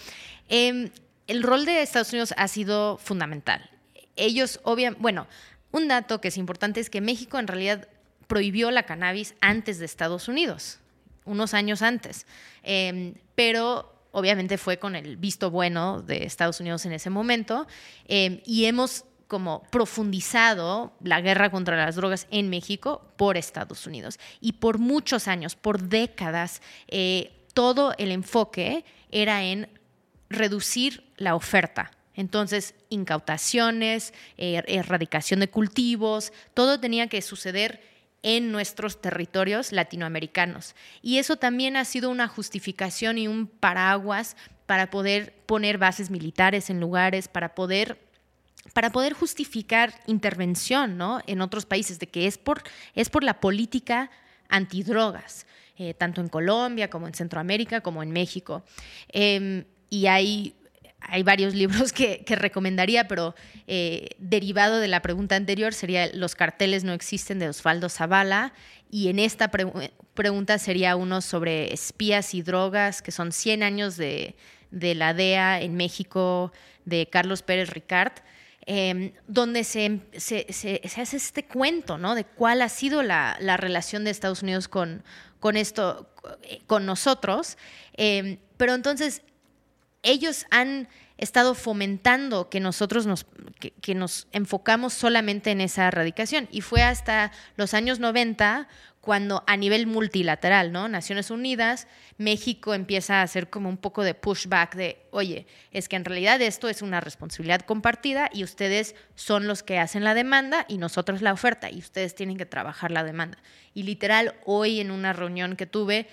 [0.49, 0.91] Eh,
[1.27, 3.69] el rol de Estados Unidos ha sido fundamental.
[4.17, 5.27] Ellos, obviamente, bueno,
[5.73, 7.89] un dato que es importante es que México en realidad
[8.27, 10.79] prohibió la cannabis antes de Estados Unidos,
[11.25, 12.27] unos años antes,
[12.63, 17.67] em, pero obviamente fue con el visto bueno de Estados Unidos en ese momento
[18.09, 24.19] em, y hemos como profundizado la guerra contra las drogas en México por Estados Unidos.
[24.41, 29.69] Y por muchos años, por décadas, eh, todo el enfoque era en
[30.29, 31.93] reducir la oferta.
[32.15, 37.81] Entonces, incautaciones, er, erradicación de cultivos, todo tenía que suceder
[38.23, 40.75] en nuestros territorios latinoamericanos.
[41.03, 44.37] Y eso también ha sido una justificación y un paraguas
[44.67, 48.06] para poder poner bases militares en lugares, para poder
[48.73, 51.21] para poder justificar intervención ¿no?
[51.27, 52.63] en otros países, de que es por,
[52.95, 54.11] es por la política
[54.49, 55.47] antidrogas,
[55.79, 58.65] eh, tanto en Colombia como en Centroamérica como en México.
[59.09, 60.55] Em, y hay,
[61.01, 63.35] hay varios libros que, recomendaría, pero
[63.67, 68.53] eh, derivado de la pregunta anterior sería Los carteles no existen de Osvaldo Zavala
[68.91, 69.51] y en esta
[70.15, 74.35] pregunta sería uno sobre espías y drogas, que son 100 años de,
[74.71, 76.53] la DEA en México
[76.85, 78.13] de Carlos Pérez Ricard.
[78.69, 82.17] Em, donde se, se, hace este cuento, ¿no?
[82.17, 85.05] De cuál ha sido la, relación de Estados Unidos con,
[85.39, 86.11] con esto,
[86.67, 87.59] con nosotros.
[87.93, 89.23] Em, pero entonces
[90.03, 93.27] ellos han estado fomentando que nosotros nos,
[93.81, 96.49] que, nos enfocamos solamente en esa erradicación.
[96.51, 98.67] Y fue hasta los años 90
[99.07, 100.89] cuando a nivel multilateral, ¿no?
[100.89, 101.87] Naciones Unidas,
[102.19, 106.43] México empieza a hacer como un poco de pushback de, oye, es que en realidad
[106.43, 111.23] esto es una responsabilidad compartida y ustedes son los que hacen la demanda y nosotros
[111.23, 113.39] la oferta y ustedes tienen que trabajar la demanda.
[113.75, 116.09] Y literal, hoy en una reunión que tuve,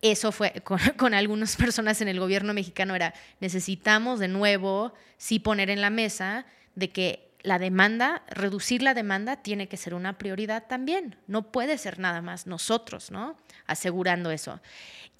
[0.00, 0.54] eso fue
[0.96, 5.90] con, algunas personas en el gobierno mexicano era necesitamos de nuevo sí poner en la
[5.90, 6.46] mesa
[6.76, 11.16] de que la demanda, reducir la demanda tiene que ser una prioridad también.
[11.26, 13.36] No puede ser nada más nosotros, ¿no?
[13.66, 14.60] Asegurando eso.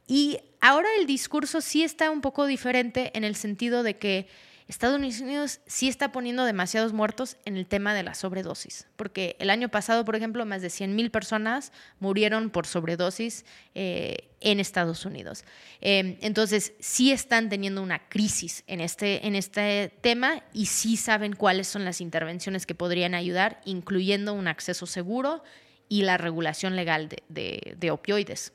[0.06, 4.28] Y ahora el discurso sí está un poco diferente en el sentido de que
[4.70, 9.51] Estados Unidos sí está poniendo demasiados muertos en el tema de la sobredosis, porque el
[9.51, 13.44] año pasado, por ejemplo, más de 100.000 personas murieron por sobredosis
[13.74, 15.44] eh, en Estados Unidos.
[15.80, 21.34] Em, entonces, sí están teniendo una crisis en este, en este tema y sí saben
[21.34, 25.42] cuáles son las intervenciones que podrían ayudar, incluyendo un acceso seguro
[25.88, 28.52] y la regulación legal de, de opioides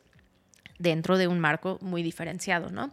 [0.79, 2.91] dentro de un marco muy diferenciado, ¿no?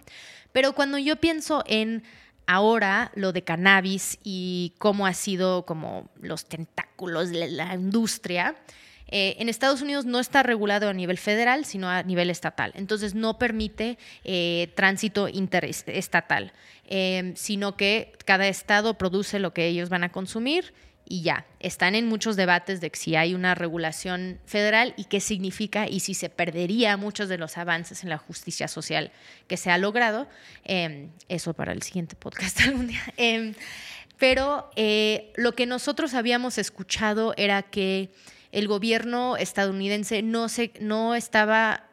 [0.50, 2.02] Pero cuando yo pienso en
[2.46, 8.56] ahora lo de cannabis y cómo ha sido como los tentáculos de la industria,
[9.14, 12.72] eh, en Estados Unidos no está regulado a nivel federal, sino a nivel estatal.
[12.74, 16.52] Entonces no permite eh, tránsito interestatal,
[16.88, 20.72] eh, sino que cada estado produce lo que ellos van a consumir
[21.04, 21.46] y ya.
[21.60, 26.14] Están en muchos debates de si hay una regulación federal y qué significa y si
[26.14, 29.12] se perdería muchos de los avances en la justicia social
[29.46, 30.28] que se ha logrado.
[30.64, 33.02] Em, eso para el siguiente podcast algún día.
[33.16, 33.54] Em,
[34.18, 38.10] pero eh, lo que nosotros habíamos escuchado era que
[38.52, 41.88] el gobierno estadounidense no, se, no estaba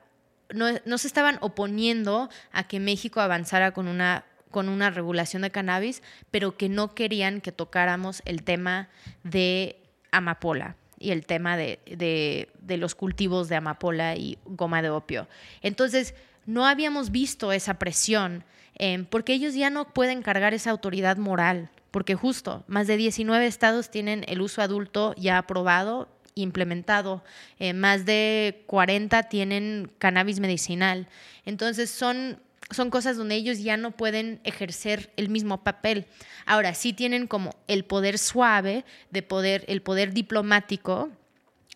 [0.54, 6.02] no, se estaban oponiendo a que México avanzara con una con una regulación de cannabis,
[6.32, 8.90] pero que no querían que tocáramos el tema
[9.24, 9.78] de
[10.12, 15.28] amapola y el tema de, los cultivos de amapola y goma de opio.
[15.62, 16.14] Entonces,
[16.46, 18.44] no habíamos visto esa presión,
[18.76, 23.46] eh, porque ellos ya no pueden cargar esa autoridad moral, porque justo más de 19
[23.46, 26.10] estados tienen el uso adulto ya aprobado
[26.42, 27.24] implementado.
[27.60, 31.08] Eh, más de 40 tienen cannabis medicinal.
[31.46, 32.40] Entonces son,
[32.72, 36.06] son cosas donde ellos ya no pueden ejercer el mismo papel.
[36.46, 41.10] Ahora sí tienen como el poder suave de poder, el poder diplomático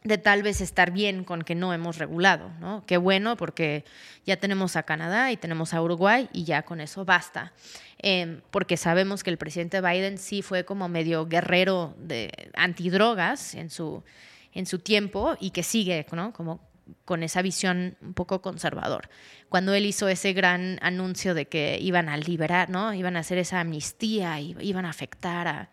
[0.04, 2.84] de tal vez estar bien con que no hemos regulado, ¿no?
[2.86, 3.86] Qué bueno, porque
[4.26, 7.54] ya tenemos a Canadá y tenemos a Uruguay y ya con eso basta.
[8.00, 13.70] Em, porque sabemos que el presidente Biden sí fue como medio guerrero de antidrogas en
[13.70, 14.04] su,
[14.52, 16.34] en su tiempo y que sigue, ¿no?
[16.34, 16.60] Como
[17.06, 19.10] con esa visión un poco conservador.
[19.50, 22.94] Cuando él hizo ese gran anuncio de que iban a liberar, ¿no?
[22.94, 25.70] Iban a hacer esa amnistía y iban a afectar a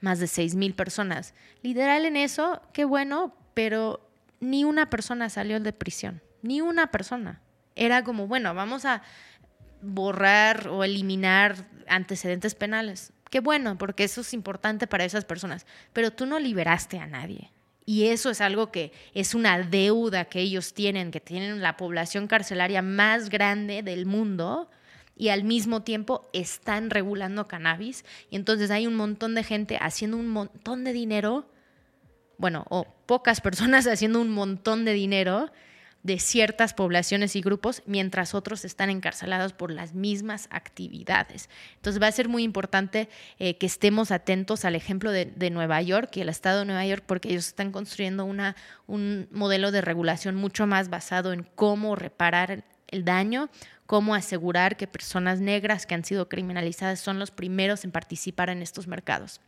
[0.00, 1.34] más de seis mil personas.
[1.62, 4.08] Literal en eso, qué bueno, pero
[4.40, 7.40] ni una persona salió de prisión, ni una persona.
[7.76, 9.02] Era como, bueno, vamos a
[9.80, 13.12] borrar o eliminar antecedentes penales.
[13.30, 17.50] Qué bueno, porque eso es importante para esas personas, pero tú no liberaste a nadie.
[17.92, 22.26] Y eso es algo que es una deuda que ellos tienen, que tienen la población
[22.26, 24.70] carcelaria más grande del mundo
[25.14, 28.06] y al mismo tiempo están regulando cannabis.
[28.30, 31.44] Y entonces hay un montón de gente haciendo un montón de dinero,
[32.38, 35.52] bueno, o pocas personas haciendo un montón de dinero
[36.02, 41.48] de ciertas poblaciones y grupos, mientras otros están encarcelados por las mismas actividades.
[41.76, 43.08] Entonces va a ser muy importante
[43.38, 47.04] eh, que estemos atentos al ejemplo de, Nueva York y el Estado de Nueva York,
[47.06, 48.56] porque ellos están construyendo una,
[48.86, 53.50] un modelo de regulación mucho más basado en cómo reparar el daño,
[53.86, 58.62] cómo asegurar que personas negras que han sido criminalizadas son los primeros en participar en
[58.62, 59.40] estos mercados.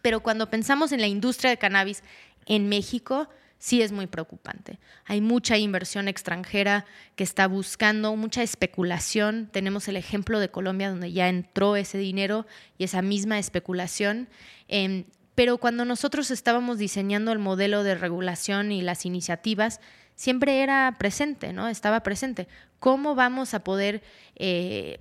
[0.00, 2.02] Pero cuando pensamos en la industria de cannabis
[2.46, 3.28] en México,
[3.62, 4.80] sí es muy preocupante.
[5.04, 6.84] Hay mucha inversión extranjera
[7.14, 9.48] que está buscando, mucha especulación.
[9.52, 12.44] Tenemos el ejemplo de Colombia donde ya entró ese dinero
[12.76, 14.28] y esa misma especulación.
[14.66, 15.04] Em,
[15.36, 19.78] pero cuando nosotros estábamos diseñando el modelo de regulación y las iniciativas,
[20.16, 21.68] siempre era presente, ¿no?
[21.68, 22.48] Estaba presente.
[22.80, 24.02] ¿Cómo vamos a poder
[24.34, 24.98] eh,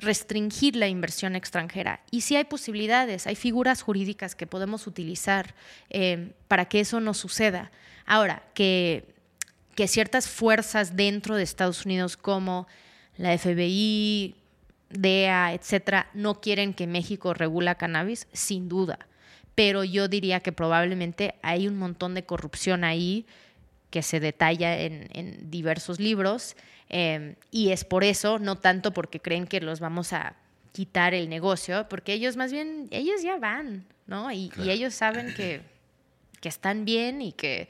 [0.00, 2.00] restringir la inversión extranjera.
[2.10, 5.54] Y si hay posibilidades, hay figuras jurídicas que podemos utilizar
[5.90, 7.70] eh, para que eso no suceda.
[8.06, 9.04] Ahora, que,
[9.74, 12.66] que ciertas fuerzas dentro de Estados Unidos como
[13.16, 14.34] la FBI,
[14.90, 18.98] DEA, etcétera, no quieren que México regula cannabis, sin duda.
[19.54, 23.26] Pero yo diría que probablemente hay un montón de corrupción ahí
[23.90, 26.56] que se detalla en diversos libros
[26.92, 30.34] Em, y es por eso, no tanto porque creen que los vamos a
[30.72, 34.32] quitar el negocio, porque ellos más bien, ellos ya van, ¿no?
[34.32, 35.62] Y, ellos saben que,
[36.40, 37.68] que, están bien y que,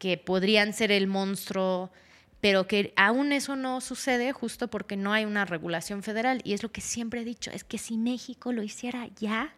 [0.00, 1.92] que podrían ser el monstruo,
[2.40, 6.40] pero que aún eso no sucede justo porque no hay una regulación federal.
[6.42, 9.54] Y es lo que siempre he dicho, es que si México lo hiciera ya,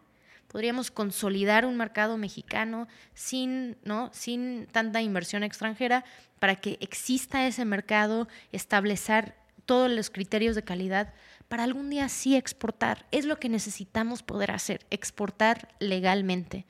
[0.51, 4.09] podríamos consolidar un mercado mexicano sin, ¿no?
[4.13, 6.03] sin tanta inversión extranjera
[6.39, 11.13] para que exista ese mercado, establecer todos los criterios de calidad
[11.47, 13.05] para algún día sí exportar.
[13.11, 16.65] Es lo que necesitamos poder hacer, exportar legalmente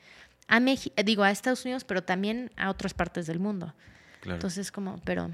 [0.46, 3.74] a México, digo a Estados Unidos, pero también a otras partes del mundo.
[4.24, 5.32] Entonces, como, pero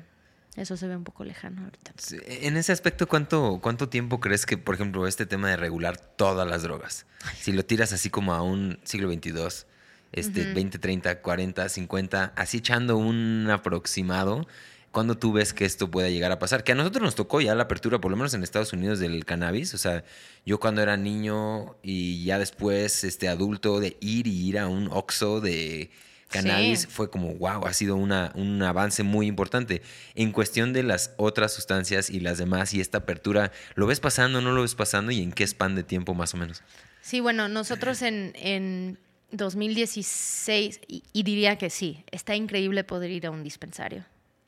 [0.56, 1.92] eso se ve un poco lejano ahorita.
[2.26, 6.48] En ese aspecto, ¿cuánto, ¿cuánto tiempo crees que, por ejemplo, este tema de regular todas
[6.48, 7.06] las drogas,
[7.38, 9.66] si lo tiras así como a un siglo XXII,
[10.12, 14.46] este, 20, 30, 40, 50, así echando un aproximado,
[14.90, 16.64] ¿cuándo tú ves que esto pueda llegar a pasar?
[16.64, 19.24] Que a nosotros nos tocó ya la apertura, por lo menos en Estados Unidos, del
[19.24, 19.74] cannabis.
[19.74, 20.04] O sea,
[20.44, 24.88] yo cuando era niño y ya después este, adulto, de ir y ir a un
[24.90, 25.90] Oxxo de
[26.28, 29.82] cannabis fue como, wow, ha sido una, un avance muy importante.
[30.14, 34.40] En cuestión de las otras sustancias y las demás y esta apertura, ¿lo ves pasando,
[34.40, 36.62] no lo ves pasando y en qué span de tiempo más o menos?
[37.00, 38.98] Sí, bueno, nosotros en, en
[39.30, 44.04] 2016, y, diría que sí, está increíble poder ir a un dispensario.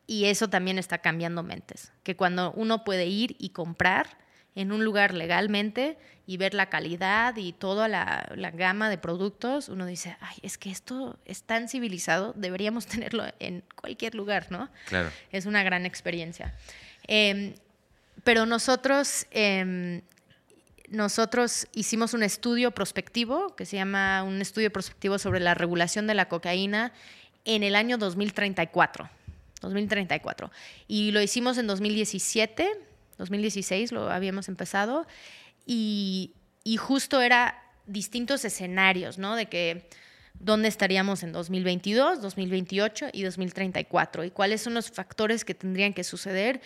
[0.07, 4.19] Y eso también está cambiando mentes, que cuando uno puede ir y comprar
[4.55, 5.97] en un lugar legalmente
[6.27, 10.71] y ver la calidad y toda la, gama de productos, uno dice, ay, es que
[10.71, 14.71] esto es tan civilizado, deberíamos tenerlo en cualquier lugar, ¿no?
[14.87, 15.11] Claro.
[15.33, 16.55] Es una gran experiencia.
[17.07, 17.55] Em,
[18.23, 20.03] pero nosotros, em,
[20.89, 26.15] nosotros hicimos un estudio prospectivo que se llama un estudio prospectivo sobre la regulación de
[26.15, 26.93] la cocaína
[27.45, 29.09] en el año 2034.
[29.61, 30.51] 2034.
[30.89, 32.71] Y lo hicimos en 2017,
[33.21, 35.07] 2016 lo habíamos empezado
[35.67, 36.35] y,
[36.79, 39.37] justo era distintos escenarios, ¿no?
[39.37, 39.89] De que
[40.35, 46.03] dónde estaríamos en 2022, 2028 y 2034 y cuáles son los factores que tendrían que
[46.03, 46.61] suceder.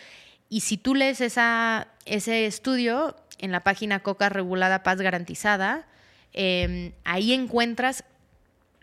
[0.49, 5.87] Y si tú lees esa, ese estudio en la página Coca Regulada Paz Garantizada,
[6.33, 8.05] em, ahí encuentras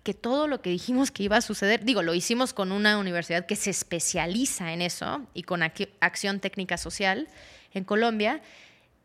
[0.04, 3.46] que todo lo que dijimos que iba a suceder, digo, lo hicimos con una universidad
[3.46, 7.28] que se especializa en eso y con acción técnica social
[7.74, 8.42] en Colombia,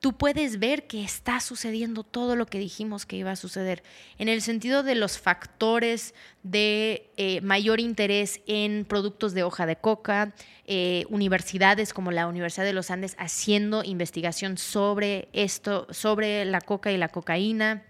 [0.00, 3.82] tú puedes ver que está sucediendo todo lo que dijimos que iba a suceder,
[4.18, 9.76] en el sentido de los factores de eh, mayor interés en productos de hoja de
[9.76, 10.32] coca,
[10.66, 16.92] eh, universidades como la Universidad de los Andes haciendo investigación sobre esto, sobre la coca
[16.92, 17.82] y la cocaína.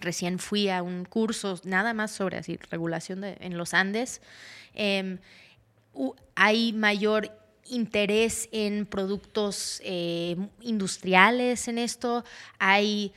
[0.00, 4.20] Recién fui a un curso nada más sobre así, regulación de, en los Andes.
[4.74, 5.18] Em,
[6.34, 7.30] hay mayor
[7.66, 12.24] interés en productos eh, industriales en esto.
[12.58, 13.12] Hay,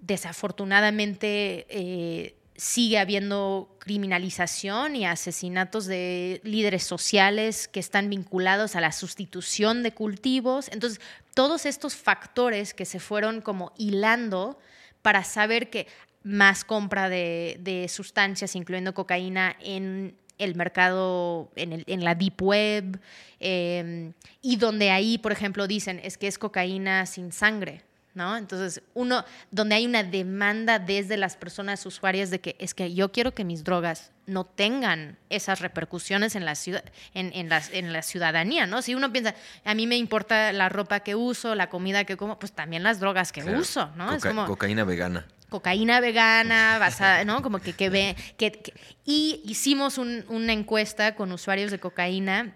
[0.00, 8.92] desafortunadamente, eh, sigue habiendo criminalización y asesinatos de líderes sociales que están vinculados a la
[8.92, 10.68] sustitución de cultivos.
[10.70, 11.00] Entonces,
[11.34, 14.58] todos estos factores que se fueron como hilando
[15.02, 15.86] para saber que
[16.22, 22.98] más compra de, de sustancias, incluyendo cocaína, en el mercado en, la deep web
[23.38, 27.82] em, y donde ahí, por ejemplo, dicen es que es cocaína sin sangre,
[28.14, 28.36] ¿no?
[28.36, 33.12] Entonces, uno, donde hay una demanda desde las personas usuarias de que es que yo
[33.12, 36.84] quiero que mis drogas no tengan esas repercusiones en la, ciudad,
[37.14, 38.82] en, la, ciudadanía, ¿no?
[38.82, 39.34] Si uno piensa,
[39.64, 43.00] a mí me importa la ropa que uso, la comida que como, pues también las
[43.00, 44.12] drogas que uso, ¿no?
[44.14, 47.42] es como, cocaína vegana cocaína vegana, basada, ¿no?
[47.42, 48.16] Como que, que ve.
[48.38, 48.72] Que,
[49.04, 52.54] y hicimos una encuesta con usuarios de cocaína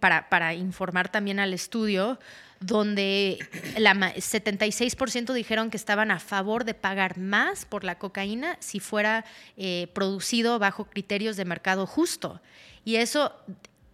[0.00, 2.18] para, para, informar también al estudio,
[2.60, 3.38] donde
[3.78, 9.24] la 76% dijeron que estaban a favor de pagar más por la cocaína si fuera
[9.56, 12.40] eh, producido bajo criterios de mercado justo.
[12.84, 13.32] Y eso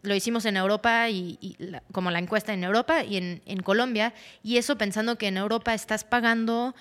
[0.03, 1.57] lo hicimos en Europa y,
[1.93, 5.75] como la encuesta en Europa y en, en Colombia, y eso pensando que en Europa
[5.75, 6.75] estás pagando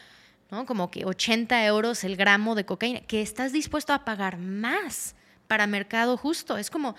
[0.52, 0.66] ¿no?
[0.66, 5.16] Como que 80 euros el gramo de cocaína, que estás dispuesto a pagar más
[5.48, 6.58] para mercado justo.
[6.58, 6.96] Es como,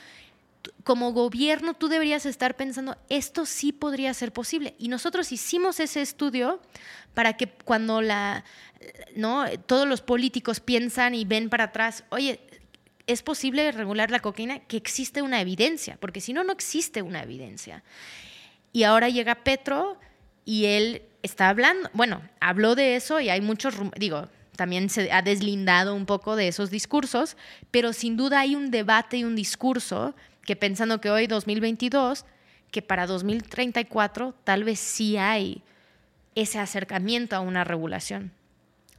[0.85, 4.75] como gobierno tú deberías estar pensando, esto sí podría ser posible.
[4.79, 6.61] Y nosotros hicimos ese estudio
[7.15, 8.45] para que cuando la,
[9.15, 9.45] ¿no?
[9.67, 12.41] todos los políticos piensan y ven para atrás, oye,
[13.07, 14.61] ¿es posible regular la cocaína?
[14.61, 17.83] Que existe una evidencia, porque si no, no existe una evidencia.
[18.73, 19.99] Y ahora llega Petro
[20.45, 25.23] y él está hablando, bueno, habló de eso y hay muchos, digo, también se ha
[25.23, 27.37] deslindado un poco de esos discursos,
[27.71, 30.15] pero sin duda hay un debate y un discurso
[30.47, 32.25] que pensando que hoy 2022,
[32.71, 35.63] que para 2034 tal vez sí hay
[36.35, 38.33] ese acercamiento a una regulación.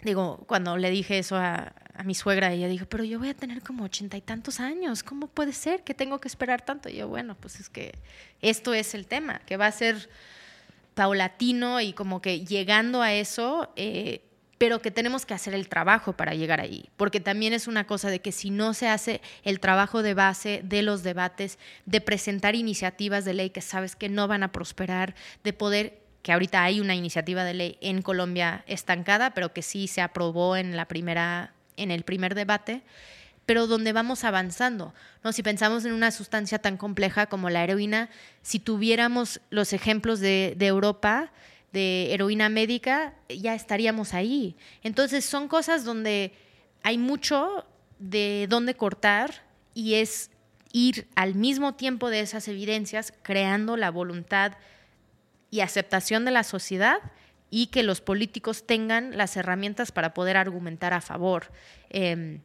[0.04, 3.64] Digo, cuando le dije eso a, mi suegra, ella dijo, pero yo voy a tener
[3.64, 6.90] como ochenta y tantos años, ¿cómo puede ser que tengo que esperar tanto?
[6.90, 7.96] Y yo, bueno, pues es que
[8.44, 10.08] esto es el tema, que va a ser
[10.94, 14.22] paulatino y como que llegando a eso, eh,
[14.58, 18.10] pero que tenemos que hacer el trabajo para llegar ahí, porque también es una cosa
[18.10, 22.56] de que si no se hace el trabajo de base de los debates, de presentar
[22.56, 26.82] iniciativas de ley que sabes que no van a prosperar, de poder que ahorita hay
[26.82, 31.54] una iniciativa de ley en Colombia estancada, pero que sí se aprobó en la primera
[31.78, 32.82] en el primer debate,
[33.46, 34.94] pero donde vamos avanzando.
[35.24, 35.32] ¿no?
[35.32, 38.10] Si pensamos en una sustancia tan compleja como la heroína,
[38.42, 41.32] si tuviéramos los ejemplos de, Europa,
[41.78, 44.56] de heroína médica, ya estaríamos ahí.
[44.82, 46.34] Entonces son cosas donde
[46.82, 47.66] hay mucho
[48.00, 49.44] de dónde cortar
[49.76, 50.32] y es
[50.74, 54.54] ir al mismo tiempo de esas evidencias creando la voluntad
[55.52, 56.98] y aceptación de la sociedad
[57.52, 61.52] y que los políticos tengan las herramientas para poder argumentar a favor.
[61.92, 62.42] Em,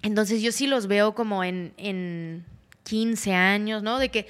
[0.00, 2.46] entonces yo sí los veo como en, en
[2.84, 3.98] 15 años, ¿no?
[3.98, 4.28] De que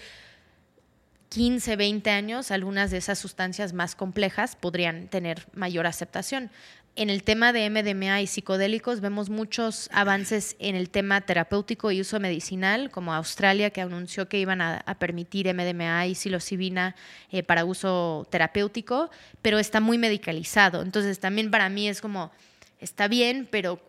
[1.32, 6.50] 15, 20 años, algunas de esas sustancias más complejas podrían tener mayor aceptación.
[6.94, 12.02] en el tema de MDMA y psicodélicos vemos muchos avances en el tema terapéutico y
[12.02, 16.94] uso medicinal, como Australia que anunció que iban a, permitir MDMA y psilocibina
[17.30, 19.08] eh, para uso terapéutico,
[19.40, 20.82] pero está muy medicalizado.
[20.82, 22.30] Entonces también para mí es como,
[22.78, 23.80] está bien, pero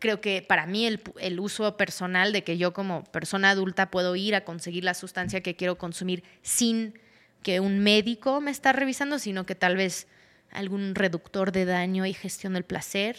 [0.00, 4.16] creo que para mí el, el uso personal de que yo como persona adulta puedo
[4.16, 6.94] ir a conseguir la sustancia que quiero consumir sin
[7.42, 10.08] que un médico me está revisando, sino que tal vez
[10.50, 13.16] algún reductor de daño y gestión del placer.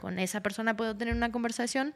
[0.00, 1.94] Con esa persona puedo tener una conversación.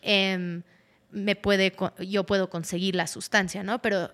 [0.00, 0.62] Em,
[1.10, 3.82] me puede, yo puedo conseguir la sustancia, ¿no?
[3.82, 4.10] Pero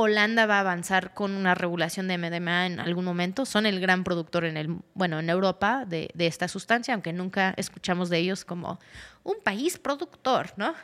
[0.00, 3.46] Holanda va a avanzar con una regulación de MDMA en algún momento.
[3.46, 8.10] Son el gran productor en el, bueno, en Europa de, esta sustancia, aunque nunca escuchamos
[8.10, 8.78] de ellos como
[9.22, 10.74] un país productor, ¿no?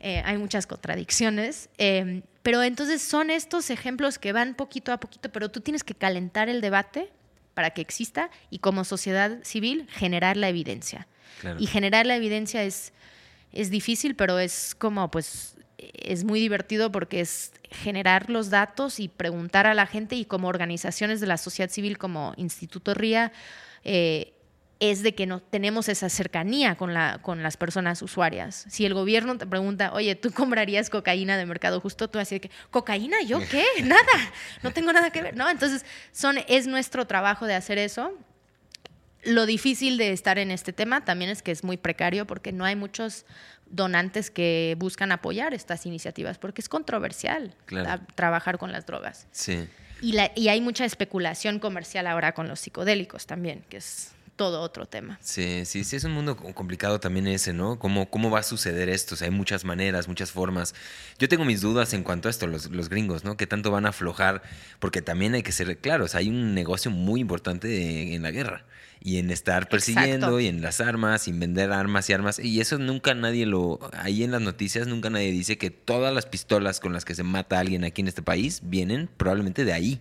[0.00, 1.70] Eh, hay muchas contradicciones.
[1.78, 5.94] Em, pero entonces son estos ejemplos que van poquito a poquito, pero tú tienes que
[5.94, 7.10] calentar el debate
[7.54, 11.08] para que exista y como sociedad civil generar la evidencia.
[11.58, 12.92] Y generar la evidencia es,
[13.52, 19.08] es difícil, pero es como, pues, es muy divertido porque es generar los datos y
[19.08, 23.32] preguntar a la gente y como organizaciones de la sociedad civil como Instituto RIA,
[23.84, 24.32] eh,
[24.78, 28.66] es de que no tenemos esa cercanía con, la, con las personas usuarias.
[28.68, 32.08] Si el gobierno te pregunta, oye, ¿tú comprarías cocaína de mercado justo?
[32.08, 33.22] Tú así que, ¿cocaína?
[33.22, 33.64] ¿Yo qué?
[33.82, 34.32] Nada,
[34.62, 35.36] no tengo nada que ver.
[35.36, 35.48] ¿no?
[35.48, 38.12] Entonces, son, es nuestro trabajo de hacer eso.
[39.22, 42.64] Lo difícil de estar en este tema también es que es muy precario porque no
[42.64, 43.24] hay muchos
[43.70, 47.54] donantes que buscan apoyar estas iniciativas porque es controversial
[48.14, 49.26] trabajar con las drogas.
[49.32, 49.68] Sí.
[50.00, 54.60] Y, la, y hay mucha especulación comercial ahora con los psicodélicos también, que es todo
[54.60, 55.18] otro tema.
[55.22, 57.78] Sí, sí, sí, es un mundo complicado también ese, ¿no?
[57.78, 59.14] ¿Cómo, cómo va a suceder esto?
[59.14, 60.74] O sea, hay muchas maneras, muchas formas.
[61.18, 63.38] Yo tengo mis dudas en cuanto a esto, los, los gringos, ¿no?
[63.38, 64.42] ¿Qué tanto van a aflojar?
[64.78, 68.66] Porque también hay que ser claros, hay un negocio muy importante en la guerra
[69.06, 72.40] y en estar persiguiendo y en las armas, y en vender armas y armas.
[72.40, 73.78] Y eso nunca nadie lo...
[73.92, 77.22] Ahí en las noticias nunca nadie dice que todas las pistolas con las que se
[77.22, 80.00] mata a alguien aquí en este país vienen probablemente de ahí.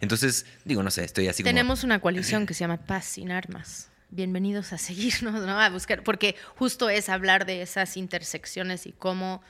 [0.00, 3.88] Entonces, digo, no sé, estoy así Tenemos una coalición que se llama Paz sin Armas.
[4.10, 5.58] Bienvenidos a seguirnos, ¿no?
[5.58, 9.40] A buscar, porque justo es hablar de esas intersecciones y cómo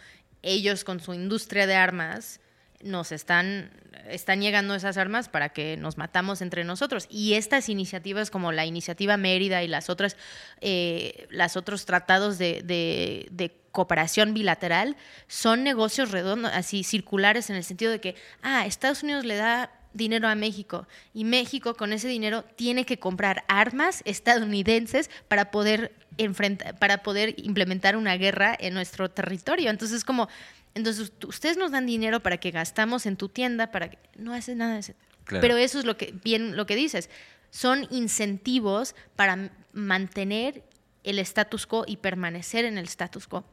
[0.42, 2.38] ellos con su industria de armas
[2.84, 3.70] nos están,
[4.08, 7.06] están llegando esas armas para que nos matamos entre nosotros.
[7.10, 10.16] Y estas iniciativas como la iniciativa Mérida y las otras,
[10.60, 14.96] eh, las otros tratados de, de, cooperación bilateral
[15.26, 19.72] son negocios redondos, así circulares en el sentido de que, ah, Estados Unidos le da
[19.94, 25.94] dinero a México y México con ese dinero tiene que comprar armas estadounidenses para poder
[26.18, 29.70] enfrentar, para poder implementar una guerra en nuestro territorio.
[29.70, 30.28] Entonces como
[30.74, 34.54] entonces ustedes nos dan dinero para que gastamos en tu tienda para que no hace
[34.54, 34.92] nada de eso.
[35.26, 37.08] Pero eso es lo que bien lo que dices.
[37.50, 40.64] Son incentivos para mantener
[41.04, 43.44] el status quo y permanecer en el status quo.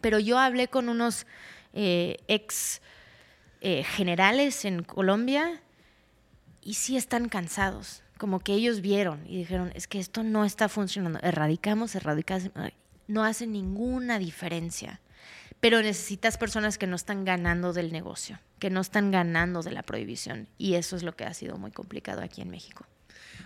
[0.00, 1.26] Pero yo hablé con unos
[1.74, 2.80] eh, ex
[3.60, 5.60] eh, generales en Colombia
[6.64, 10.68] y sí están cansados, como que ellos vieron y dijeron, es que esto no está
[10.68, 12.50] funcionando, erradicamos, erradicamos,
[13.06, 15.00] no hace ninguna diferencia,
[15.60, 19.82] pero necesitas personas que no están ganando del negocio, que no están ganando de la
[19.82, 22.86] prohibición y eso es lo que ha sido muy complicado aquí en México.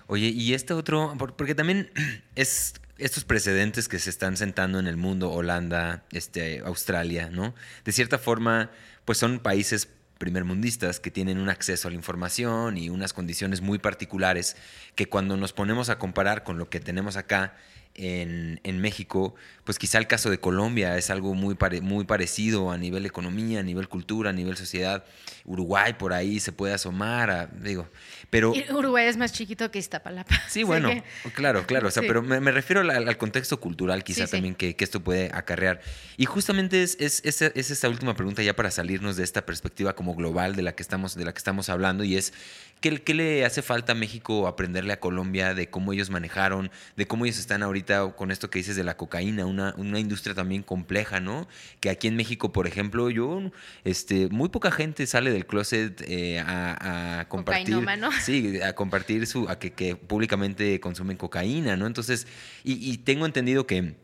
[0.06, 1.90] Oye, y este otro, porque también
[2.34, 7.54] es estos precedentes que se están sentando en el mundo, Holanda, este, Australia, ¿no?
[7.84, 8.70] De cierta forma,
[9.04, 9.88] pues son países
[10.18, 14.56] primermundistas que tienen un acceso a la información y unas condiciones muy particulares
[14.94, 17.56] que cuando nos ponemos a comparar con lo que tenemos acá
[17.94, 19.34] en, en México,
[19.68, 23.62] pues quizá el caso de Colombia es algo muy, muy parecido a nivel economía, a
[23.62, 25.04] nivel cultura, a nivel sociedad.
[25.44, 27.86] Uruguay por ahí se puede asomar, digo,
[28.30, 28.54] pero...
[28.70, 30.34] Uruguay es más chiquito que Iztapalapa.
[30.48, 30.90] Sí, bueno,
[31.34, 35.04] claro, claro, o sea, pero me, refiero al, contexto cultural quizá también que, que, esto
[35.04, 35.82] puede acarrear.
[36.16, 39.94] Y justamente es, es, es, es, esa última pregunta ya para salirnos de esta perspectiva
[39.94, 42.32] como global de la que estamos, de la que estamos hablando y es,
[42.80, 47.06] ¿qué, ¿qué le hace falta a México aprenderle a Colombia de cómo ellos manejaron, de
[47.06, 50.62] cómo ellos están ahorita con esto que dices de la cocaína, una, una industria también
[50.62, 51.48] compleja, ¿no?
[51.80, 53.50] Que aquí en México, por ejemplo, yo,
[53.84, 57.76] este, muy poca gente sale del closet eh, a, compartir.
[58.22, 61.86] Sí, a compartir su, a que, públicamente consumen cocaína, ¿no?
[61.86, 62.26] Entonces,
[62.64, 63.94] y, tengo entendido que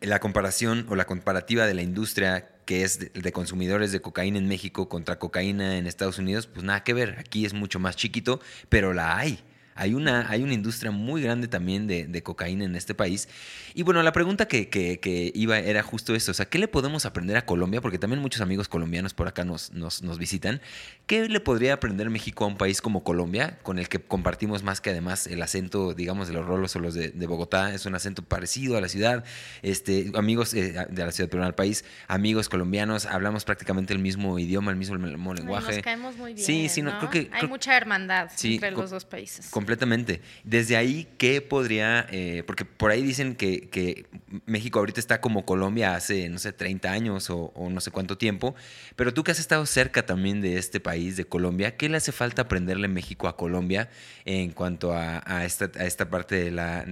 [0.00, 4.48] la comparación o la comparativa de la industria que es de, consumidores de cocaína en
[4.48, 7.16] México contra cocaína en Estados Unidos, pues nada que ver.
[7.18, 9.38] Aquí es mucho más chiquito, pero la hay
[9.74, 13.28] Hay una, hay una industria muy grande también de, cocaína en este país.
[13.74, 16.30] Y bueno, la pregunta que, iba era justo esto.
[16.30, 17.80] O sea, ¿qué le podemos aprender a Colombia?
[17.80, 20.60] Porque también muchos amigos colombianos por acá nos, nos, nos visitan.
[21.06, 24.80] ¿Qué le podría aprender México a un país como Colombia, con el que compartimos más
[24.80, 27.74] que además el acento, digamos, de los rolos o los de, Bogotá?
[27.74, 29.24] Es un acento parecido a la ciudad.
[29.62, 34.38] Este, amigos eh, de la ciudad, pero al país, amigos colombianos, hablamos prácticamente el mismo
[34.38, 35.74] idioma, el mismo lenguaje.
[35.74, 36.46] nos caemos muy bien.
[36.46, 37.30] Sí, sí, no, creo que.
[37.32, 39.48] Hay mucha hermandad entre los dos países.
[39.64, 40.20] Completamente.
[40.44, 42.06] Desde ahí, ¿qué podría.?
[42.10, 44.04] Eh, porque por ahí dicen que, que,
[44.44, 48.54] México ahorita está como Colombia hace, no sé, 30 años o, no sé cuánto tiempo.
[48.94, 52.12] Pero tú que has estado cerca también de este país, de Colombia, ¿qué le hace
[52.12, 53.88] falta aprenderle México a Colombia
[54.26, 56.84] en cuanto a, esta, esta parte de la,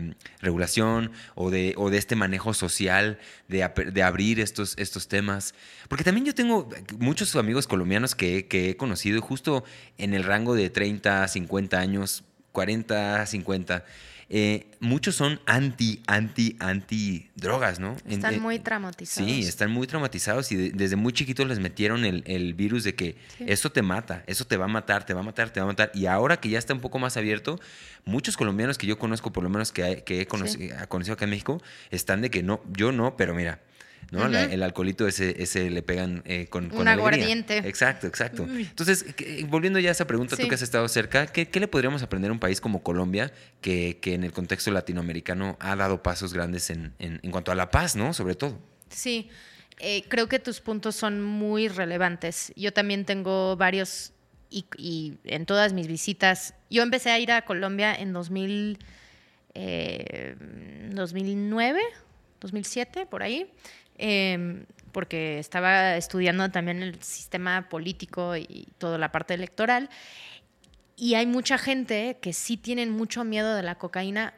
[0.00, 5.54] mm, regulación o de, este manejo social, de, de abrir estos, estos temas?
[5.86, 9.62] Porque también yo tengo muchos amigos colombianos que, que he conocido justo
[9.96, 12.15] en el rango de 30, 50 años
[12.56, 13.84] 40, 50.
[14.30, 17.96] Eh, muchos son anti, anti, anti drogas, ¿no?
[18.08, 19.30] Están eh, muy traumatizados.
[19.30, 23.70] Sí, están muy traumatizados y desde muy chiquitos les metieron el, virus de que eso
[23.70, 25.90] te mata, eso te va a matar, te va a matar, te va a matar.
[25.92, 27.60] Y ahora que ya está un poco más abierto,
[28.06, 31.32] muchos colombianos que yo conozco, por lo menos que, que he conocido, conocido acá en
[31.32, 33.60] México, están de que no, yo no, pero mira,
[34.10, 34.26] ¿no?
[34.26, 37.58] el alcoholito ese, ese le pegan eh, con, con Un aguardiente.
[37.58, 38.44] Exacto, exacto.
[38.44, 39.04] Entonces,
[39.48, 42.32] volviendo ya a esa pregunta, tú que has estado cerca, ¿qué, le podríamos aprender a
[42.32, 46.92] un país como Colombia que, en el contexto latinoamericano ha dado pasos grandes en,
[47.30, 48.12] cuanto a la paz, ¿no?
[48.14, 48.58] Sobre todo.
[48.90, 49.28] Sí,
[49.78, 52.52] eh, creo que tus puntos son muy relevantes.
[52.56, 54.12] Yo también tengo varios
[54.48, 58.78] y, en todas mis visitas, yo empecé a ir a Colombia en 2000,
[60.94, 61.80] 2009,
[62.46, 63.50] 2007, por ahí.
[63.98, 69.90] Em, porque estaba estudiando también el sistema político y toda la parte electoral.
[70.96, 74.34] Y hay mucha gente que sí tienen mucho miedo de la cocaína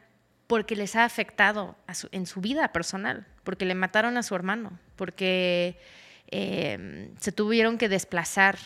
[0.47, 1.75] porque les ha afectado
[2.11, 5.79] en su vida personal, porque le mataron a su hermano, porque
[6.27, 8.57] em, se tuvieron que desplazar,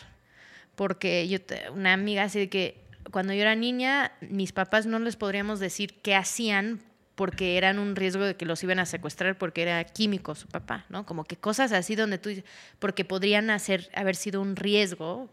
[0.74, 1.38] porque yo,
[1.72, 6.14] una amiga así que cuando yo era niña, mis papás no les podríamos decir qué
[6.14, 6.80] hacían
[7.14, 10.84] porque eran un riesgo de que los iban a secuestrar porque era químico su papá,
[10.88, 11.06] ¿no?
[11.06, 12.30] Como que cosas así donde tú
[12.78, 15.28] porque podrían hacer, haber sido un riesgo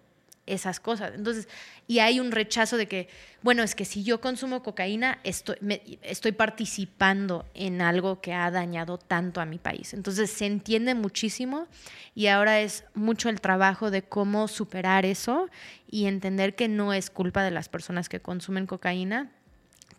[0.46, 1.14] esas cosas.
[1.16, 1.48] Entonces,
[1.88, 3.10] y hay un rechazo de que,
[3.42, 5.56] bueno, es que si yo consumo cocaína, estoy,
[6.02, 9.94] estoy participando en algo que ha dañado tanto a mi país.
[9.94, 11.68] Entonces, se entiende muchísimo
[12.16, 15.50] y ahora es mucho el trabajo de cómo superar eso
[15.90, 19.32] y entender que no es culpa de las personas que consumen cocaína,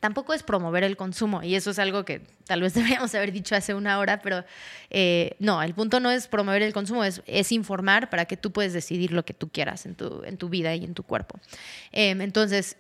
[0.03, 3.55] tampoco es promover el consumo, y eso es algo que tal vez deberíamos haber dicho
[3.55, 4.45] hace una hora, pero
[4.91, 8.73] eh, no, el punto no es promover el consumo, es, informar para que tú puedas
[8.73, 11.39] decidir lo que tú quieras en tu, vida y en tu cuerpo.
[11.93, 12.77] Em, entonces,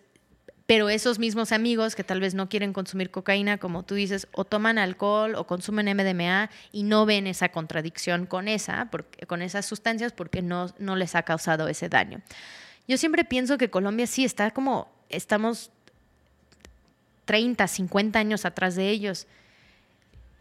[0.67, 4.45] pero esos mismos amigos que tal vez no quieren consumir cocaína, como tú dices, o
[4.45, 8.91] toman alcohol o consumen MDMA y no ven esa contradicción con esa,
[9.29, 12.21] con esas sustancias porque no, no les ha causado ese daño.
[12.89, 15.71] Yo siempre pienso que Colombia sí está como, estamos
[17.25, 19.27] 30, 50 años atrás de ellos.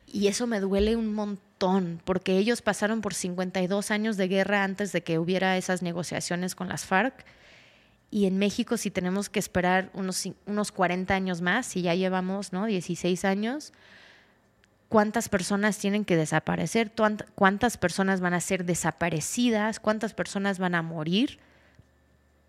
[0.08, 4.92] Y eso me duele un montón, porque ellos pasaron por 52 años de guerra antes
[4.92, 7.26] de que hubiera esas negociaciones con las FARC.
[8.10, 12.52] Y en México si tenemos que esperar unos, unos 40 años más, si ya llevamos
[12.52, 12.66] ¿no?
[12.66, 13.72] 16 años,
[14.90, 16.92] ¿cuántas personas tienen que desaparecer?
[17.36, 19.80] ¿Cuántas personas van a ser desaparecidas?
[19.80, 21.40] ¿Cuántas personas van a morir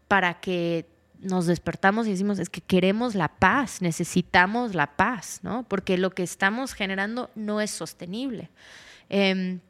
[0.09, 0.92] para que
[1.23, 5.65] nos despertamos y decimos, es que queremos la paz, necesitamos la paz, ¿no?
[5.69, 8.51] Porque lo que estamos generando no es sostenible.
[9.09, 9.61] Em,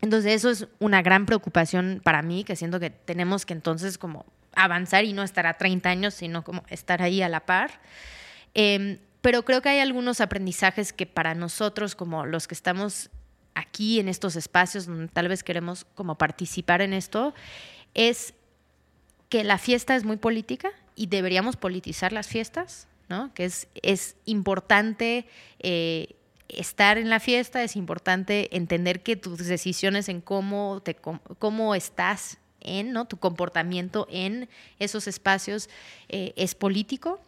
[0.00, 4.26] entonces eso es una gran preocupación para mí, que siento que tenemos que entonces como
[4.54, 7.80] avanzar y no estar a 30 años, sino como estar ahí a la par.
[8.54, 13.10] Em, pero creo que hay algunos aprendizajes que para nosotros, como los que estamos
[13.54, 17.34] aquí en estos espacios donde tal vez queremos como participar en esto,
[17.94, 18.34] es
[19.28, 23.32] que la fiesta es muy política y deberíamos politizar las fiestas, ¿no?
[23.32, 25.26] Que es, es importante
[25.60, 26.16] eh,
[26.48, 32.38] estar en la fiesta, es importante entender que tus decisiones en cómo, te, cómo estás
[32.60, 33.04] en, ¿no?
[33.04, 34.48] Tu comportamiento en
[34.80, 35.70] esos espacios
[36.08, 37.20] eh, es político.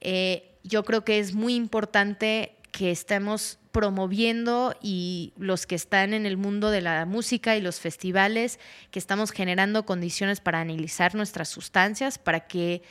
[0.00, 6.26] Eh, yo creo que es muy importante que estemos promoviendo y los que están en
[6.26, 8.58] el mundo de la música y los festivales,
[8.90, 12.82] que estamos generando condiciones para analizar nuestras sustancias, para que,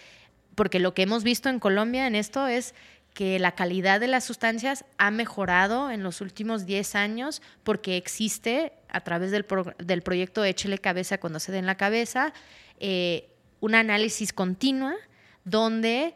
[0.55, 2.76] porque lo que hemos visto en Colombia en esto es
[3.14, 8.72] que la calidad de las sustancias ha mejorado en los últimos 10 años porque existe
[8.88, 9.45] a través del,
[9.80, 12.31] del proyecto Échele Cabeza cuando se den la cabeza,
[12.80, 13.27] eh,
[13.60, 14.95] un análisis continua
[15.43, 16.15] donde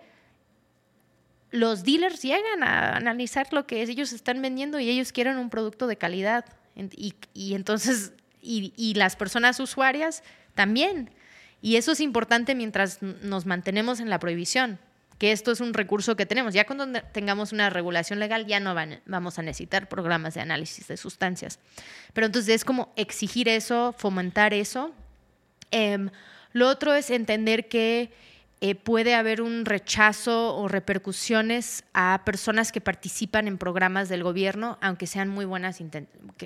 [1.51, 5.87] los dealers llegan a analizar lo que ellos están vendiendo y ellos quieren un producto
[5.87, 6.45] de calidad.
[6.75, 11.09] Y, entonces, y, las personas usuarias también.
[11.61, 14.77] Y eso es importante mientras nos mantenemos en la prohibición,
[15.17, 16.53] que esto es un recurso que tenemos.
[16.53, 18.75] Ya cuando tengamos una regulación legal ya no
[19.05, 21.59] vamos a necesitar programas de análisis de sustancias.
[22.13, 24.91] Pero entonces es como exigir eso, fomentar eso.
[25.71, 26.09] Eh,
[26.53, 28.11] lo otro es entender que
[28.59, 34.79] eh, puede haber un rechazo o repercusiones a personas que participan en programas del gobierno,
[34.81, 35.79] aunque sean muy buenas,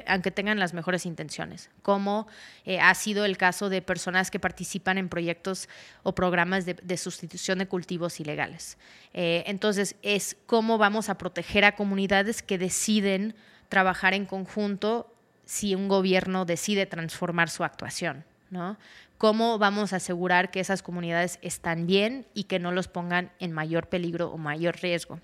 [0.08, 2.28] aunque tengan las mejores intenciones, como
[2.66, 5.70] eh, ha sido el caso de personas que participan en proyectos
[6.04, 8.78] o programas de, sustitución de cultivos ilegales.
[9.14, 13.36] Eh, entonces, es cómo vamos a proteger a comunidades que deciden
[13.70, 15.16] trabajar en conjunto
[15.46, 18.26] si un gobierno decide transformar su actuación.
[18.50, 18.78] ¿no?
[19.22, 23.52] ¿Cómo vamos a asegurar que esas comunidades están bien y que no los pongan en
[23.52, 25.19] mayor peligro o mayor riesgo?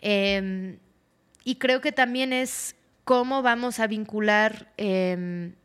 [0.00, 0.78] Em,
[1.44, 2.74] y creo que también es
[3.04, 5.56] cómo vamos a vincular, em,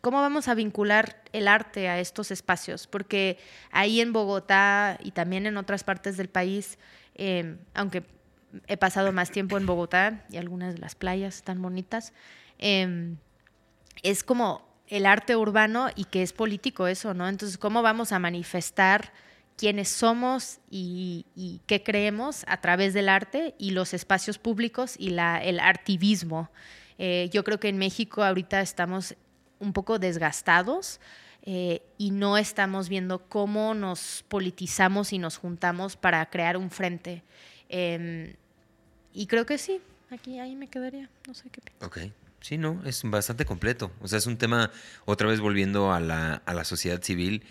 [0.00, 3.36] cómo vamos a vincular el arte a estos espacios, porque
[3.70, 6.78] ahí en Bogotá y también en otras partes del país,
[7.16, 8.02] em, aunque
[8.66, 12.14] he pasado más tiempo en Bogotá y algunas de las playas están bonitas,
[12.58, 17.28] es como el arte urbano y que es político eso, ¿no?
[17.28, 19.12] Entonces, ¿cómo vamos a manifestar
[19.56, 25.60] quiénes somos y, qué creemos a través del arte y los espacios públicos y el
[25.60, 26.50] artivismo?
[26.98, 29.14] Eh, yo creo que en México ahorita estamos
[29.60, 31.00] un poco desgastados
[31.42, 37.22] eh, y no estamos viendo cómo nos politizamos y nos juntamos para crear un frente.
[37.68, 38.34] Em,
[39.14, 39.80] y creo que sí,
[40.10, 41.60] aquí ahí me quedaría, no sé qué.
[41.84, 41.98] Ok.
[42.40, 43.92] Sí, no, es bastante completo.
[44.00, 44.70] O sea, es un tema,
[45.04, 47.44] otra vez volviendo a la, a la sociedad civil,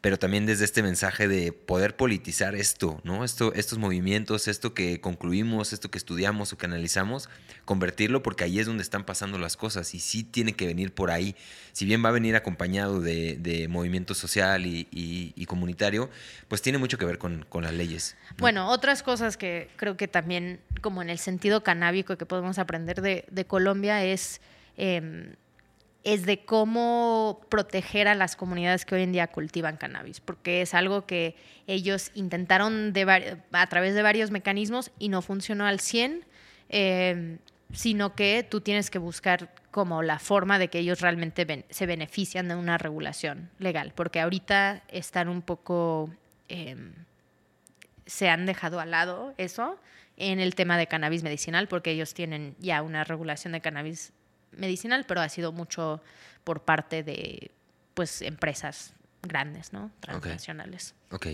[0.00, 3.22] pero también desde este mensaje de poder politizar esto, ¿no?
[3.22, 7.28] Esto, estos movimientos, esto que concluimos, esto que estudiamos o que analizamos,
[7.66, 11.10] convertirlo porque ahí es donde están pasando las cosas y sí tiene que venir por
[11.10, 11.36] ahí.
[11.72, 16.08] Si bien va a venir acompañado de, movimiento social y, comunitario,
[16.48, 18.16] pues tiene mucho que ver con, las leyes.
[18.38, 23.02] Bueno, otras cosas que creo que también, como en el sentido canábico que podemos aprender
[23.02, 24.40] de, Colombia, es...
[24.76, 25.34] Em,
[26.02, 30.74] es de cómo proteger a las comunidades que hoy en día cultivan cannabis, porque es
[30.74, 31.36] algo que
[31.66, 32.94] ellos intentaron
[33.52, 36.24] a través de varios mecanismos y no funcionó al 100,
[36.70, 37.38] eh,
[37.72, 42.48] sino que tú tienes que buscar como la forma de que ellos realmente se benefician
[42.48, 46.10] de una regulación legal, porque ahorita están un poco,
[46.48, 46.94] em,
[48.06, 49.78] se han dejado al lado eso
[50.16, 54.12] en el tema de cannabis medicinal, porque ellos tienen ya una regulación de cannabis
[54.52, 56.02] medicinal, pero ha sido mucho
[56.44, 57.50] por parte de
[57.94, 59.90] pues empresas grandes, ¿no?
[60.00, 60.94] Transnacionales.
[61.10, 61.26] Ok.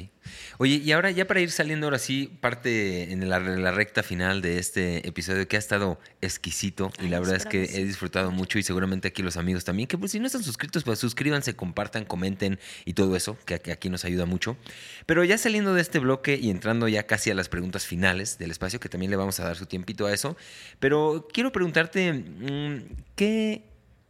[0.59, 3.39] Oye, y ahora ya para ir saliendo ahora sí, parte en la,
[3.71, 7.85] recta final de este episodio que ha estado exquisito y la verdad es que he
[7.85, 10.99] disfrutado mucho y seguramente aquí los amigos también, que pues si no están suscritos, pues
[10.99, 14.57] suscríbanse, compartan, comenten y todo eso, que, aquí nos ayuda mucho.
[15.05, 18.51] Pero ya saliendo de este bloque y entrando ya casi a las preguntas finales del
[18.51, 20.37] espacio, que también le vamos a dar su tiempito a eso,
[20.81, 23.65] pero quiero preguntarte, mm, ¿qué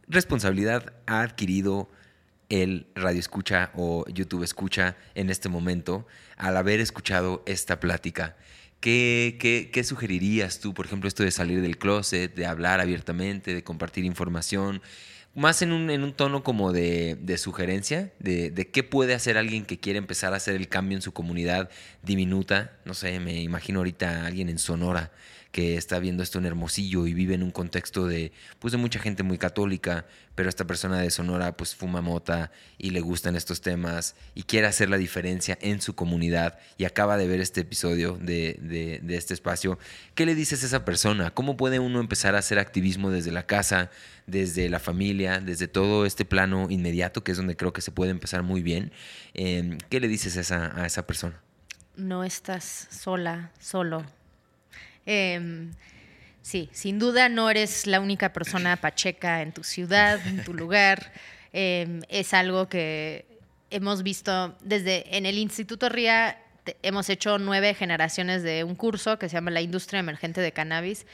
[0.07, 1.89] responsabilidad ha adquirido
[2.49, 6.07] el radio escucha o YouTube escucha en este momento
[6.37, 8.35] al haber escuchado esta plática?
[8.79, 13.63] ¿Qué, qué, sugerirías tú, por ejemplo, esto de salir del closet, de hablar abiertamente, de
[13.63, 14.81] compartir información?
[15.33, 19.65] Más en un, en un tono como de, sugerencia, de, de, qué puede hacer alguien
[19.65, 21.69] que quiere empezar a hacer el cambio en su comunidad
[22.03, 22.77] diminuta.
[22.85, 25.11] No sé, me imagino ahorita a alguien en Sonora
[25.51, 28.99] que está viendo esto en Hermosillo y vive en un contexto de, pues, de mucha
[28.99, 30.05] gente muy católica,
[30.35, 34.67] pero esta persona de Sonora pues fuma mota y le gustan estos temas y quiere
[34.67, 39.33] hacer la diferencia en su comunidad y acaba de ver este episodio de, de este
[39.33, 39.79] espacio.
[40.13, 41.31] ¿Qué le dices a esa persona?
[41.33, 43.89] ¿Cómo puede uno empezar a hacer activismo desde la casa,
[44.27, 48.11] desde la familia, desde todo este plano inmediato, que es donde creo que se puede
[48.11, 48.91] empezar muy bien?
[49.33, 51.41] Em, ¿Qué le dices a esa, a esa persona?
[51.95, 54.05] No estás sola, solo
[55.07, 55.71] Em,
[56.41, 61.13] sí, sin duda no eres la única persona pacheca en tu ciudad, en tu lugar.
[61.53, 63.25] Em, es algo que
[63.71, 66.37] hemos visto desde en el Instituto RIA.
[66.83, 71.05] hemos hecho nueve generaciones de un curso que se llama La Industria Emergente de Cannabis.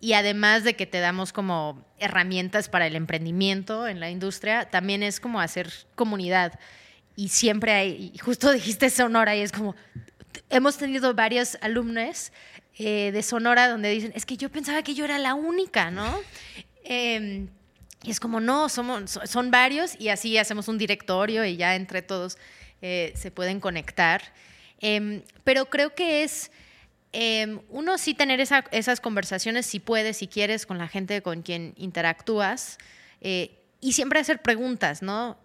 [0.00, 5.02] Y además de que te damos como herramientas para el emprendimiento en la industria, también
[5.02, 6.58] es como hacer comunidad.
[7.14, 9.74] Y siempre hay, justo dijiste Sonora, y es como,
[10.50, 12.32] hemos tenido varios alumnos
[12.78, 16.14] eh, de Sonora donde dicen, es que yo pensaba que yo era la única, ¿no?
[16.88, 17.48] Em,
[18.04, 22.00] y es como, no, somos, son varios y así hacemos un directorio y ya entre
[22.00, 22.38] todos
[22.80, 24.22] eh, se pueden conectar.
[24.78, 26.52] Em, pero creo que es
[27.18, 31.72] Em, uno sí tener esas conversaciones si puedes, si quieres, con la gente con quien
[31.78, 32.76] interactúas.
[33.80, 35.38] Y siempre hacer preguntas, ¿no?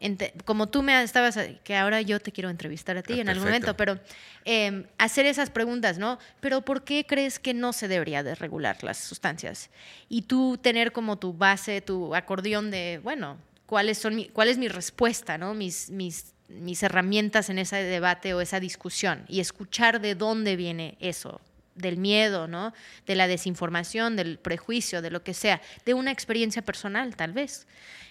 [0.45, 3.45] como tú me estabas, que ahora yo te quiero entrevistar a ti ah, en algún
[3.45, 3.99] momento, pero
[4.45, 6.17] em, hacer esas preguntas, ¿no?
[6.39, 9.69] Pero ¿por qué crees que no se debería de regular las sustancias?
[10.07, 14.57] Y tú tener como tu base, tu acordeón de, bueno, ¿cuáles son mi, ¿cuál es
[14.57, 15.53] mi respuesta, ¿no?
[15.53, 20.97] Mis, mis, mis herramientas en ese debate o esa discusión y escuchar de dónde viene
[20.99, 21.41] eso,
[21.75, 22.73] del miedo, ¿no?
[23.05, 27.67] De la desinformación, del prejuicio, de lo que sea, de una experiencia personal, tal vez.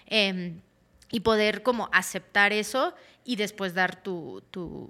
[0.07, 0.61] Em,
[1.11, 2.93] y poder como aceptar eso
[3.25, 4.89] y después dar tu, tu,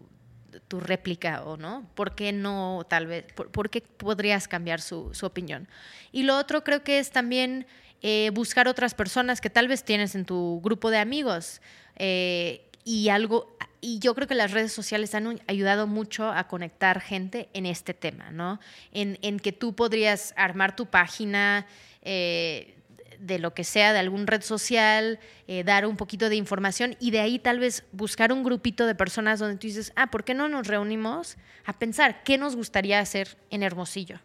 [0.71, 1.85] réplica o no.
[1.95, 3.25] ¿Por qué no, tal vez?
[3.33, 5.67] ¿Por, qué podrías cambiar su, opinión?
[6.11, 7.65] Y lo otro creo que es también
[8.01, 11.61] eh, buscar otras personas que tal vez tienes en tu grupo de amigos.
[11.97, 17.01] Eh, y algo y yo creo que las redes sociales han ayudado mucho a conectar
[17.01, 18.59] gente en este tema, ¿no?
[18.93, 21.65] En, que tú podrías armar tu página,
[22.03, 22.75] eh,
[23.19, 27.11] de lo que sea, de algún red social, eh, dar un poquito de información y
[27.11, 30.33] de ahí tal vez buscar un grupito de personas donde tú dices, ah, ¿por qué
[30.33, 34.19] no nos reunimos a pensar qué nos gustaría hacer en Hermosillo?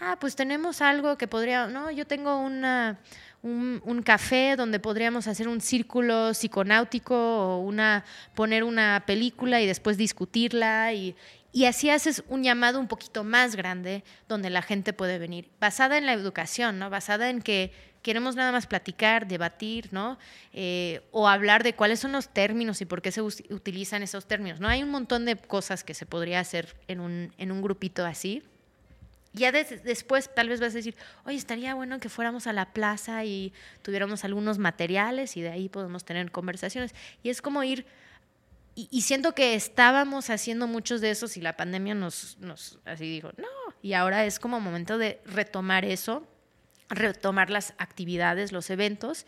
[0.00, 2.98] Ah, pues tenemos algo que podría, no, yo tengo una,
[3.42, 8.04] un, café donde podríamos hacer un círculo psiconáutico o una,
[8.34, 11.14] poner una película y después discutirla y,
[11.52, 15.98] y así haces un llamado un poquito más grande donde la gente puede venir, basada
[15.98, 16.90] en la educación, ¿no?
[16.90, 20.18] basada en que queremos nada más platicar, debatir, ¿no?
[20.52, 24.60] Eh, o hablar de cuáles son los términos y por qué se utilizan esos términos,
[24.60, 24.68] ¿no?
[24.68, 28.42] Hay un montón de cosas que se podría hacer en un, en un grupito así.
[29.38, 33.24] Ya después tal vez vas a decir, oye, estaría bueno que fuéramos a la plaza
[33.24, 33.52] y
[33.82, 36.94] tuviéramos algunos materiales y de ahí podemos tener conversaciones.
[37.22, 37.86] Y es como ir
[38.74, 43.32] y, siento que estábamos haciendo muchos de esos y la pandemia nos, nos así dijo,
[43.36, 46.28] no, y ahora es como momento de retomar eso
[46.88, 49.26] retomar las actividades, los eventos.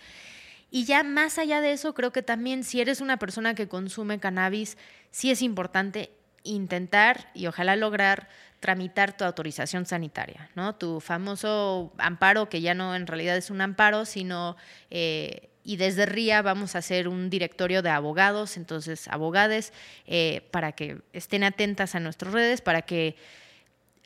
[0.71, 4.21] Y ya más allá de eso, creo que también si eres una persona que consume
[4.21, 4.79] cannabis,
[5.11, 6.13] sí es importante
[6.43, 8.29] intentar y ojalá lograr
[8.61, 10.75] tramitar tu autorización sanitaria, ¿no?
[10.75, 14.57] Tu famoso amparo, que ya no en realidad es un amparo, sino,
[14.91, 19.73] eh, y desde RIA vamos a hacer un directorio de abogados, entonces abogades,
[20.07, 23.17] eh, para que estén atentas a nuestras redes, para que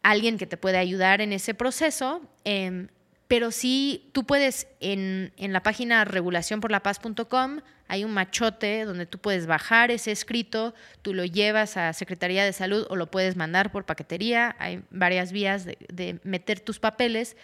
[0.02, 2.88] alguien que te pueda ayudar en ese proceso em,
[3.34, 9.90] pero sí tú puedes en, la página regulacionporlapaz.com hay un machote donde tú puedes bajar
[9.90, 14.54] ese escrito, tú lo llevas a Secretaría de Salud o lo puedes mandar por paquetería,
[14.60, 17.36] hay varias vías de, meter tus papeles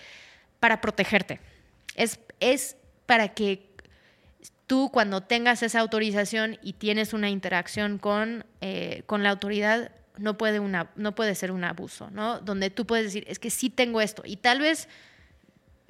[0.61, 1.41] para protegerte.
[1.97, 2.77] Es, es
[3.07, 3.69] para que
[4.69, 10.39] tú cuando tengas esa autorización y tienes una interacción con, eh, con la autoridad, no
[10.39, 12.39] puede, una, no puede ser un abuso, ¿no?
[12.39, 14.89] Donde tú puedes decir, es que sí tengo esto y tal vez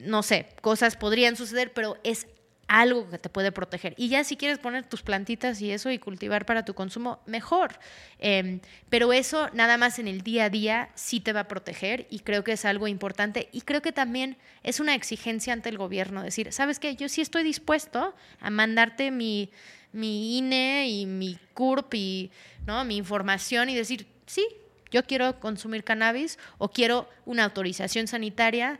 [0.00, 2.26] no sé, cosas podrían suceder, pero es
[2.70, 3.94] algo que te puede proteger.
[3.96, 7.80] Y ya si quieres poner tus plantitas y eso y cultivar para tu consumo, mejor.
[8.20, 12.06] Em, pero eso nada más en el día a día sí te va a proteger
[12.10, 13.48] y creo que es algo importante.
[13.50, 16.94] Y creo que también es una exigencia ante el gobierno decir, ¿sabes qué?
[16.94, 19.50] Yo sí estoy dispuesto a mandarte mi,
[19.90, 22.30] mi INE y mi CURP y
[22.66, 22.84] ¿no?
[22.84, 24.46] mi información y decir, sí,
[24.92, 28.78] yo quiero consumir cannabis o quiero una autorización sanitaria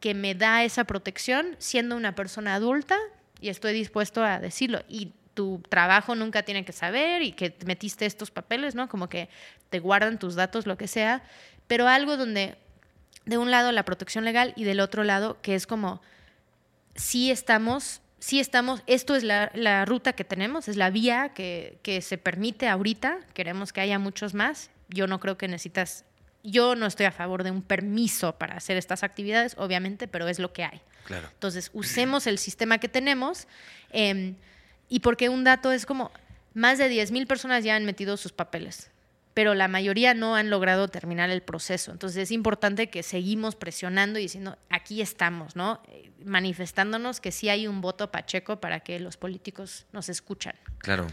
[0.00, 2.96] que me da esa protección siendo una persona adulta
[3.40, 4.82] y estoy dispuesto a decirlo.
[4.88, 8.88] Y tu trabajo nunca tiene que saber y que metiste estos papeles, ¿no?
[8.88, 9.28] Como que
[9.68, 11.22] te guardan tus datos, lo que sea,
[11.66, 12.56] pero algo donde
[13.26, 16.02] de un lado la protección legal y del otro lado que es como,
[16.94, 21.78] sí estamos, sí estamos, esto es la, la ruta que tenemos, es la vía que,
[21.82, 26.04] que se permite ahorita, queremos que haya muchos más, yo no creo que necesitas
[26.42, 30.38] yo no estoy a favor de un permiso para hacer estas actividades, obviamente, pero es
[30.38, 30.80] lo que hay.
[31.04, 31.28] Claro.
[31.32, 33.46] Entonces, usemos el sistema que tenemos.
[33.90, 34.36] Em,
[34.88, 36.10] y porque un dato es como,
[36.54, 38.90] más de 10.000 personas ya han metido sus papeles,
[39.34, 41.92] pero la mayoría no han logrado terminar el proceso.
[41.92, 45.82] Entonces, es importante que seguimos presionando y diciendo, aquí estamos, ¿no?
[45.88, 50.54] Eh, manifestándonos que sí hay un voto pacheco para que los políticos nos escuchan.
[50.78, 51.06] Claro.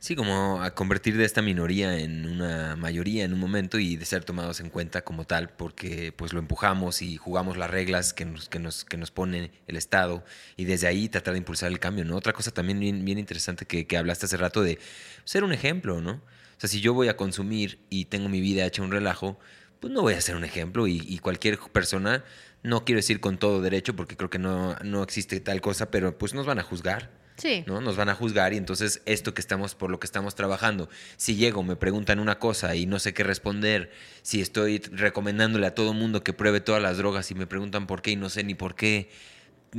[0.00, 4.04] Sí, como a convertir de esta minoría en una mayoría en un momento y de
[4.04, 8.24] ser tomados en cuenta como tal, porque pues lo empujamos y jugamos las reglas que
[8.24, 10.24] nos, que nos, que nos pone el Estado
[10.56, 12.16] y desde ahí tratar de impulsar el cambio, ¿no?
[12.16, 14.78] Otra cosa también bien, bien interesante que, que hablaste hace rato de
[15.24, 16.12] ser un ejemplo, ¿no?
[16.12, 19.36] O sea, si yo voy a consumir y tengo mi vida hecha un relajo,
[19.80, 22.24] pues no voy a ser un ejemplo y, cualquier persona,
[22.62, 26.16] no quiero decir con todo derecho porque creo que no, no existe tal cosa, pero
[26.18, 27.64] pues nos van a juzgar Sí.
[27.66, 27.80] ¿no?
[27.80, 31.36] Nos van a juzgar y entonces esto que estamos, por lo que estamos trabajando, si
[31.36, 33.90] llego, me preguntan una cosa y no sé qué responder,
[34.22, 38.02] si estoy recomendándole a todo mundo que pruebe todas las drogas y me preguntan por
[38.02, 39.08] qué y no sé ni por qué,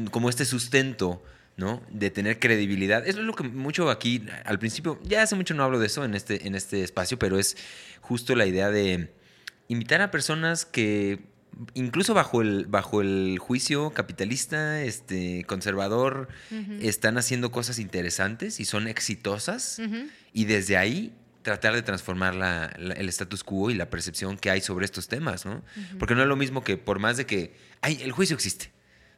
[0.10, 1.22] como este sustento,
[1.57, 1.84] ¿no?
[1.90, 3.06] De tener credibilidad.
[3.06, 6.06] Eso es lo que mucho aquí, al principio, ya hace mucho no hablo de eso
[6.06, 7.57] en este, en este espacio, pero es
[7.99, 9.14] justo la idea de
[9.68, 11.19] invitar a personas que
[11.73, 16.30] incluso bajo el, bajo el juicio capitalista, este, conservador,
[16.81, 19.81] están haciendo cosas interesantes y son exitosas.
[20.34, 24.85] Y desde ahí tratar de transformar el status quo y la percepción que hay sobre
[24.85, 25.63] estos temas, ¿no?
[25.97, 28.71] Porque no es lo mismo que por más de que, ay, el juicio existe.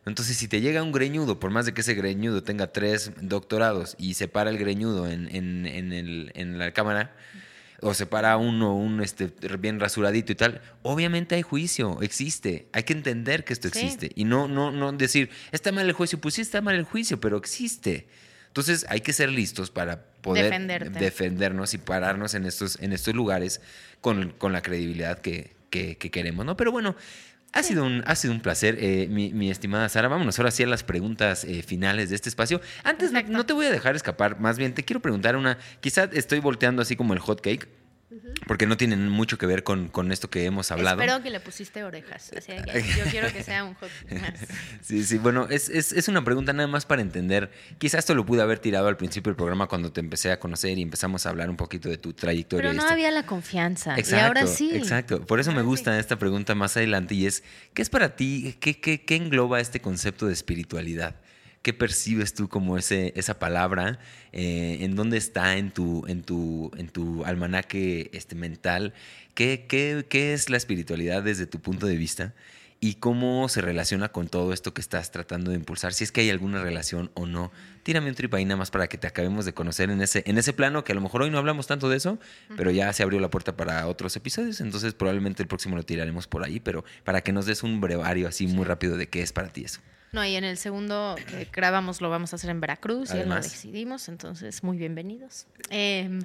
[0.06, 3.96] Entonces, si te llega un greñudo, por más de que ese greñudo tenga tres doctorados
[4.00, 5.66] y se para el greñudo en, en,
[6.34, 7.16] en la cámara,
[7.82, 12.84] o se para uno un este, bien rasuradito y tal, obviamente hay juicio, existe, hay
[12.84, 16.36] que entender que esto existe y no, no, no decir, está mal el juicio, pues
[16.36, 18.08] sí está mal el juicio, pero existe.
[18.48, 23.62] Entonces hay que ser listos para poder defendernos y pararnos en estos, en estos lugares
[24.02, 26.58] con, la credibilidad que, queremos, ¿no?
[26.58, 26.96] Pero bueno,
[27.54, 30.08] ha sido un, ha sido un placer, eh, mi, estimada Sara.
[30.08, 32.62] Vámonos ahora sí a las preguntas eh, finales de este espacio.
[32.84, 35.58] Antes no, te voy a dejar escapar, más bien te quiero preguntar una.
[35.82, 37.68] Quizá estoy volteando así como el hot cake.
[38.46, 41.02] Porque no tienen mucho que ver con, esto que hemos hablado.
[41.02, 42.32] Espero que le pusiste orejas.
[42.32, 44.34] yo quiero que sea un hot más.
[44.82, 47.52] Sí, sí, bueno, es, es, una pregunta nada más para entender.
[47.78, 50.78] Quizás esto lo pude haber tirado al principio del programa cuando te empecé a conocer
[50.78, 52.72] y empezamos a hablar un poquito de tu trayectoria.
[52.72, 53.98] Pero no había la confianza.
[53.98, 54.72] Exacto, y ahora sí.
[54.74, 55.26] Exacto.
[55.26, 57.44] Por eso me gusta esta pregunta más adelante y es,
[57.74, 61.16] ¿qué es para ti, qué, qué, qué engloba este concepto de espiritualidad?
[61.62, 64.00] ¿Qué percibes tú como ese, esa palabra?
[64.32, 68.94] Eh, ¿En dónde está en tu, en tu, en tu almanaque este, mental?
[69.36, 72.34] ¿Qué, qué, qué es la espiritualidad desde tu punto de vista?
[72.84, 76.22] y cómo se relaciona con todo esto que estás tratando de impulsar, si es que
[76.22, 77.52] hay alguna relación o no.
[77.84, 80.40] Tírame un trip ahí nada más para que te acabemos de conocer en ese, en
[80.40, 82.18] ese plano, que a lo mejor hoy no hablamos tanto de eso,
[82.58, 86.26] pero ya se abrió la puerta para otros episodios, entonces probablemente el próximo lo tiraremos
[86.26, 89.32] por ahí, pero para que nos des un brevario así muy rápido de qué es
[89.32, 89.80] para ti eso.
[90.12, 93.36] No, y en el segundo que grabamos lo vamos a hacer en Veracruz, ya lo
[93.36, 95.48] decidimos, entonces muy bienvenidos.
[95.70, 96.22] Em,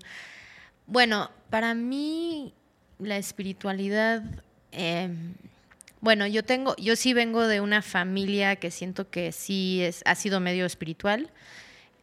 [0.89, 2.53] bueno, para mí
[2.99, 4.25] la espiritualidad,
[4.73, 5.35] em,
[6.01, 10.17] bueno, yo tengo, yo sí vengo de una familia que siento que sí es, ha
[10.17, 11.31] sido medio espiritual.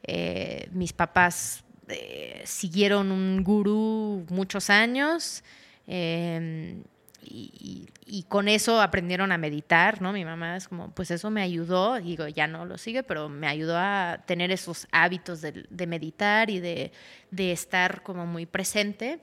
[0.04, 5.44] Eh, mis papás eh, siguieron un gurú muchos años.
[5.86, 6.84] Em,
[7.26, 10.14] y, con eso aprendieron a meditar, ¿no?
[10.14, 13.48] Mi mamá es como, pues eso me ayudó, digo, ya no lo sigue, pero me
[13.48, 16.92] ayudó a tener esos hábitos de, meditar y de,
[17.38, 19.20] estar como muy presente.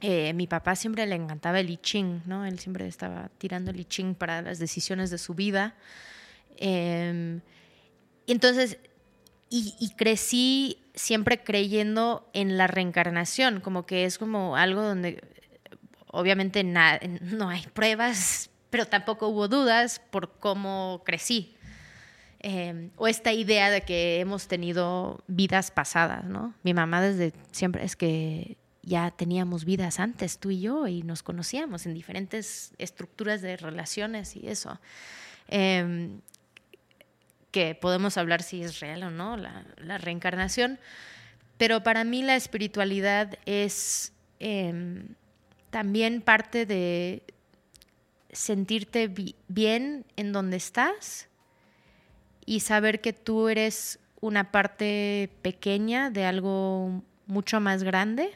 [0.00, 2.44] Eh, mi papá siempre le encantaba el I Ching, ¿no?
[2.44, 5.76] Él siempre estaba tirando el I Ching para las decisiones de su vida.
[6.56, 7.40] Em,
[8.26, 8.78] entonces,
[9.48, 15.22] y, y, crecí siempre creyendo en la reencarnación, como que es como algo donde
[16.12, 21.56] obviamente no hay pruebas, pero tampoco hubo dudas por cómo crecí.
[22.38, 26.54] Em, o esta idea de que hemos tenido vidas pasadas, ¿no?
[26.62, 31.22] Mi mamá desde siempre es que ya teníamos vidas antes, tú y yo, y nos
[31.22, 34.80] conocíamos en diferentes estructuras de relaciones y eso.
[35.48, 36.20] Em,
[37.52, 40.80] que podemos hablar si es real o no, la, reencarnación.
[41.58, 45.14] Pero para mí la espiritualidad es em,
[45.72, 47.22] también parte de
[48.30, 49.10] sentirte
[49.48, 51.30] bien en donde estás
[52.44, 58.32] y saber que tú eres una parte pequeña de algo mucho más grande,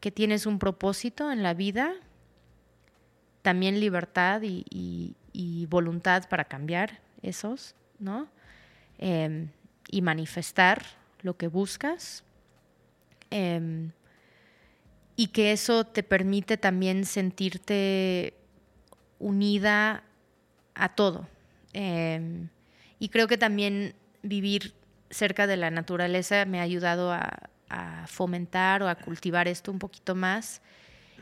[0.00, 1.94] que tienes un propósito en la vida,
[3.40, 5.16] también libertad y,
[5.70, 8.28] voluntad para cambiar esos, ¿no?
[8.98, 9.48] Em,
[9.88, 10.84] y manifestar
[11.22, 12.22] lo que buscas.
[13.30, 13.90] Em,
[15.16, 18.34] y que eso te permite también sentirte
[19.18, 20.02] unida
[20.74, 21.28] a todo.
[21.72, 22.48] Em,
[22.98, 24.74] y creo que también vivir
[25.10, 27.50] cerca de la naturaleza me ha ayudado a,
[28.06, 30.62] fomentar o a cultivar esto un poquito más,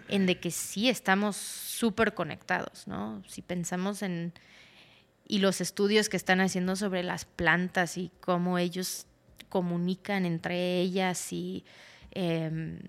[0.08, 3.22] en de que sí estamos súper conectados, ¿no?
[3.26, 4.34] Si pensamos en...
[5.26, 9.06] y los estudios que están haciendo sobre las plantas y cómo ellos
[9.48, 11.64] comunican entre ellas y...
[12.10, 12.80] Em,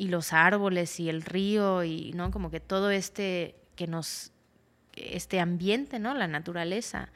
[0.00, 4.32] y los árboles y el río y no como que todo este que nos
[4.96, 7.10] este ambiente no la naturaleza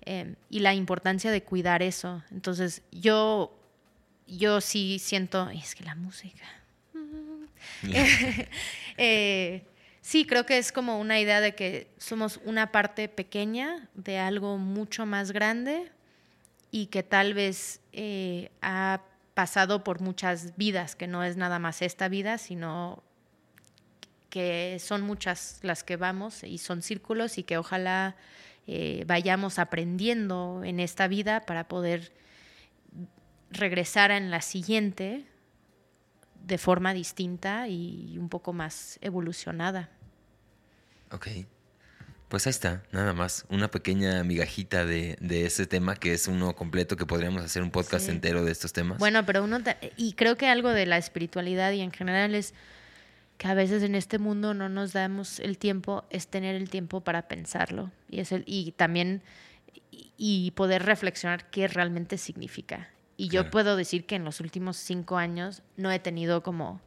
[0.00, 2.22] em, y la importancia de cuidar eso.
[2.30, 3.54] Entonces yo
[4.26, 6.46] yo sí siento es que la música
[8.96, 9.62] eh,
[10.00, 14.56] sí creo que es como una idea de que somos una parte pequeña de algo
[14.56, 15.92] mucho más grande
[16.70, 19.02] y que tal vez eh, ha
[19.42, 23.02] pasado por muchas vidas, que no es nada más esta vida, sino
[24.30, 28.14] que son muchas las que vamos y son círculos y que ojalá
[28.68, 32.12] eh, vayamos aprendiendo en esta vida para poder
[33.50, 35.26] regresar en la siguiente
[36.44, 39.90] de forma distinta y un poco más evolucionada.
[41.10, 41.26] Ok.
[42.32, 43.44] Pues ahí está, nada más.
[43.50, 48.08] Una pequeña migajita de, ese tema que es uno completo que podríamos hacer un podcast
[48.08, 48.96] entero de estos temas.
[48.96, 49.58] Bueno, pero uno,
[49.98, 52.54] y creo que algo de la espiritualidad y en general es
[53.36, 57.02] que a veces en este mundo no nos damos el tiempo, es tener el tiempo
[57.02, 59.20] para pensarlo y, es el, y también
[60.16, 62.88] y poder reflexionar qué realmente significa.
[63.18, 66.80] Y yo puedo decir que en los últimos cinco años no he tenido como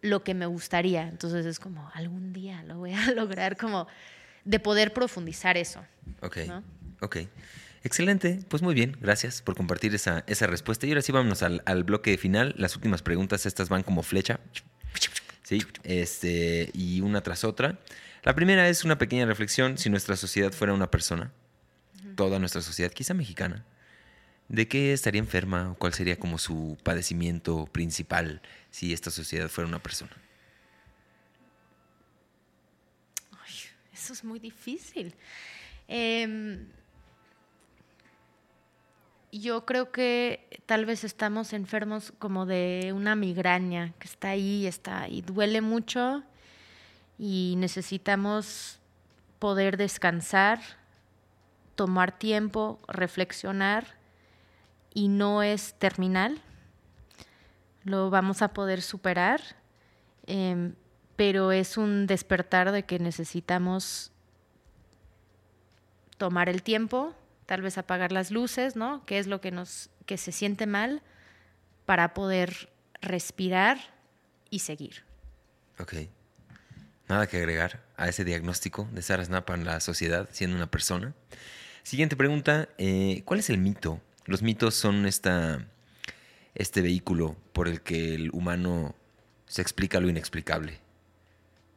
[0.00, 1.08] lo que me gustaría.
[1.08, 3.88] Entonces es como, algún día lo voy a lograr como
[4.46, 5.84] de poder profundizar eso.
[6.22, 6.38] Ok,
[7.00, 7.16] ok.
[7.82, 10.86] Excelente, pues muy bien, gracias por compartir esa, esa respuesta.
[10.86, 12.54] Y ahora sí vámonos al, al, bloque final.
[12.56, 14.40] Las últimas preguntas, estas van como flecha.
[15.42, 17.78] Sí, este, y una tras otra.
[18.24, 19.78] La primera es una pequeña reflexión.
[19.78, 21.30] Si nuestra sociedad fuera una persona,
[22.16, 23.64] toda nuestra sociedad, quizá mexicana,
[24.48, 29.68] ¿de qué estaría enferma o cuál sería como su padecimiento principal si esta sociedad fuera
[29.68, 30.10] una persona?
[33.96, 35.14] Eso es muy difícil.
[35.88, 36.66] Em,
[39.32, 45.08] yo creo que tal vez estamos enfermos como de una migraña que está ahí, está
[45.08, 46.22] y duele mucho
[47.18, 48.78] y necesitamos
[49.38, 50.60] poder descansar,
[51.74, 53.86] tomar tiempo, reflexionar
[54.92, 56.40] y no es terminal.
[57.84, 59.40] Lo vamos a poder superar.
[60.26, 60.74] Em,
[61.16, 64.12] pero es un despertar de que necesitamos
[66.18, 67.14] tomar el tiempo,
[67.46, 69.04] tal vez apagar las luces, ¿no?
[69.06, 71.02] ¿Qué es lo que nos que se siente mal
[71.84, 72.70] para poder
[73.00, 73.78] respirar
[74.50, 75.04] y seguir?
[75.78, 75.94] Ok.
[77.08, 81.14] Nada que agregar a ese diagnóstico de Sarah Snap en la sociedad, siendo una persona.
[81.82, 84.00] Siguiente pregunta, eh, ¿cuál es el mito?
[84.24, 85.66] Los mitos son esta,
[86.54, 88.94] este vehículo por el que el humano
[89.46, 90.85] se explica lo inexplicable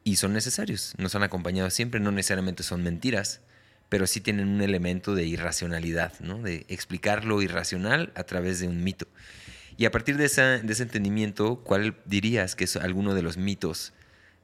[0.10, 0.96] y son necesarios.
[0.98, 3.42] Nos han acompañado siempre, no necesariamente son mentiras,
[3.90, 6.42] pero sí tienen un elemento de irracionalidad, ¿no?
[6.42, 9.08] de explicar lo irracional a través de un mito.
[9.78, 13.94] Y a partir de, de ese entendimiento, ¿cuál dirías que es alguno de los mitos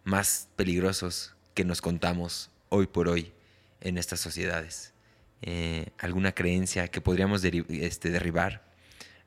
[0.04, 3.34] más peligrosos que nos contamos hoy por hoy
[3.82, 4.94] en estas sociedades?
[5.42, 8.64] Eh, ¿Alguna creencia que podríamos este, derribar?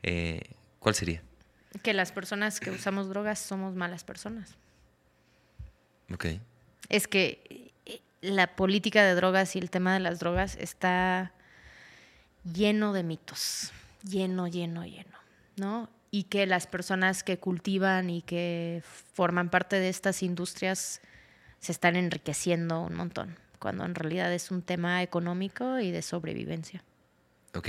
[0.05, 0.43] Eh,
[0.79, 1.21] ¿Cuál sería?
[1.83, 4.57] Que las personas que usamos drogas somos malas personas.
[6.89, 11.33] Es que eh, la política de drogas y el tema de las drogas está
[12.45, 13.73] lleno de mitos,
[14.03, 15.19] lleno, lleno, lleno,
[15.57, 15.89] ¿no?
[16.11, 18.83] Y que las personas que cultivan y que
[19.13, 21.03] forman parte de estas industrias
[21.61, 26.83] se están enriqueciendo un montón, cuando en realidad es un tema económico y de sobrevivencia.
[27.55, 27.69] Ok.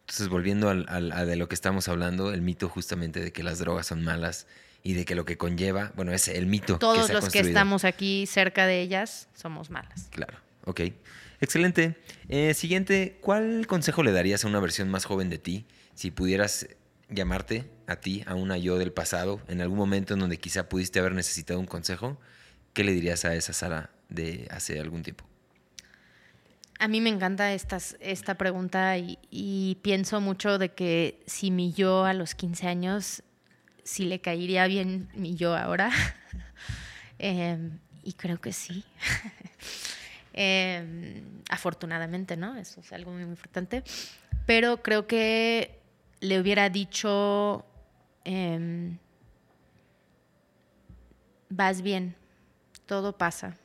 [0.00, 3.58] Entonces, volviendo al, a de lo que estamos hablando, el mito justamente de que las
[3.58, 4.46] drogas son malas
[4.88, 6.78] y de que lo que conlleva, bueno, es el mito.
[6.78, 10.08] Todos los que estamos aquí cerca de ellas somos malas.
[10.10, 10.80] Claro, ok.
[11.42, 11.98] Excelente.
[12.30, 16.68] Eh, siguiente, ¿cuál consejo le darías a una versión más joven de ti si pudieras
[17.10, 20.98] llamarte a ti, a una yo del pasado, en algún momento en donde quizá pudiste
[21.00, 22.18] haber necesitado un consejo?
[22.72, 25.26] ¿Qué le dirías a esa Sara de hace algún tiempo?
[26.78, 31.74] A mí me encanta estas, esta pregunta y, y, pienso mucho de que si mi
[31.74, 33.22] yo a los 15 años
[33.88, 35.90] si le caería bien mi yo ahora.
[37.18, 38.84] Em, y creo que sí.
[40.34, 42.56] Em, afortunadamente, ¿no?
[42.56, 43.82] Eso es algo muy importante.
[44.46, 45.80] Pero creo que
[46.20, 47.64] le hubiera dicho,
[48.24, 48.98] em,
[51.48, 52.14] vas bien,
[52.86, 53.56] todo pasa.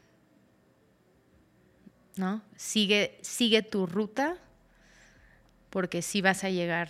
[2.15, 2.41] ¿No?
[2.55, 4.37] Sigue, sigue tu ruta
[5.69, 6.89] porque sí vas a llegar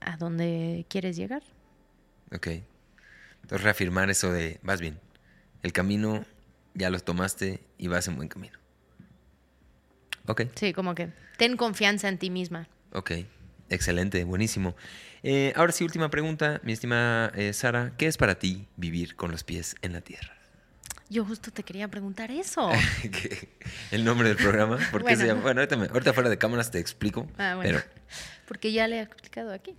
[0.00, 1.42] a donde quieres llegar.
[2.34, 2.48] Ok.
[3.42, 5.00] Entonces reafirmar eso de, vas bien,
[5.62, 6.24] el camino
[6.74, 8.58] ya lo tomaste y vas en buen camino.
[10.26, 10.42] Ok.
[10.54, 12.68] Sí, como que ten confianza en ti misma.
[12.92, 13.12] Ok,
[13.70, 14.76] excelente, buenísimo.
[15.22, 19.30] Eh, ahora sí, última pregunta, mi estimada eh, Sara, ¿qué es para ti vivir con
[19.30, 20.34] los pies en la tierra?
[21.10, 22.70] Yo justo te quería preguntar eso.
[23.90, 24.76] ¿El nombre del programa?
[24.90, 25.20] ¿Por qué bueno.
[25.20, 25.40] se llama?
[25.40, 27.26] Bueno, ahorita, fuera de cámaras te explico.
[27.38, 27.80] Ah, bueno.
[28.46, 29.74] Porque ya le he explicado aquí.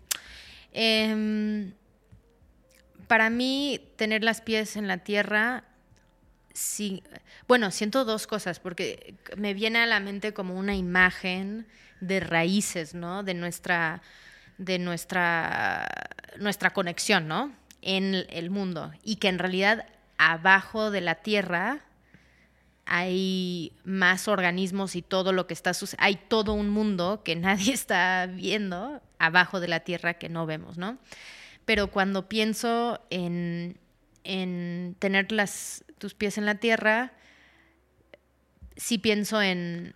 [0.74, 1.72] Eh,
[3.10, 5.64] para mí, tener las pies en la tierra,
[6.53, 7.02] sí,
[7.48, 11.65] bueno, siento dos cosas, porque me viene a la mente como una imagen
[12.02, 13.23] de raíces, ¿no?
[13.23, 14.03] De nuestra,
[14.60, 15.88] de nuestra,
[16.38, 17.52] nuestra conexión, ¿no?
[17.81, 18.91] En el mundo.
[19.03, 19.88] Y que en realidad
[20.19, 21.80] abajo de la Tierra
[22.86, 26.06] hay más organismos y todo lo que está sucediendo.
[26.06, 30.77] Hay todo un mundo que nadie está viendo abajo de la Tierra que no vemos,
[30.77, 30.99] ¿no?
[31.70, 33.78] Pero cuando pienso en,
[34.24, 35.28] en tener
[36.00, 37.14] tus pies en la Tierra,
[38.76, 39.94] sí pienso en,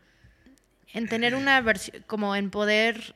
[0.94, 3.16] en tener una versión, como en poder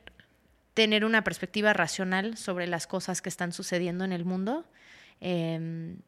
[0.74, 4.64] tener una perspectiva racional sobre las cosas que están sucediendo en el mundo
[5.20, 5.98] em,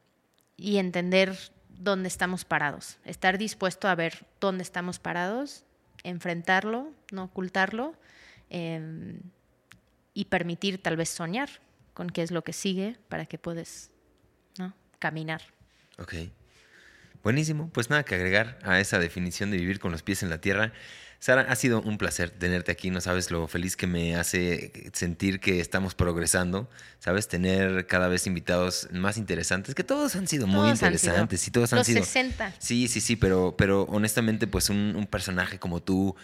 [0.57, 5.63] y entender dónde estamos parados, estar dispuesto a ver dónde estamos parados,
[6.03, 7.95] enfrentarlo, no ocultarlo
[8.49, 9.21] em,
[10.15, 11.49] y permitir tal vez soñar
[12.01, 13.91] con qué es lo que sigue para que puedas
[14.57, 14.73] ¿no?
[14.99, 15.43] caminar.
[15.99, 16.15] Ok.
[17.23, 17.69] Buenísimo.
[17.75, 20.73] Pues nada que agregar a esa definición de vivir con los pies en la tierra.
[21.21, 22.91] Sara, ha sido un placer tenerte aquí.
[22.91, 26.67] No sabes lo feliz que me hace sentir que estamos progresando.
[26.99, 31.75] Sabes, tener cada vez invitados más interesantes, que todos han sido muy interesantes y todos
[31.75, 32.03] han Los sido.
[32.03, 32.55] 60.
[32.59, 36.17] Sí, sí, sí, pero, pero honestamente, pues un, un personaje como tú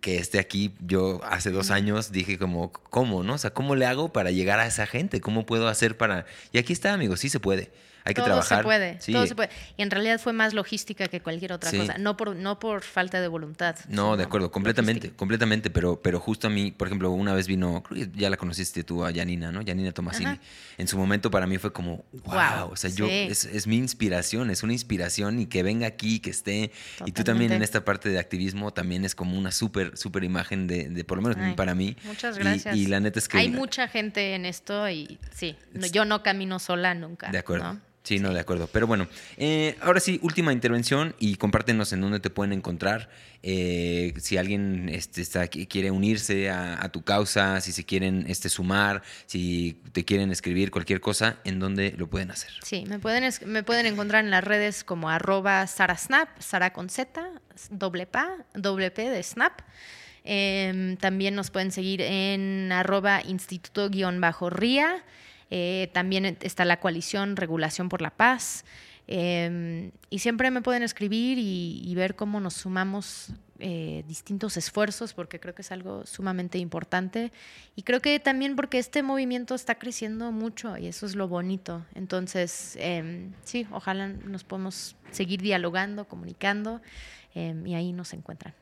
[0.00, 3.34] que esté aquí, yo hace dos años dije como, ¿cómo, no?
[3.34, 5.20] O sea, ¿cómo le hago para llegar a esa gente?
[5.20, 6.26] ¿Cómo puedo hacer para...?
[6.52, 7.72] Y aquí está, amigos, sí se puede
[8.06, 8.58] hay que todo trabajar.
[8.58, 9.48] Se puede, todo se puede.
[9.78, 13.20] Y en realidad fue más logística que cualquier otra cosa, no por, no por falta
[13.20, 13.76] de voluntad.
[13.88, 17.82] No, de acuerdo, completamente, completamente, pero, pero justo a mí, por ejemplo, una vez vino,
[18.14, 19.64] ya la conociste tú a Janina, ¿no?
[19.64, 20.38] Janina Tomasini.
[20.76, 24.50] En su momento para mí fue como, wow, o sea, yo, es, es, mi inspiración,
[24.50, 26.72] es una inspiración y que venga aquí, que esté.
[27.06, 30.66] Y tú también en esta parte de activismo también es como una súper, súper imagen
[30.66, 31.96] de, de, por lo menos para mí.
[32.04, 32.76] Muchas gracias.
[32.76, 33.38] Y, la neta es que...
[33.38, 35.56] Hay mucha gente en esto y sí,
[35.90, 37.30] yo no camino sola nunca.
[37.30, 37.72] De acuerdo.
[37.72, 37.93] ¿no?
[38.04, 38.68] Sí, no, de acuerdo.
[38.70, 39.08] Pero bueno,
[39.38, 43.08] eh, ahora sí, última intervención y compártenos en dónde te pueden encontrar.
[43.42, 49.02] Eh, si alguien este, está, quiere unirse a, tu causa, si se quieren este, sumar,
[49.24, 52.50] si te quieren escribir cualquier cosa, ¿en dónde lo pueden hacer?
[52.62, 57.08] Sí, me pueden, me pueden encontrar en las redes como arroba sarasnap, sara con z,
[57.70, 59.62] doble, pa, doble p de snap.
[60.24, 65.02] Eh, también nos pueden seguir en arroba instituto-ria.
[65.56, 68.64] Eh, también está la coalición Regulación por la Paz.
[69.06, 75.38] Eh, y siempre me pueden escribir y, ver cómo nos sumamos eh, distintos esfuerzos, porque
[75.38, 77.30] creo que es algo sumamente importante.
[77.76, 81.86] Y creo que también porque este movimiento está creciendo mucho y eso es lo bonito.
[81.94, 82.76] Entonces,
[83.44, 86.80] sí, ojalá nos podamos seguir dialogando, comunicando
[87.32, 88.54] y ahí nos encuentran.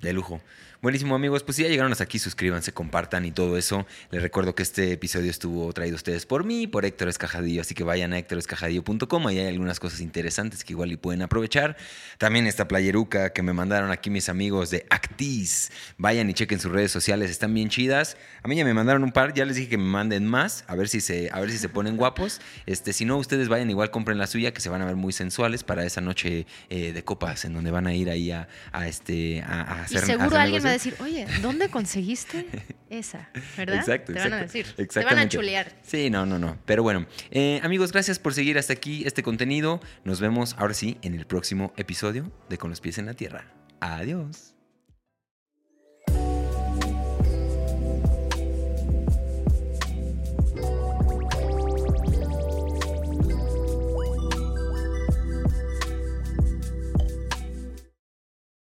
[0.00, 0.40] De lujo.
[0.84, 3.86] Buenísimo amigos, pues si ya llegaron hasta aquí, suscríbanse, compartan y todo eso.
[4.10, 7.74] Les recuerdo que este episodio estuvo traído a ustedes por mí, por Héctor Escajadillo, así
[7.74, 11.78] que vayan a héctorescajadillo.com, ahí hay algunas cosas interesantes que igual y pueden aprovechar.
[12.18, 16.70] También esta playeruca que me mandaron aquí mis amigos de Actis, vayan y chequen sus
[16.70, 18.18] redes sociales, están bien chidas.
[18.42, 20.74] A mí ya me mandaron un par, ya les dije que me manden más, a
[20.74, 22.42] ver si se, a ver si se ponen guapos.
[22.66, 25.14] Este, si no, ustedes vayan igual, compren la suya, que se van a ver muy
[25.14, 28.48] sensuales para esa noche eh, de copas, en donde van a ir ahí a,
[28.86, 32.46] este, a, hacer y seguro alguien va a decir, oye, ¿dónde conseguiste
[32.90, 33.28] esa?
[33.56, 33.76] ¿Verdad?
[33.76, 34.66] Exacto, Te van a decir.
[34.74, 35.72] Te van a chulear.
[35.82, 36.58] Sí, no, no, no.
[36.64, 39.80] Pero bueno, eh, amigos, gracias por seguir hasta aquí este contenido.
[40.04, 43.52] Nos vemos ahora sí en el próximo episodio de Con los pies en la tierra.
[43.80, 44.53] Adiós.